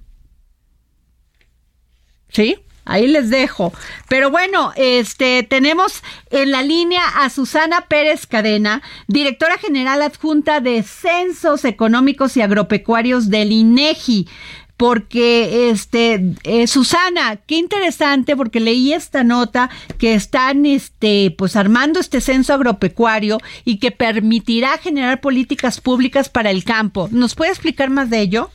¿Sí? 2.30 2.58
Ahí 2.86 3.08
les 3.08 3.30
dejo. 3.30 3.74
Pero 4.10 4.30
bueno, 4.30 4.74
este 4.76 5.44
tenemos 5.44 6.04
en 6.30 6.52
la 6.52 6.62
línea 6.62 7.04
a 7.16 7.30
Susana 7.30 7.86
Pérez 7.88 8.28
Cadena, 8.28 8.82
directora 9.08 9.58
general 9.58 10.02
adjunta 10.02 10.60
de 10.60 10.84
Censos 10.84 11.66
Económicos 11.66 12.36
y 12.38 12.42
Agropecuarios 12.42 13.30
del 13.30 13.52
INEGI. 13.52 14.28
Porque, 14.76 15.70
este, 15.70 16.34
eh, 16.44 16.66
Susana, 16.68 17.38
qué 17.46 17.56
interesante, 17.56 18.36
porque 18.36 18.60
leí 18.60 18.92
esta 18.92 19.24
nota 19.24 19.70
que 20.00 20.16
están, 20.16 20.66
este, 20.66 21.34
pues 21.38 21.56
armando 21.56 22.00
este 22.00 22.20
censo 22.20 22.54
agropecuario 22.54 23.38
y 23.64 23.78
que 23.78 23.92
permitirá 23.92 24.80
generar 24.80 25.22
políticas 25.22 25.80
públicas 25.80 26.28
para 26.28 26.50
el 26.50 26.64
campo. 26.64 27.08
¿Nos 27.12 27.36
puede 27.36 27.52
explicar 27.52 27.92
más 27.92 28.10
de 28.10 28.22
ello? 28.22 28.50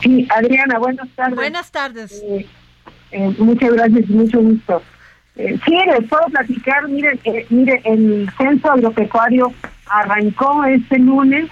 Sí, 0.00 0.26
Adriana, 0.34 0.78
buenas 0.78 1.08
tardes. 1.14 1.36
Buenas 1.36 1.70
tardes. 1.70 2.22
Eh, 2.22 2.46
eh, 3.12 3.34
muchas 3.38 3.72
gracias 3.72 4.08
y 4.08 4.12
mucho 4.12 4.40
gusto. 4.40 4.82
Eh, 5.36 5.58
sí, 5.64 5.78
les 5.86 6.08
puedo 6.08 6.24
platicar, 6.26 6.88
miren, 6.88 7.20
mire, 7.50 7.80
el 7.84 8.30
censo 8.38 8.70
agropecuario 8.70 9.52
arrancó 9.86 10.64
este 10.64 10.98
lunes 10.98 11.48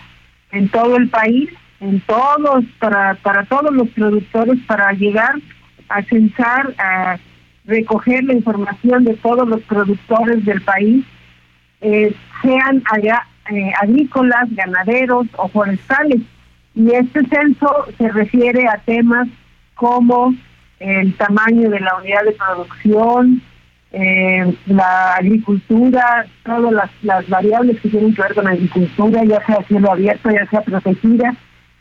en 0.53 0.68
todo 0.68 0.97
el 0.97 1.09
país, 1.09 1.51
en 1.80 2.01
todos, 2.03 2.64
para, 2.78 3.14
para 3.16 3.45
todos 3.45 3.72
los 3.72 3.88
productores, 3.90 4.59
para 4.66 4.92
llegar 4.92 5.34
a 5.88 6.03
censar, 6.03 6.74
a 6.78 7.18
recoger 7.66 8.24
la 8.24 8.34
información 8.34 9.05
de 9.05 9.14
todos 9.14 9.47
los 9.47 9.61
productores 9.62 10.45
del 10.45 10.62
país, 10.62 11.05
sean 11.80 12.82
allá 12.90 13.26
agrícolas, 13.82 14.49
ganaderos 14.55 15.26
o 15.36 15.49
forestales. 15.49 16.20
Y 16.74 16.90
este 16.90 17.24
censo 17.26 17.68
se 17.96 18.08
refiere 18.08 18.66
a 18.68 18.78
temas 18.78 19.28
como 19.74 20.34
el 20.80 21.16
tamaño 21.16 21.70
de 21.70 21.80
la 21.80 21.96
unidad 21.96 22.24
de 22.24 22.32
producción, 22.32 23.42
eh, 23.92 24.56
la 24.66 25.14
agricultura, 25.14 26.26
todas 26.44 26.90
las, 27.02 27.28
variables 27.28 27.80
que 27.80 27.88
tienen 27.88 28.14
que 28.14 28.22
ver 28.22 28.34
con 28.34 28.44
la 28.44 28.50
agricultura, 28.50 29.24
ya 29.24 29.44
sea 29.46 29.62
cielo 29.68 29.92
abierto, 29.92 30.30
ya 30.30 30.46
sea 30.50 30.62
protegida, 30.62 31.34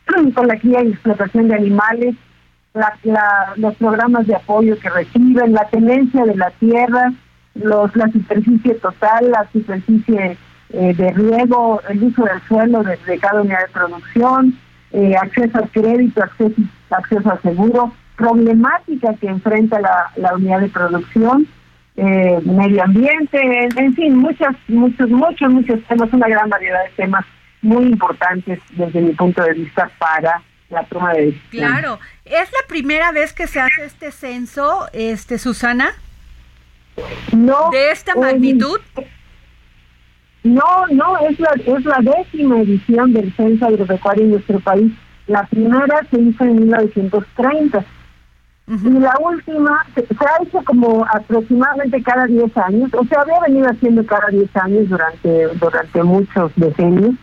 con 0.34 0.46
la 0.46 0.56
cría 0.58 0.84
y 0.84 0.90
explotación 0.90 1.48
de 1.48 1.56
animales, 1.56 2.14
los 3.56 3.74
programas 3.76 4.26
de 4.26 4.36
apoyo 4.36 4.78
que 4.78 4.90
reciben, 4.90 5.52
la 5.52 5.68
tenencia 5.70 6.24
de 6.24 6.36
la 6.36 6.50
tierra, 6.50 7.12
los, 7.54 7.94
la 7.96 8.08
superficie 8.08 8.74
total, 8.74 9.30
la 9.30 9.48
superficie 9.52 10.36
eh, 10.70 10.94
de 10.94 11.12
riego, 11.12 11.80
el 11.88 12.02
uso 12.02 12.24
del 12.24 12.40
suelo 12.48 12.82
de 12.82 13.18
cada 13.18 13.42
unidad 13.42 13.60
de 13.60 13.72
producción, 13.72 14.58
eh, 14.94 15.16
acceso 15.20 15.58
al 15.58 15.68
crédito, 15.70 16.22
acceso, 16.22 16.54
acceso 16.90 17.30
al 17.30 17.42
seguro, 17.42 17.92
problemática 18.16 19.12
que 19.20 19.26
enfrenta 19.26 19.80
la, 19.80 20.34
unidad 20.34 20.60
de 20.60 20.68
producción, 20.68 21.48
eh, 21.96 22.38
medio 22.44 22.84
ambiente, 22.84 23.68
en, 23.76 23.94
fin, 23.94 24.16
muchos, 24.16 24.54
muchos, 24.68 25.10
muchos, 25.10 25.50
muchos 25.50 25.82
temas, 25.88 26.12
una 26.12 26.28
gran 26.28 26.48
variedad 26.48 26.84
de 26.84 26.90
temas 26.90 27.24
muy 27.60 27.86
importantes 27.86 28.60
desde 28.70 29.00
mi 29.00 29.12
punto 29.14 29.42
de 29.42 29.54
vista 29.54 29.90
para 29.98 30.40
la 30.70 30.84
toma 30.84 31.12
de 31.14 31.26
decisiones. 31.26 31.70
Claro, 31.72 31.98
¿es 32.24 32.52
la 32.52 32.68
primera 32.68 33.10
vez 33.10 33.32
que 33.32 33.48
se 33.48 33.60
hace 33.60 33.86
este 33.86 34.12
censo, 34.12 34.86
este 34.92 35.38
Susana? 35.38 35.90
No. 37.32 37.70
¿De 37.72 37.90
esta 37.90 38.14
magnitud? 38.14 38.78
No, 40.44 40.86
no, 40.92 41.18
es 41.28 41.40
la, 41.40 41.50
es 41.66 41.84
la 41.84 41.98
décima 42.00 42.60
edición 42.60 43.12
del 43.12 43.32
censo 43.34 43.66
agropecuario 43.66 44.24
en 44.24 44.30
nuestro 44.32 44.60
país. 44.60 44.92
La 45.26 45.46
primera 45.46 46.06
se 46.10 46.20
hizo 46.20 46.44
en 46.44 46.56
1930 46.56 47.84
y 48.66 48.90
la 48.98 49.14
última 49.20 49.84
se, 49.94 50.00
ha 50.02 50.42
hecho 50.42 50.62
como 50.64 51.04
aproximadamente 51.12 52.02
cada 52.02 52.26
10 52.26 52.56
años, 52.56 52.90
o 52.94 53.04
sea, 53.04 53.20
había 53.20 53.40
venido 53.40 53.68
haciendo 53.68 54.04
cada 54.06 54.28
10 54.28 54.56
años 54.56 54.88
durante, 54.88 55.48
durante 55.54 56.02
muchos 56.02 56.52
decenios 56.56 57.14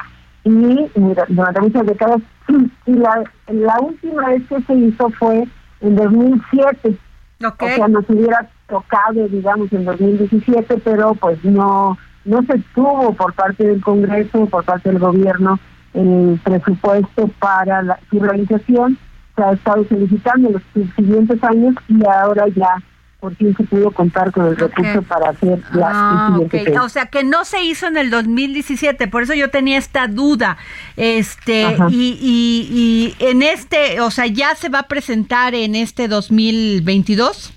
y 0.43 0.88
durante 0.95 1.61
muchas 1.61 1.86
décadas. 1.86 2.22
Y 2.88 2.93
la, 2.93 3.24
la 3.47 3.80
última 3.80 4.28
vez 4.30 4.41
que 4.49 4.61
se 4.61 4.74
hizo 4.74 5.09
fue 5.11 5.47
en 5.82 5.95
2007. 5.95 6.97
O 7.43 7.53
sea, 7.59 7.88
nos 7.88 8.09
hubiera 8.09 8.49
tocado, 8.67 9.28
digamos, 9.28 9.72
en 9.72 9.86
2017, 9.86 10.78
pero 10.84 11.13
pues 11.15 11.43
no 11.43 11.97
no 12.26 12.41
se 12.43 12.59
tuvo 12.76 13.13
por 13.13 13.34
parte 13.34 13.65
del 13.65 13.82
Congreso, 13.82 14.45
por 14.47 14.63
parte 14.63 14.89
del 14.89 14.99
gobierno, 14.99 15.59
el 15.93 16.39
presupuesto 16.43 17.30
para 17.39 17.82
la, 17.82 17.99
su 18.09 18.19
realización. 18.19 18.97
Se 19.36 19.43
ha 19.43 19.53
estado 19.53 19.86
solicitando 19.88 20.49
en 20.49 20.53
los 20.53 20.63
siguientes 20.95 21.43
años 21.43 21.76
y 21.88 22.05
ahora 22.05 22.45
ya 22.49 22.76
por 23.22 23.36
fin 23.36 23.55
se 23.55 23.63
pudo 23.63 23.91
contar 23.91 24.32
con 24.32 24.47
el 24.47 24.57
recurso 24.57 25.03
para 25.03 25.30
hacer 25.30 25.59
la 25.74 25.89
ah, 25.93 26.39
O 26.82 26.89
sea, 26.89 27.05
que 27.05 27.24
no 27.24 27.45
se 27.45 27.61
hizo 27.63 27.88
en 27.88 27.95
el 27.97 28.09
2017, 28.09 29.07
por 29.07 29.24
eso 29.24 29.36
yo 29.36 29.51
tenía 29.51 29.78
esta 29.78 30.07
duda. 30.07 30.57
Este 30.97 31.78
y, 31.89 32.17
y, 32.19 33.15
y 33.19 33.26
en 33.26 33.43
este, 33.43 34.01
o 34.01 34.09
sea, 34.09 34.26
ya 34.26 34.55
se 34.55 34.69
va 34.69 34.80
a 34.80 34.88
presentar 34.88 35.53
en 35.53 35.76
este 35.76 36.07
2022. 36.07 37.53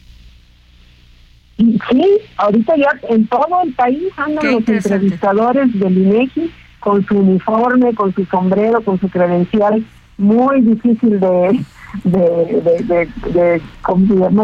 Sí, 1.56 2.18
ahorita 2.36 2.76
ya 2.76 2.90
en 3.08 3.26
todo 3.28 3.62
el 3.64 3.72
país 3.74 4.12
andan 4.16 4.52
los 4.52 4.68
entrevistadores 4.68 5.72
del 5.78 5.98
INEGI 5.98 6.50
con 6.80 7.04
su 7.06 7.18
uniforme, 7.18 7.94
con 7.94 8.12
su 8.14 8.24
sombrero, 8.26 8.80
con 8.82 8.98
su 8.98 9.08
credencial, 9.08 9.84
muy 10.18 10.60
difícil 10.60 11.20
de 11.20 11.64
de, 12.02 12.18
de, 12.18 12.82
de, 12.82 13.08
de, 13.32 13.62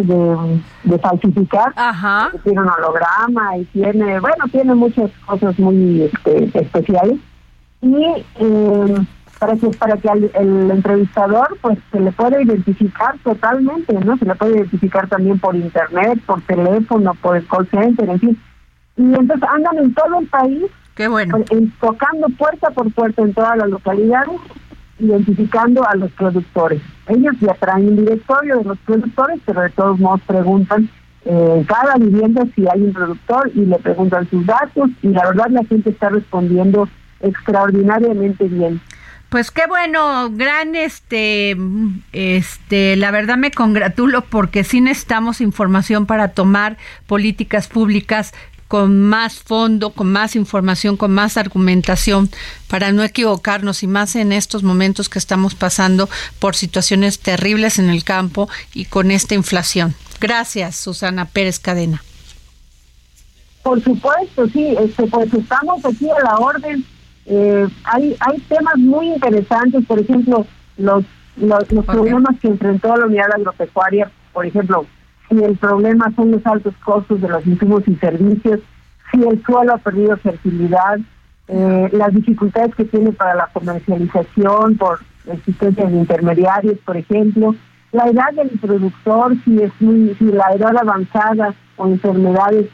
de, 0.05 0.61
de 0.85 0.99
falsificar. 0.99 1.73
Ajá. 1.77 2.31
Tiene 2.45 2.61
un 2.61 2.69
holograma 2.69 3.59
y 3.59 3.65
tiene, 3.67 4.21
bueno, 4.21 4.45
tiene 4.53 4.75
muchas 4.75 5.11
cosas 5.27 5.59
muy 5.59 6.03
este, 6.03 6.45
especiales. 6.59 7.19
Y 7.83 8.05
eh, 8.39 8.95
para 9.41 9.57
que 9.57 9.69
para 9.71 9.97
que 9.97 10.09
el 10.35 10.71
entrevistador 10.71 11.59
pues 11.61 11.79
se 11.91 11.99
le 11.99 12.13
pueda 12.13 12.41
identificar 12.41 13.17
totalmente, 13.25 13.93
¿no? 13.95 14.17
Se 14.19 14.27
le 14.27 14.35
puede 14.37 14.59
identificar 14.59 15.09
también 15.09 15.41
por 15.41 15.57
internet, 15.57 16.21
por 16.27 16.41
teléfono, 16.43 17.15
por 17.15 17.37
el 17.37 17.47
call 17.49 17.67
center, 17.69 18.09
en 18.09 18.21
fin. 18.21 18.41
Y 18.97 19.03
entonces 19.03 19.49
andan 19.51 19.79
en 19.79 19.95
todo 19.95 20.21
el 20.21 20.27
país, 20.29 20.67
Qué 20.95 21.09
bueno. 21.09 21.39
Tocando 21.81 22.29
puerta 22.37 22.71
por 22.73 22.93
puerta 22.93 23.23
en 23.23 23.33
todas 23.33 23.57
las 23.57 23.71
localidades, 23.71 24.39
identificando 24.99 25.87
a 25.89 25.95
los 25.95 26.11
productores. 26.13 26.83
Ellos 27.07 27.35
ya 27.41 27.55
traen 27.55 27.89
un 27.89 27.97
directorio 27.97 28.59
de 28.59 28.65
los 28.65 28.79
productores, 28.81 29.41
pero 29.47 29.63
de 29.63 29.71
todos 29.71 29.99
modos 29.99 30.21
preguntan 30.27 30.91
eh, 31.25 31.65
cada 31.67 31.97
vivienda 31.97 32.45
si 32.55 32.67
hay 32.69 32.83
un 32.83 32.93
productor 32.93 33.51
y 33.55 33.65
le 33.65 33.79
preguntan 33.79 34.29
sus 34.29 34.45
datos 34.45 34.91
y 35.01 35.09
la 35.09 35.27
verdad 35.27 35.47
la 35.49 35.65
gente 35.65 35.89
está 35.89 36.11
respondiendo 36.11 36.87
extraordinariamente 37.21 38.45
bien. 38.45 38.81
Pues 39.31 39.53
qué 39.53 39.63
bueno, 39.69 40.29
gran 40.33 40.75
este, 40.75 41.57
este, 42.13 42.97
la 42.97 43.13
verdad 43.13 43.37
me 43.37 43.53
congratulo 43.53 44.23
porque 44.23 44.65
sí 44.65 44.81
necesitamos 44.81 45.41
información 45.41 46.05
para 46.07 46.33
tomar 46.33 46.77
políticas 47.07 47.69
públicas 47.69 48.35
con 48.67 49.01
más 49.01 49.35
fondo, 49.35 49.91
con 49.91 50.11
más 50.11 50.35
información, 50.35 50.97
con 50.97 51.13
más 51.13 51.37
argumentación, 51.37 52.29
para 52.67 52.91
no 52.91 53.05
equivocarnos 53.05 53.85
y 53.85 53.87
más 53.87 54.17
en 54.17 54.33
estos 54.33 54.65
momentos 54.65 55.09
que 55.09 55.21
estamos 55.21 55.55
pasando 55.55 56.09
por 56.41 56.57
situaciones 56.57 57.21
terribles 57.21 57.79
en 57.79 57.89
el 57.89 58.03
campo 58.03 58.49
y 58.75 58.87
con 58.87 59.13
esta 59.13 59.37
inflación. 59.37 59.95
Gracias, 60.21 60.75
Susana 60.75 61.27
Pérez 61.27 61.61
Cadena. 61.61 62.03
Por 63.63 63.81
supuesto, 63.83 64.49
sí, 64.49 64.75
este, 64.81 65.05
pues 65.07 65.33
estamos 65.35 65.85
aquí 65.85 66.09
a 66.11 66.25
la 66.25 66.37
orden 66.37 66.85
eh, 67.27 67.69
hay, 67.85 68.17
hay 68.21 68.39
temas 68.49 68.77
muy 68.77 69.13
interesantes, 69.13 69.85
por 69.87 69.99
ejemplo, 69.99 70.47
los, 70.79 71.05
los, 71.37 71.65
problemas 71.85 72.39
que 72.41 72.49
enfrentó 72.49 72.97
la 72.97 73.07
unidad 73.07 73.33
agropecuaria, 73.35 74.11
por 74.33 74.47
ejemplo, 74.47 74.87
si 75.29 75.43
el 75.43 75.57
problema 75.57 76.13
son 76.17 76.33
los 76.33 76.45
altos 76.47 76.75
costos 76.85 77.21
de 77.21 77.29
los 77.29 77.47
insumos 77.47 77.87
y 77.87 77.95
servicios, 77.97 78.61
si 79.13 79.23
el 79.23 79.43
suelo 79.45 79.75
ha 79.75 79.79
perdido 79.79 80.17
fertilidad, 80.17 80.99
eh, 81.49 81.89
las 81.93 82.15
dificultades 82.15 82.75
que 82.75 82.85
tiene 82.85 83.13
para 83.13 83.35
la 83.35 83.47
comercialización 83.53 84.77
por 84.77 85.01
existencia 85.27 85.87
de 85.87 85.97
intermediarios, 85.97 86.79
por 86.79 86.97
ejemplo, 86.97 87.55
la 87.93 88.07
edad 88.07 88.33
del 88.35 88.51
productor, 88.61 89.35
si 89.45 89.61
es 89.61 89.73
muy, 89.81 90.15
si 90.15 90.25
la 90.27 90.53
edad 90.55 90.77
avanzada 90.77 91.55
o 91.77 91.89
enfermedades 91.89 92.67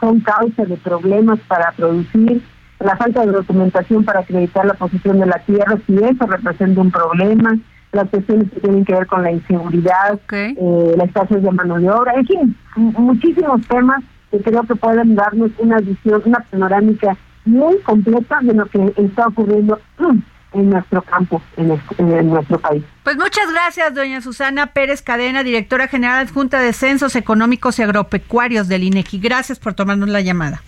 son 0.00 0.20
causa 0.20 0.64
de 0.64 0.76
problemas 0.76 1.40
para 1.48 1.72
producir, 1.72 2.40
la 2.84 2.96
falta 2.96 3.24
de 3.24 3.32
documentación 3.32 4.04
para 4.04 4.20
acreditar 4.20 4.66
la 4.66 4.74
posición 4.74 5.18
de 5.18 5.26
la 5.26 5.38
tierra, 5.40 5.78
si 5.86 5.96
eso 5.96 6.26
representa 6.26 6.80
un 6.80 6.90
problema, 6.90 7.56
las 7.92 8.08
cuestiones 8.10 8.50
que 8.52 8.60
tienen 8.60 8.84
que 8.84 8.92
ver 8.92 9.06
con 9.06 9.22
la 9.22 9.32
inseguridad, 9.32 10.20
eh, 10.32 10.94
la 10.96 11.04
escasez 11.04 11.42
de 11.42 11.50
mano 11.50 11.78
de 11.78 11.90
obra, 11.90 12.14
en 12.14 12.26
fin, 12.26 12.56
muchísimos 12.76 13.66
temas 13.68 14.02
que 14.30 14.40
creo 14.40 14.62
que 14.64 14.74
pueden 14.74 15.14
darnos 15.14 15.50
una 15.58 15.78
visión, 15.78 16.22
una 16.24 16.40
panorámica 16.50 17.16
muy 17.44 17.78
completa 17.80 18.38
de 18.42 18.54
lo 18.54 18.66
que 18.66 18.92
está 18.96 19.28
ocurriendo 19.28 19.80
en 20.52 20.70
nuestro 20.70 21.02
campo, 21.02 21.40
en, 21.56 21.80
en, 21.98 22.28
nuestro 22.28 22.58
país. 22.58 22.84
Pues 23.02 23.16
muchas 23.16 23.50
gracias, 23.50 23.94
doña 23.94 24.20
Susana 24.20 24.68
Pérez 24.68 25.02
Cadena, 25.02 25.42
directora 25.42 25.88
general 25.88 26.26
adjunta 26.26 26.60
de 26.60 26.72
Censos 26.72 27.16
Económicos 27.16 27.78
y 27.78 27.82
Agropecuarios 27.82 28.68
del 28.68 28.84
INEGI. 28.84 29.20
Gracias 29.20 29.58
por 29.58 29.74
tomarnos 29.74 30.08
la 30.08 30.20
llamada. 30.20 30.62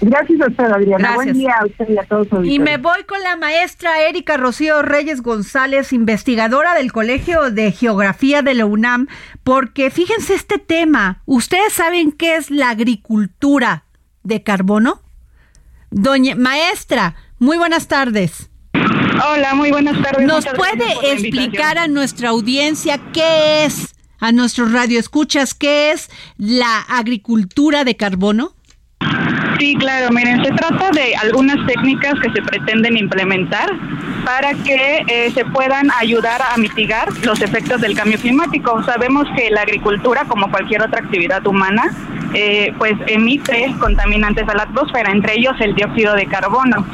Gracias 0.00 0.40
a 0.40 0.46
usted, 0.46 0.64
Adriana. 0.64 1.14
Buen 1.14 1.32
día 1.32 1.54
a 1.60 1.66
usted 1.66 1.88
y 1.88 1.98
a 1.98 2.04
todos. 2.04 2.26
Y 2.44 2.58
me 2.58 2.76
voy 2.78 3.04
con 3.04 3.22
la 3.22 3.36
maestra 3.36 4.02
Erika 4.08 4.36
Rocío 4.36 4.82
Reyes 4.82 5.22
González, 5.22 5.92
investigadora 5.92 6.74
del 6.74 6.92
Colegio 6.92 7.50
de 7.50 7.72
Geografía 7.72 8.42
de 8.42 8.54
la 8.54 8.66
UNAM, 8.66 9.08
porque 9.42 9.90
fíjense 9.90 10.34
este 10.34 10.58
tema. 10.58 11.22
¿Ustedes 11.26 11.72
saben 11.72 12.12
qué 12.12 12.36
es 12.36 12.50
la 12.50 12.70
agricultura 12.70 13.84
de 14.22 14.42
carbono? 14.42 15.02
Doña 15.90 16.34
maestra, 16.34 17.14
muy 17.38 17.56
buenas 17.56 17.88
tardes. 17.88 18.50
Hola, 18.72 19.54
muy 19.54 19.70
buenas 19.70 20.00
tardes. 20.02 20.26
¿Nos 20.26 20.44
puede 20.44 21.12
explicar 21.12 21.78
a 21.78 21.86
nuestra 21.86 22.30
audiencia 22.30 23.00
qué 23.12 23.64
es, 23.64 23.94
a 24.18 24.32
nuestros 24.32 24.72
radioescuchas, 24.72 25.54
qué 25.54 25.92
es 25.92 26.10
la 26.36 26.80
agricultura 26.80 27.84
de 27.84 27.96
carbono? 27.96 28.53
Sí, 29.58 29.76
claro, 29.76 30.10
miren, 30.10 30.44
se 30.44 30.50
trata 30.52 30.90
de 30.90 31.14
algunas 31.16 31.56
técnicas 31.66 32.14
que 32.20 32.30
se 32.32 32.42
pretenden 32.42 32.96
implementar 32.96 33.70
para 34.24 34.52
que 34.54 35.04
eh, 35.06 35.30
se 35.32 35.44
puedan 35.44 35.90
ayudar 35.98 36.40
a 36.42 36.56
mitigar 36.56 37.08
los 37.22 37.40
efectos 37.40 37.80
del 37.80 37.94
cambio 37.94 38.18
climático. 38.18 38.82
Sabemos 38.84 39.26
que 39.36 39.50
la 39.50 39.62
agricultura, 39.62 40.24
como 40.26 40.50
cualquier 40.50 40.82
otra 40.82 41.00
actividad 41.00 41.46
humana, 41.46 41.84
eh, 42.34 42.72
pues 42.78 42.94
emite 43.06 43.74
contaminantes 43.78 44.48
a 44.48 44.54
la 44.54 44.64
atmósfera, 44.64 45.10
entre 45.10 45.34
ellos 45.38 45.54
el 45.60 45.74
dióxido 45.74 46.14
de 46.14 46.26
carbono. 46.26 46.84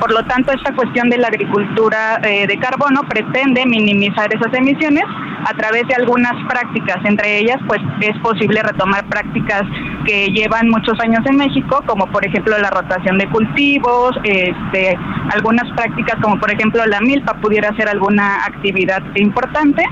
Por 0.00 0.12
lo 0.12 0.24
tanto, 0.24 0.52
esta 0.52 0.72
cuestión 0.74 1.10
de 1.10 1.18
la 1.18 1.28
agricultura 1.28 2.20
eh, 2.22 2.46
de 2.46 2.58
carbono 2.58 3.02
pretende 3.08 3.64
minimizar 3.66 4.32
esas 4.34 4.52
emisiones 4.54 5.04
a 5.44 5.54
través 5.54 5.86
de 5.88 5.94
algunas 5.94 6.34
prácticas. 6.48 7.04
Entre 7.04 7.38
ellas, 7.38 7.58
pues 7.66 7.80
es 8.00 8.16
posible 8.18 8.62
retomar 8.62 9.04
prácticas 9.06 9.62
que 10.04 10.28
llevan 10.28 10.68
muchos 10.68 10.98
años 11.00 11.24
en 11.26 11.36
México, 11.36 11.82
como 11.86 12.06
por 12.06 12.24
ejemplo 12.24 12.56
la 12.58 12.70
rotación 12.70 13.18
de 13.18 13.28
cultivos, 13.28 14.16
este, 14.24 14.96
algunas 15.30 15.70
prácticas 15.72 16.16
como 16.22 16.38
por 16.38 16.50
ejemplo 16.50 16.84
la 16.86 17.00
milpa 17.00 17.34
pudiera 17.34 17.74
ser 17.76 17.88
alguna 17.88 18.44
actividad 18.44 19.02
importante 19.16 19.84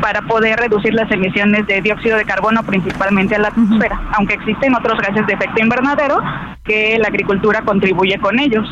para 0.00 0.20
poder 0.22 0.58
reducir 0.58 0.92
las 0.94 1.10
emisiones 1.10 1.66
de 1.66 1.80
dióxido 1.80 2.16
de 2.18 2.24
carbono 2.24 2.62
principalmente 2.64 3.36
a 3.36 3.38
la 3.38 3.48
atmósfera, 3.48 4.00
aunque 4.12 4.34
existen 4.52 4.74
otros 4.74 4.98
gases 4.98 5.26
de 5.26 5.32
efecto 5.34 5.62
invernadero 5.62 6.20
que 6.64 6.98
la 6.98 7.08
agricultura 7.08 7.62
contribuye 7.62 8.18
con 8.18 8.38
ellos. 8.38 8.68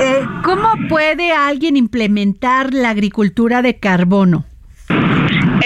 Eh, 0.00 0.26
¿Cómo 0.42 0.68
puede 0.88 1.32
alguien 1.32 1.76
implementar 1.76 2.72
la 2.72 2.90
agricultura 2.90 3.62
de 3.62 3.78
carbono? 3.78 4.44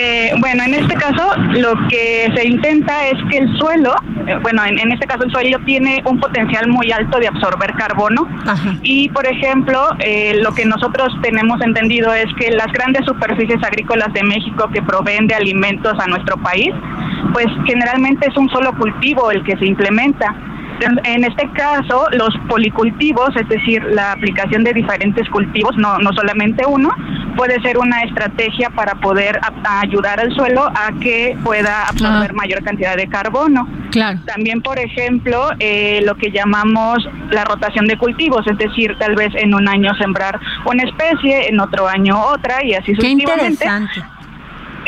Eh, 0.01 0.33
bueno, 0.39 0.63
en 0.63 0.75
este 0.75 0.95
caso 0.95 1.35
lo 1.55 1.75
que 1.89 2.31
se 2.37 2.47
intenta 2.47 3.09
es 3.09 3.17
que 3.31 3.39
el 3.39 3.59
suelo, 3.59 3.95
eh, 4.27 4.39
bueno, 4.43 4.63
en, 4.65 4.93
este 4.93 5.07
caso 5.07 5.25
el 5.25 5.31
suelo 5.33 5.59
tiene 5.65 6.01
un 6.05 6.21
potencial 6.21 6.69
muy 6.69 6.93
alto 6.93 7.19
de 7.19 7.27
absorber 7.27 7.73
carbono 7.75 8.29
y, 8.83 9.09
por 9.09 9.27
ejemplo, 9.27 9.89
eh, 9.99 10.41
lo 10.41 10.55
que 10.55 10.65
nosotros 10.67 11.09
tenemos 11.21 11.61
entendido 11.63 12.13
es 12.15 12.27
que 12.39 12.53
las 12.53 12.73
grandes 12.73 13.07
superficies 13.07 13.61
agrícolas 13.65 14.13
de 14.13 14.23
México 14.23 14.69
que 14.73 14.83
proveen 14.83 15.27
de 15.27 15.35
alimentos 15.35 15.99
a 15.99 16.07
nuestro 16.07 16.37
país 16.37 16.73
pues 17.33 17.47
generalmente 17.67 18.29
es 18.29 18.37
un 18.37 18.49
solo 18.51 18.73
cultivo 18.77 19.31
el 19.31 19.43
que 19.45 19.57
se 19.57 19.67
implementa. 19.67 20.35
En 21.05 21.25
este 21.25 21.51
caso, 21.55 22.07
los 22.13 22.31
policultivos, 22.49 23.31
es 23.35 23.49
decir, 23.49 23.83
la 23.83 24.13
aplicación 24.13 24.63
de 24.63 24.73
diferentes 24.73 25.29
cultivos, 25.29 25.77
no, 25.77 25.99
no 25.99 26.13
solamente 26.13 26.65
uno, 26.67 26.91
puede 27.37 27.61
ser 27.63 27.79
una 27.79 28.03
estrategia 28.03 28.71
para 28.71 28.95
poder 28.95 29.41
ayudar 29.65 30.21
al 30.21 30.33
suelo 30.37 30.67
a 30.69 30.93
que 31.01 31.37
pueda 31.43 31.83
absorber 31.89 32.33
mayor 32.33 32.63
cantidad 32.63 32.97
de 32.97 33.09
carbono. 33.09 33.69
Claro. 33.91 34.21
También, 34.25 34.63
por 34.63 34.79
ejemplo, 34.79 35.51
eh, 35.59 36.01
lo 36.05 36.15
que 36.17 36.31
llamamos 36.31 36.99
la 37.33 37.45
rotación 37.45 37.87
de 37.87 37.99
cultivos, 37.99 38.47
es 38.47 38.57
decir, 38.59 38.95
tal 38.99 39.17
vez 39.17 39.35
en 39.35 39.55
un 39.55 39.69
año 39.69 39.93
sembrar 39.97 40.39
una 40.65 40.85
especie, 40.85 41.49
en 41.49 41.59
otro 41.59 41.89
año 41.89 42.21
otra 42.21 42.65
y 42.65 42.75
así 42.75 42.93
Qué 42.93 43.03
sucesivamente. 43.03 43.65
interesante. 43.65 44.18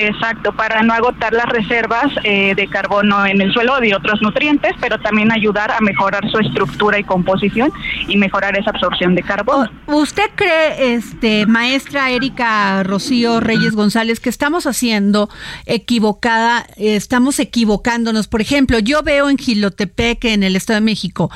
Exacto, 0.03 0.53
para 0.53 0.83
no 0.83 0.95
agotar 0.95 1.35
las 1.35 1.45
reservas 1.45 2.11
eh, 2.25 2.55
de 2.55 2.67
carbono 2.69 3.27
en 3.27 3.39
el 3.43 3.53
suelo 3.53 3.85
y 3.85 3.93
otros 3.93 4.23
nutrientes, 4.23 4.73
pero 4.81 4.99
también 4.99 5.31
ayudar 5.31 5.71
a 5.71 5.79
mejorar 5.81 6.27
su 6.31 6.39
estructura 6.39 6.99
y 6.99 7.05
composición 7.05 7.71
y 8.09 8.17
mejorar 8.17 8.59
esa 8.59 8.71
absorción 8.71 9.15
de 9.15 9.23
carbono. 9.23 9.71
¿Usted 9.87 10.31
cree, 10.37 10.95
este, 10.95 11.45
maestra 11.45 12.11
Erika 12.11 12.83
Rocío 12.83 13.41
Reyes 13.41 13.75
González, 13.75 14.21
que 14.21 14.31
estamos 14.31 14.67
haciendo 14.67 15.29
equivocada, 15.67 16.67
estamos 16.79 17.39
equivocándonos? 17.39 18.27
Por 18.27 18.41
ejemplo, 18.41 18.79
yo 18.79 19.03
veo 19.03 19.29
en 19.29 19.37
Gilotepec, 19.37 20.25
en 20.25 20.45
el 20.45 20.57
Estado 20.57 20.81
de 20.81 20.87
México, 20.87 21.31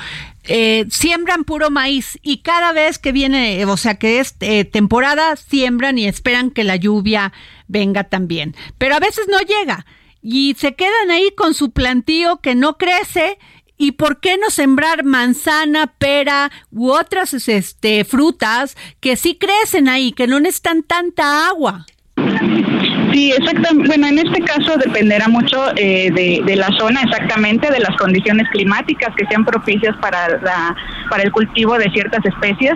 eh, 0.47 0.85
siembran 0.89 1.43
puro 1.43 1.71
maíz 1.71 2.19
y 2.21 2.37
cada 2.37 2.71
vez 2.71 2.99
que 2.99 3.11
viene, 3.11 3.65
o 3.65 3.77
sea, 3.77 3.95
que 3.95 4.19
es 4.19 4.35
eh, 4.41 4.63
temporada, 4.63 5.35
siembran 5.35 5.97
y 5.97 6.07
esperan 6.07 6.51
que 6.51 6.63
la 6.63 6.75
lluvia 6.75 7.33
venga 7.67 8.03
también. 8.03 8.55
Pero 8.77 8.95
a 8.95 8.99
veces 8.99 9.27
no 9.27 9.39
llega 9.39 9.85
y 10.21 10.55
se 10.57 10.73
quedan 10.73 11.11
ahí 11.11 11.29
con 11.37 11.53
su 11.53 11.71
plantío 11.71 12.37
que 12.37 12.55
no 12.55 12.77
crece. 12.77 13.37
¿Y 13.77 13.91
por 13.91 14.21
qué 14.21 14.37
no 14.37 14.49
sembrar 14.49 15.03
manzana, 15.03 15.87
pera 15.97 16.49
u 16.71 16.91
otras 16.91 17.33
este, 17.33 18.05
frutas 18.05 18.77
que 19.01 19.17
sí 19.17 19.37
crecen 19.37 19.89
ahí, 19.89 20.13
que 20.13 20.27
no 20.27 20.39
necesitan 20.39 20.81
tanta 20.81 21.49
agua? 21.49 21.85
Sí, 23.11 23.31
exactamente. 23.31 23.87
Bueno, 23.87 24.07
en 24.07 24.19
este 24.19 24.41
caso 24.41 24.77
dependerá 24.77 25.27
mucho 25.27 25.71
eh, 25.75 26.09
de, 26.11 26.41
de, 26.45 26.55
la 26.55 26.69
zona, 26.77 27.01
exactamente, 27.01 27.69
de 27.69 27.79
las 27.79 27.95
condiciones 27.97 28.47
climáticas 28.49 29.13
que 29.15 29.25
sean 29.27 29.45
propicias 29.45 29.95
para, 29.97 30.27
la, 30.41 30.75
para 31.09 31.23
el 31.23 31.31
cultivo 31.31 31.77
de 31.77 31.89
ciertas 31.91 32.25
especies. 32.25 32.73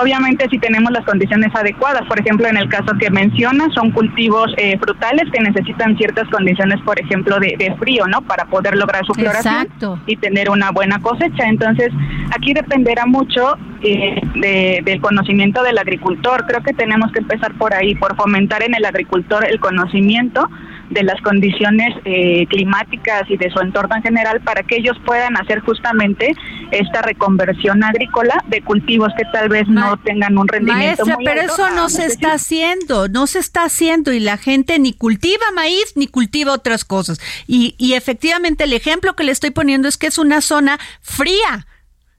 Obviamente 0.00 0.46
si 0.50 0.58
tenemos 0.58 0.92
las 0.92 1.04
condiciones 1.04 1.54
adecuadas, 1.54 2.06
por 2.06 2.20
ejemplo 2.20 2.46
en 2.46 2.56
el 2.56 2.68
caso 2.68 2.92
que 2.98 3.10
menciona, 3.10 3.68
son 3.74 3.90
cultivos 3.90 4.52
eh, 4.56 4.78
frutales 4.78 5.24
que 5.32 5.40
necesitan 5.40 5.96
ciertas 5.96 6.28
condiciones, 6.28 6.80
por 6.82 7.00
ejemplo 7.00 7.38
de, 7.40 7.56
de, 7.58 7.74
frío, 7.76 8.06
¿no? 8.06 8.22
Para 8.22 8.44
poder 8.46 8.76
lograr 8.76 9.04
su 9.04 9.14
floración 9.14 9.62
Exacto. 9.62 10.00
y 10.06 10.16
tener 10.16 10.50
una 10.50 10.70
buena 10.70 11.00
cosecha. 11.00 11.48
Entonces 11.48 11.90
aquí 12.34 12.52
dependerá 12.52 13.06
mucho 13.06 13.56
eh, 13.82 14.20
de, 14.34 14.82
del 14.84 15.00
conocimiento 15.00 15.62
del 15.62 15.78
agricultor. 15.78 16.46
Creo 16.46 16.62
que 16.62 16.72
tenemos 16.72 17.10
que 17.12 17.20
empezar 17.20 17.52
por 17.54 17.74
ahí, 17.74 17.94
por 17.94 18.14
fomentar 18.16 18.62
en 18.62 18.74
el 18.74 18.84
agricultor 18.84 19.44
el 19.44 19.58
conocimiento 19.58 20.48
de 20.90 21.04
las 21.04 21.20
condiciones 21.22 21.94
eh, 22.04 22.46
climáticas 22.48 23.22
y 23.28 23.36
de 23.36 23.50
su 23.50 23.60
entorno 23.60 23.96
en 23.96 24.02
general 24.02 24.40
para 24.40 24.62
que 24.62 24.76
ellos 24.76 24.96
puedan 25.06 25.36
hacer 25.36 25.60
justamente 25.60 26.34
esta 26.70 27.02
reconversión 27.02 27.82
agrícola 27.82 28.44
de 28.48 28.60
cultivos 28.62 29.12
que 29.16 29.24
tal 29.32 29.48
vez 29.48 29.68
no 29.68 29.96
tengan 29.98 30.36
un 30.36 30.48
rendimiento 30.48 31.04
Maestra, 31.04 31.16
muy 31.16 31.24
pero 31.24 31.40
alto 31.42 31.54
eso 31.54 31.70
no 31.74 31.88
se 31.88 32.06
está 32.06 32.32
haciendo, 32.32 33.08
no 33.08 33.26
se 33.26 33.38
está 33.38 33.64
haciendo 33.64 34.12
y 34.12 34.20
la 34.20 34.36
gente 34.36 34.78
ni 34.78 34.92
cultiva 34.92 35.44
maíz 35.54 35.92
ni 35.94 36.06
cultiva 36.06 36.52
otras 36.52 36.84
cosas. 36.84 37.20
Y, 37.46 37.74
y 37.78 37.94
efectivamente 37.94 38.64
el 38.64 38.72
ejemplo 38.72 39.14
que 39.14 39.24
le 39.24 39.32
estoy 39.32 39.50
poniendo 39.50 39.88
es 39.88 39.96
que 39.96 40.08
es 40.08 40.18
una 40.18 40.40
zona 40.40 40.78
fría. 41.00 41.66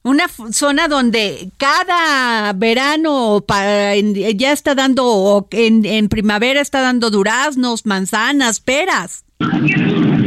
Una 0.04 0.28
zona 0.52 0.88
donde 0.88 1.52
cada 1.58 2.54
verano 2.54 3.46
ya 4.36 4.52
está 4.52 4.74
dando, 4.74 5.06
o 5.06 5.48
en, 5.52 5.86
en 5.86 6.10
primavera 6.10 6.60
está 6.60 6.82
dando 6.82 7.12
duraznos, 7.12 7.86
manzanas, 7.86 8.60
peras. 8.60 9.24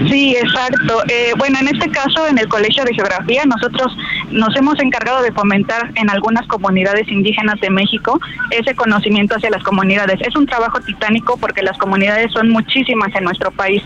Sí, 0.08 0.36
exacto. 0.36 1.02
Eh, 1.08 1.32
bueno, 1.36 1.58
en 1.60 1.68
este 1.68 1.90
caso, 1.90 2.26
en 2.28 2.38
el 2.38 2.48
Colegio 2.48 2.84
de 2.84 2.94
Geografía, 2.94 3.44
nosotros 3.46 3.96
nos 4.30 4.54
hemos 4.56 4.78
encargado 4.80 5.22
de 5.22 5.32
fomentar 5.32 5.90
en 5.96 6.10
algunas 6.10 6.46
comunidades 6.46 7.08
indígenas 7.08 7.60
de 7.60 7.70
México 7.70 8.20
ese 8.50 8.74
conocimiento 8.74 9.34
hacia 9.34 9.50
las 9.50 9.62
comunidades. 9.62 10.20
Es 10.20 10.36
un 10.36 10.46
trabajo 10.46 10.80
titánico 10.80 11.36
porque 11.38 11.62
las 11.62 11.78
comunidades 11.78 12.32
son 12.32 12.50
muchísimas 12.50 13.14
en 13.14 13.24
nuestro 13.24 13.50
país 13.50 13.82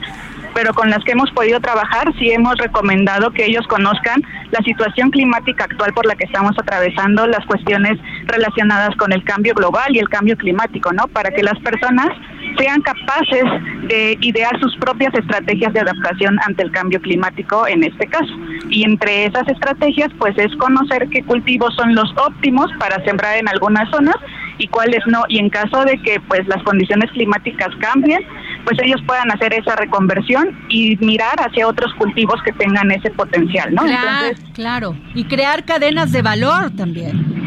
pero 0.55 0.73
con 0.75 0.91
las 0.91 1.03
que 1.05 1.13
hemos 1.13 1.31
podido 1.33 1.61
trabajar 1.61 2.13
sí 2.19 2.31
hemos 2.31 2.57
recomendado 2.59 3.31
que 3.31 3.45
ellos 3.45 3.67
conozcan 3.67 4.23
la 4.51 4.61
situación 4.65 5.11
climática 5.11 5.65
actual 5.65 5.93
por 5.93 6.07
la 6.07 6.15
que 6.15 6.25
estamos 6.25 6.53
atravesando, 6.59 7.27
las 7.27 7.45
cuestiones 7.47 7.99
relacionadas 8.27 8.95
con 8.97 9.13
el 9.13 9.23
cambio 9.25 9.55
global 9.55 9.95
y 9.95 9.99
el 9.99 10.09
cambio 10.09 10.37
climático, 10.37 10.93
¿no? 10.93 11.07
Para 11.09 11.31
que 11.31 11.43
las 11.43 11.59
personas 11.61 12.09
sean 12.57 12.81
capaces 12.83 13.45
de 13.89 14.19
idear 14.21 14.59
sus 14.61 14.77
propias 14.77 15.15
estrategias 15.15 15.73
de 15.73 15.81
adaptación 15.81 16.39
ante 16.47 16.63
el 16.63 16.73
cambio 16.73 17.01
climático 17.01 17.67
en 17.67 17.85
este 17.85 18.07
caso. 18.07 18.33
Y 18.71 18.85
entre 18.85 19.27
esas 19.27 19.47
estrategias, 19.49 20.11
pues 20.19 20.37
es 20.39 20.55
conocer 20.57 21.09
qué 21.11 21.23
cultivos 21.23 21.75
son 21.77 21.95
los 21.95 22.11
óptimos 22.17 22.71
para 22.79 23.03
sembrar 23.05 23.37
en 23.37 23.49
algunas 23.49 23.89
zonas 23.91 24.17
y 24.59 24.67
cuáles 24.69 25.07
no. 25.07 25.23
Y 25.29 25.39
en 25.39 25.51
caso 25.51 25.85
de 25.85 25.99
que 26.03 26.21
pues 26.21 26.47
las 26.49 26.63
condiciones 26.65 27.11
climáticas 27.13 27.69
cambien, 27.81 28.21
pues 28.69 28.79
ellos 28.83 29.01
puedan 29.07 29.31
hacer 29.33 29.55
esa 29.55 29.77
reconversión 29.77 30.55
y 30.69 30.95
mirar 30.99 31.37
hacia 31.41 31.67
otros 31.67 31.91
cultivos 31.95 32.37
que 32.45 32.53
tengan 32.53 32.91
ese 32.91 33.11
potencial, 33.11 33.75
¿no? 33.75 33.83
Claro, 33.83 34.27
Entonces, 34.27 34.51
claro. 34.53 34.97
Y 35.15 35.25
crear 35.25 35.65
cadenas 35.65 36.13
de 36.13 36.21
valor 36.21 36.71
también. 36.77 37.38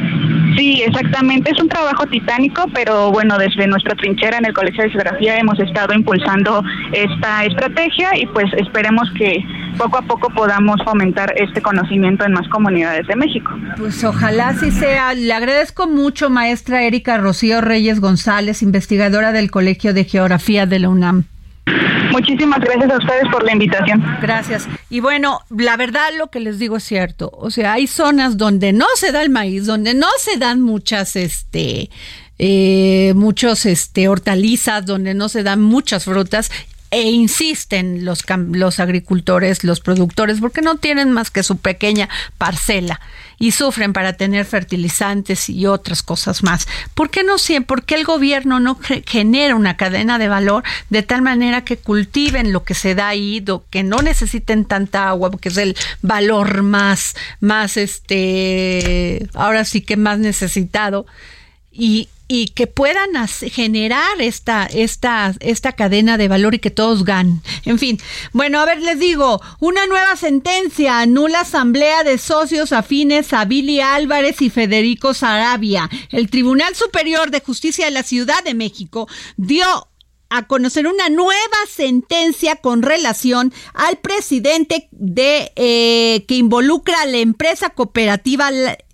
Sí, 0.55 0.83
exactamente. 0.85 1.51
Es 1.51 1.61
un 1.61 1.69
trabajo 1.69 2.05
titánico, 2.07 2.65
pero 2.73 3.11
bueno, 3.11 3.37
desde 3.37 3.67
nuestra 3.67 3.95
trinchera 3.95 4.37
en 4.37 4.45
el 4.45 4.53
Colegio 4.53 4.83
de 4.83 4.89
Geografía 4.89 5.37
hemos 5.37 5.59
estado 5.59 5.93
impulsando 5.93 6.63
esta 6.91 7.45
estrategia 7.45 8.17
y 8.17 8.25
pues 8.27 8.45
esperemos 8.57 9.09
que 9.17 9.43
poco 9.77 9.97
a 9.97 10.01
poco 10.01 10.29
podamos 10.29 10.81
fomentar 10.83 11.33
este 11.37 11.61
conocimiento 11.61 12.25
en 12.25 12.33
más 12.33 12.47
comunidades 12.49 13.07
de 13.07 13.15
México. 13.15 13.51
Pues 13.77 14.03
ojalá 14.03 14.49
así 14.49 14.71
sea. 14.71 15.13
Le 15.13 15.33
agradezco 15.33 15.87
mucho, 15.87 16.29
maestra 16.29 16.83
Erika 16.83 17.17
Rocío 17.17 17.61
Reyes 17.61 17.99
González, 17.99 18.61
investigadora 18.61 19.31
del 19.31 19.51
Colegio 19.51 19.93
de 19.93 20.03
Geografía 20.03 20.65
de 20.65 20.79
la 20.79 20.89
UNAM. 20.89 21.25
Muchísimas 22.11 22.59
gracias 22.59 22.91
a 22.91 22.97
ustedes 22.97 23.23
por 23.31 23.43
la 23.43 23.53
invitación. 23.53 24.03
Gracias. 24.21 24.67
Y 24.89 24.99
bueno, 24.99 25.39
la 25.49 25.77
verdad 25.77 26.09
lo 26.17 26.27
que 26.27 26.39
les 26.39 26.59
digo 26.59 26.77
es 26.77 26.83
cierto. 26.83 27.31
O 27.33 27.51
sea, 27.51 27.73
hay 27.73 27.87
zonas 27.87 28.37
donde 28.37 28.73
no 28.73 28.87
se 28.95 29.11
da 29.11 29.21
el 29.21 29.29
maíz, 29.29 29.65
donde 29.65 29.93
no 29.93 30.07
se 30.19 30.37
dan 30.37 30.61
muchas, 30.61 31.15
este, 31.15 31.89
eh, 32.39 33.13
muchos, 33.15 33.65
este, 33.65 34.07
hortalizas, 34.07 34.85
donde 34.85 35.13
no 35.13 35.29
se 35.29 35.43
dan 35.43 35.61
muchas 35.61 36.05
frutas. 36.05 36.51
E 36.89 37.03
insisten 37.03 38.03
los, 38.03 38.25
los 38.51 38.79
agricultores, 38.81 39.63
los 39.63 39.79
productores, 39.79 40.41
porque 40.41 40.61
no 40.61 40.75
tienen 40.75 41.11
más 41.11 41.31
que 41.31 41.43
su 41.43 41.57
pequeña 41.57 42.09
parcela 42.37 42.99
y 43.41 43.51
sufren 43.51 43.91
para 43.91 44.13
tener 44.13 44.45
fertilizantes 44.45 45.49
y 45.49 45.65
otras 45.65 46.01
cosas 46.03 46.43
más. 46.43 46.67
¿Por 46.93 47.09
qué 47.09 47.23
no 47.25 47.37
siempre? 47.37 47.67
¿Por 47.67 47.83
qué 47.83 47.95
el 47.95 48.05
gobierno 48.05 48.59
no 48.61 48.75
ge- 48.79 49.03
genera 49.05 49.55
una 49.55 49.75
cadena 49.75 50.17
de 50.17 50.29
valor 50.29 50.63
de 50.89 51.03
tal 51.03 51.21
manera 51.21 51.65
que 51.65 51.75
cultiven 51.75 52.53
lo 52.53 52.63
que 52.63 52.73
se 52.75 52.95
da 52.95 53.09
ahí, 53.09 53.43
que 53.69 53.83
no 53.83 53.97
necesiten 54.01 54.63
tanta 54.65 55.09
agua, 55.09 55.31
porque 55.31 55.49
es 55.49 55.57
el 55.57 55.75
valor 56.01 56.61
más, 56.61 57.15
más 57.39 57.75
este, 57.77 59.27
ahora 59.33 59.65
sí 59.65 59.81
que 59.81 59.97
más 59.97 60.19
necesitado 60.19 61.05
y, 61.71 62.09
y 62.33 62.47
que 62.47 62.65
puedan 62.65 63.09
generar 63.27 64.21
esta, 64.21 64.65
esta, 64.65 65.35
esta 65.41 65.73
cadena 65.73 66.17
de 66.17 66.29
valor 66.29 66.55
y 66.55 66.59
que 66.59 66.71
todos 66.71 67.03
ganen. 67.03 67.41
En 67.65 67.77
fin, 67.77 67.99
bueno, 68.31 68.61
a 68.61 68.65
ver, 68.65 68.81
les 68.81 68.99
digo, 68.99 69.41
una 69.59 69.85
nueva 69.85 70.15
sentencia 70.15 71.01
anula 71.01 71.41
asamblea 71.41 72.05
de 72.05 72.17
socios 72.17 72.71
afines 72.71 73.33
a 73.33 73.43
Billy 73.43 73.81
Álvarez 73.81 74.41
y 74.41 74.49
Federico 74.49 75.13
Sarabia. 75.13 75.89
El 76.09 76.29
Tribunal 76.29 76.73
Superior 76.73 77.31
de 77.31 77.41
Justicia 77.41 77.83
de 77.83 77.91
la 77.91 78.03
Ciudad 78.03 78.41
de 78.45 78.53
México 78.53 79.09
dio 79.35 79.65
a 80.29 80.47
conocer 80.47 80.87
una 80.87 81.09
nueva 81.09 81.57
sentencia 81.69 82.55
con 82.55 82.81
relación 82.81 83.53
al 83.73 83.97
presidente 83.97 84.87
de 84.91 85.51
eh, 85.57 86.23
que 86.29 86.35
involucra 86.35 87.01
a 87.01 87.05
la 87.05 87.17
empresa 87.17 87.71
cooperativa 87.71 88.49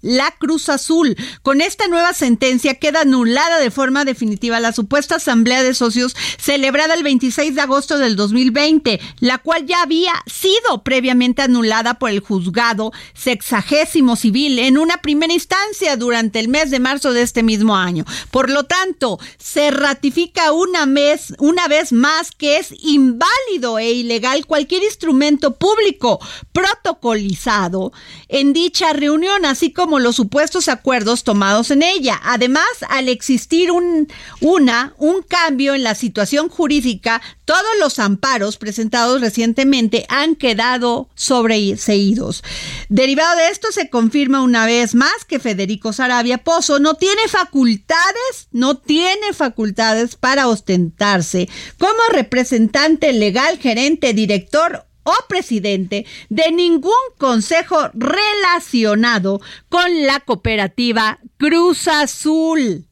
La, 0.07 0.33
Cruz 0.37 0.69
Azul. 0.69 1.17
Con 1.41 1.61
esta 1.61 1.87
nueva 1.87 2.13
sentencia 2.13 2.75
queda 2.75 3.01
anulada 3.01 3.59
de 3.59 3.71
forma 3.71 4.05
definitiva 4.05 4.59
la 4.59 4.71
supuesta 4.71 5.15
asamblea 5.15 5.63
de 5.63 5.73
socios 5.73 6.15
celebrada 6.37 6.93
el 6.93 7.03
26 7.03 7.55
de 7.55 7.61
agosto 7.61 7.97
del 7.97 8.15
2020, 8.15 8.99
la 9.19 9.39
cual 9.39 9.65
ya 9.65 9.81
había 9.81 10.13
sido 10.25 10.83
previamente 10.83 11.41
anulada 11.41 11.95
por 11.95 12.09
el 12.09 12.21
juzgado 12.21 12.93
sexagésimo 13.13 14.15
civil 14.15 14.59
en 14.59 14.77
una 14.77 14.97
primera 14.97 15.33
instancia 15.33 15.97
durante 15.97 16.39
el 16.39 16.47
mes 16.47 16.71
de 16.71 16.79
marzo 16.79 17.11
de 17.11 17.23
este 17.23 17.43
mismo 17.43 17.75
año. 17.75 18.05
Por 18.31 18.49
lo 18.49 18.63
tanto, 18.63 19.19
se 19.37 19.71
ratifica 19.71 20.51
una 20.53 20.85
vez, 20.85 21.33
una 21.39 21.67
vez 21.67 21.91
más 21.91 22.31
que 22.31 22.57
es 22.57 22.73
inválido 22.79 23.79
e 23.79 23.91
ilegal 23.91 24.45
cualquier 24.45 24.83
instrumento 24.83 25.55
público 25.55 26.19
protocolizado 26.53 27.91
en 28.29 28.53
dicha 28.53 28.93
reunión, 28.93 29.45
así 29.45 29.71
como 29.73 29.96
los 30.01 30.15
supuestos 30.15 30.67
acuerdos 30.67 31.23
tomados 31.23 31.71
en 31.71 31.83
ella. 31.83 32.19
Además, 32.23 32.67
al 32.89 33.09
existir 33.09 33.71
un, 33.71 34.07
una, 34.41 34.93
un 34.97 35.21
cambio 35.21 35.75
en 35.75 35.83
la 35.83 35.95
situación 35.95 36.49
jurídica, 36.49 37.21
todos 37.45 37.61
los 37.79 37.99
amparos 37.99 38.57
presentados 38.57 39.21
recientemente 39.21 40.05
han 40.09 40.35
quedado 40.35 41.09
sobreseídos. 41.15 42.43
Derivado 42.89 43.37
de 43.37 43.49
esto, 43.49 43.71
se 43.71 43.89
confirma 43.89 44.41
una 44.41 44.65
vez 44.65 44.95
más 44.95 45.25
que 45.27 45.39
Federico 45.39 45.93
Sarabia 45.93 46.39
Pozo 46.39 46.79
no 46.79 46.95
tiene 46.95 47.27
facultades, 47.27 48.47
no 48.51 48.77
tiene 48.77 49.33
facultades 49.33 50.15
para 50.15 50.47
ostentarse 50.47 51.47
como 51.77 51.99
representante 52.11 53.13
legal, 53.13 53.59
gerente, 53.59 54.13
director 54.13 54.86
o 55.07 55.15
presidente 55.29 56.05
de 56.29 56.51
ningún 56.51 56.91
consejo 57.17 57.89
relacionado 57.93 59.39
con 59.69 60.05
la 60.05 60.19
cooperativa 60.19 61.19
Cruz 61.37 61.87
Azul. 61.87 62.85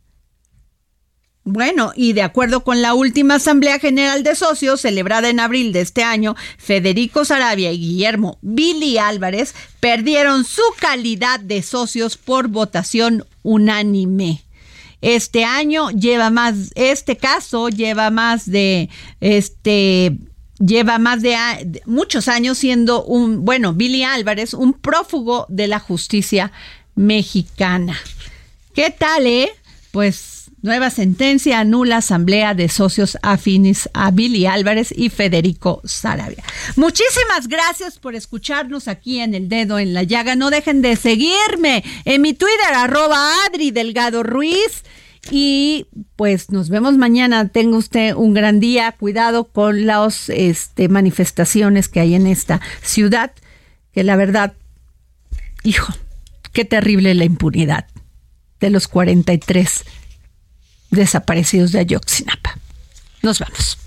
Bueno, 1.44 1.92
y 1.96 2.14
de 2.14 2.22
acuerdo 2.22 2.64
con 2.64 2.82
la 2.82 2.94
última 2.94 3.36
Asamblea 3.36 3.80
General 3.80 4.24
de 4.24 4.34
Socios 4.34 4.82
celebrada 4.82 5.30
en 5.30 5.42
abril 5.42 5.74
de 5.74 5.82
este 5.82 6.04
año, 6.04 6.36
Federico 6.58 7.26
Sarabia 7.26 7.72
y 7.72 7.80
Guillermo 7.80 8.40
Billy 8.42 8.98
Álvarez 8.98 9.54
perdieron 9.82 10.46
su 10.46 10.64
calidad 10.80 11.42
de 11.42 11.62
socios 11.64 12.16
por 12.18 12.48
votación 12.48 13.26
unánime. 13.44 14.42
Este 15.02 15.44
año 15.44 15.92
lleva 15.92 16.30
más, 16.30 16.72
este 16.76 17.18
caso 17.18 17.68
lleva 17.70 18.10
más 18.10 18.50
de, 18.50 18.90
este, 19.20 20.18
lleva 20.60 21.00
más 21.00 21.22
de, 21.22 21.36
muchos 21.86 22.28
años 22.28 22.58
siendo 22.58 23.04
un, 23.04 23.46
bueno, 23.46 23.74
Billy 23.74 24.04
Álvarez, 24.04 24.54
un 24.54 24.74
prófugo 24.74 25.46
de 25.50 25.68
la 25.68 25.80
justicia 25.80 26.52
mexicana. 26.96 27.98
¿Qué 28.74 28.90
tal, 28.92 29.28
eh? 29.28 29.50
Pues 29.92 30.36
Nueva 30.66 30.90
sentencia 30.90 31.60
anula 31.60 31.98
asamblea 31.98 32.56
de 32.56 32.70
socios 32.70 33.20
afines 33.22 33.88
a 33.94 34.10
Billy 34.10 34.48
Álvarez 34.48 34.92
y 34.98 35.10
Federico 35.12 35.80
Sarabia. 35.86 36.44
Muchísimas 36.76 37.48
gracias 37.48 38.00
por 38.00 38.16
escucharnos 38.16 38.88
aquí 38.88 39.20
en 39.20 39.36
El 39.36 39.48
Dedo 39.48 39.78
en 39.78 39.94
la 39.94 40.02
Llaga. 40.02 40.36
No 40.36 40.50
dejen 40.50 40.82
de 40.82 40.96
seguirme 40.96 41.84
en 42.04 42.24
mi 42.24 42.34
Twitter, 42.34 42.74
arroba 42.74 43.46
Adri 43.46 43.70
Delgado 43.70 44.24
Ruiz. 44.24 44.84
Y 45.32 45.88
pues 46.16 46.52
nos 46.52 46.70
vemos 46.70 46.98
mañana. 46.98 47.48
Tenga 47.48 47.78
usted 47.78 48.14
un 48.14 48.34
gran 48.34 48.60
día. 48.60 48.92
Cuidado 48.94 49.46
con 49.46 49.86
las 49.86 50.30
este, 50.30 50.90
manifestaciones 50.90 51.90
que 51.90 52.00
hay 52.00 52.16
en 52.16 52.28
esta 52.28 52.62
ciudad, 52.82 53.32
que 53.92 54.04
la 54.04 54.16
verdad, 54.16 54.54
hijo, 55.64 55.94
qué 56.54 56.66
terrible 56.66 57.14
la 57.16 57.26
impunidad 57.26 57.88
de 58.60 58.70
los 58.70 58.88
43 58.88 59.84
desaparecidos 60.92 61.72
de 61.72 61.80
Ayotzinapa. 61.80 62.58
Nos 63.22 63.40
vamos. 63.40 63.78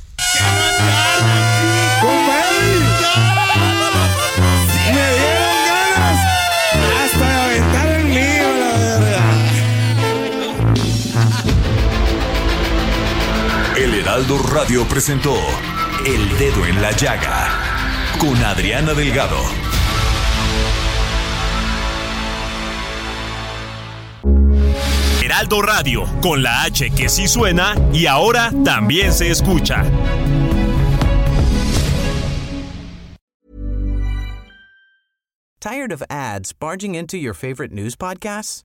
Heraldo 14.18 14.38
Radio 14.52 14.88
presentó 14.88 15.32
El 16.04 16.38
Dedo 16.38 16.66
en 16.66 16.82
la 16.82 16.90
Llaga 16.90 18.16
con 18.18 18.34
Adriana 18.44 18.92
Delgado. 18.92 19.38
Heraldo 25.22 25.62
Radio, 25.62 26.04
con 26.20 26.42
la 26.42 26.64
H 26.64 26.90
que 26.90 27.08
sí 27.08 27.28
suena 27.28 27.76
y 27.92 28.06
ahora 28.06 28.50
también 28.64 29.12
se 29.12 29.30
escucha. 29.30 29.84
¿Tired 35.60 35.92
of 35.92 36.02
ads 36.10 36.52
barging 36.52 36.96
into 36.96 37.16
your 37.16 37.34
favorite 37.34 37.72
news 37.72 37.94
podcasts? 37.94 38.64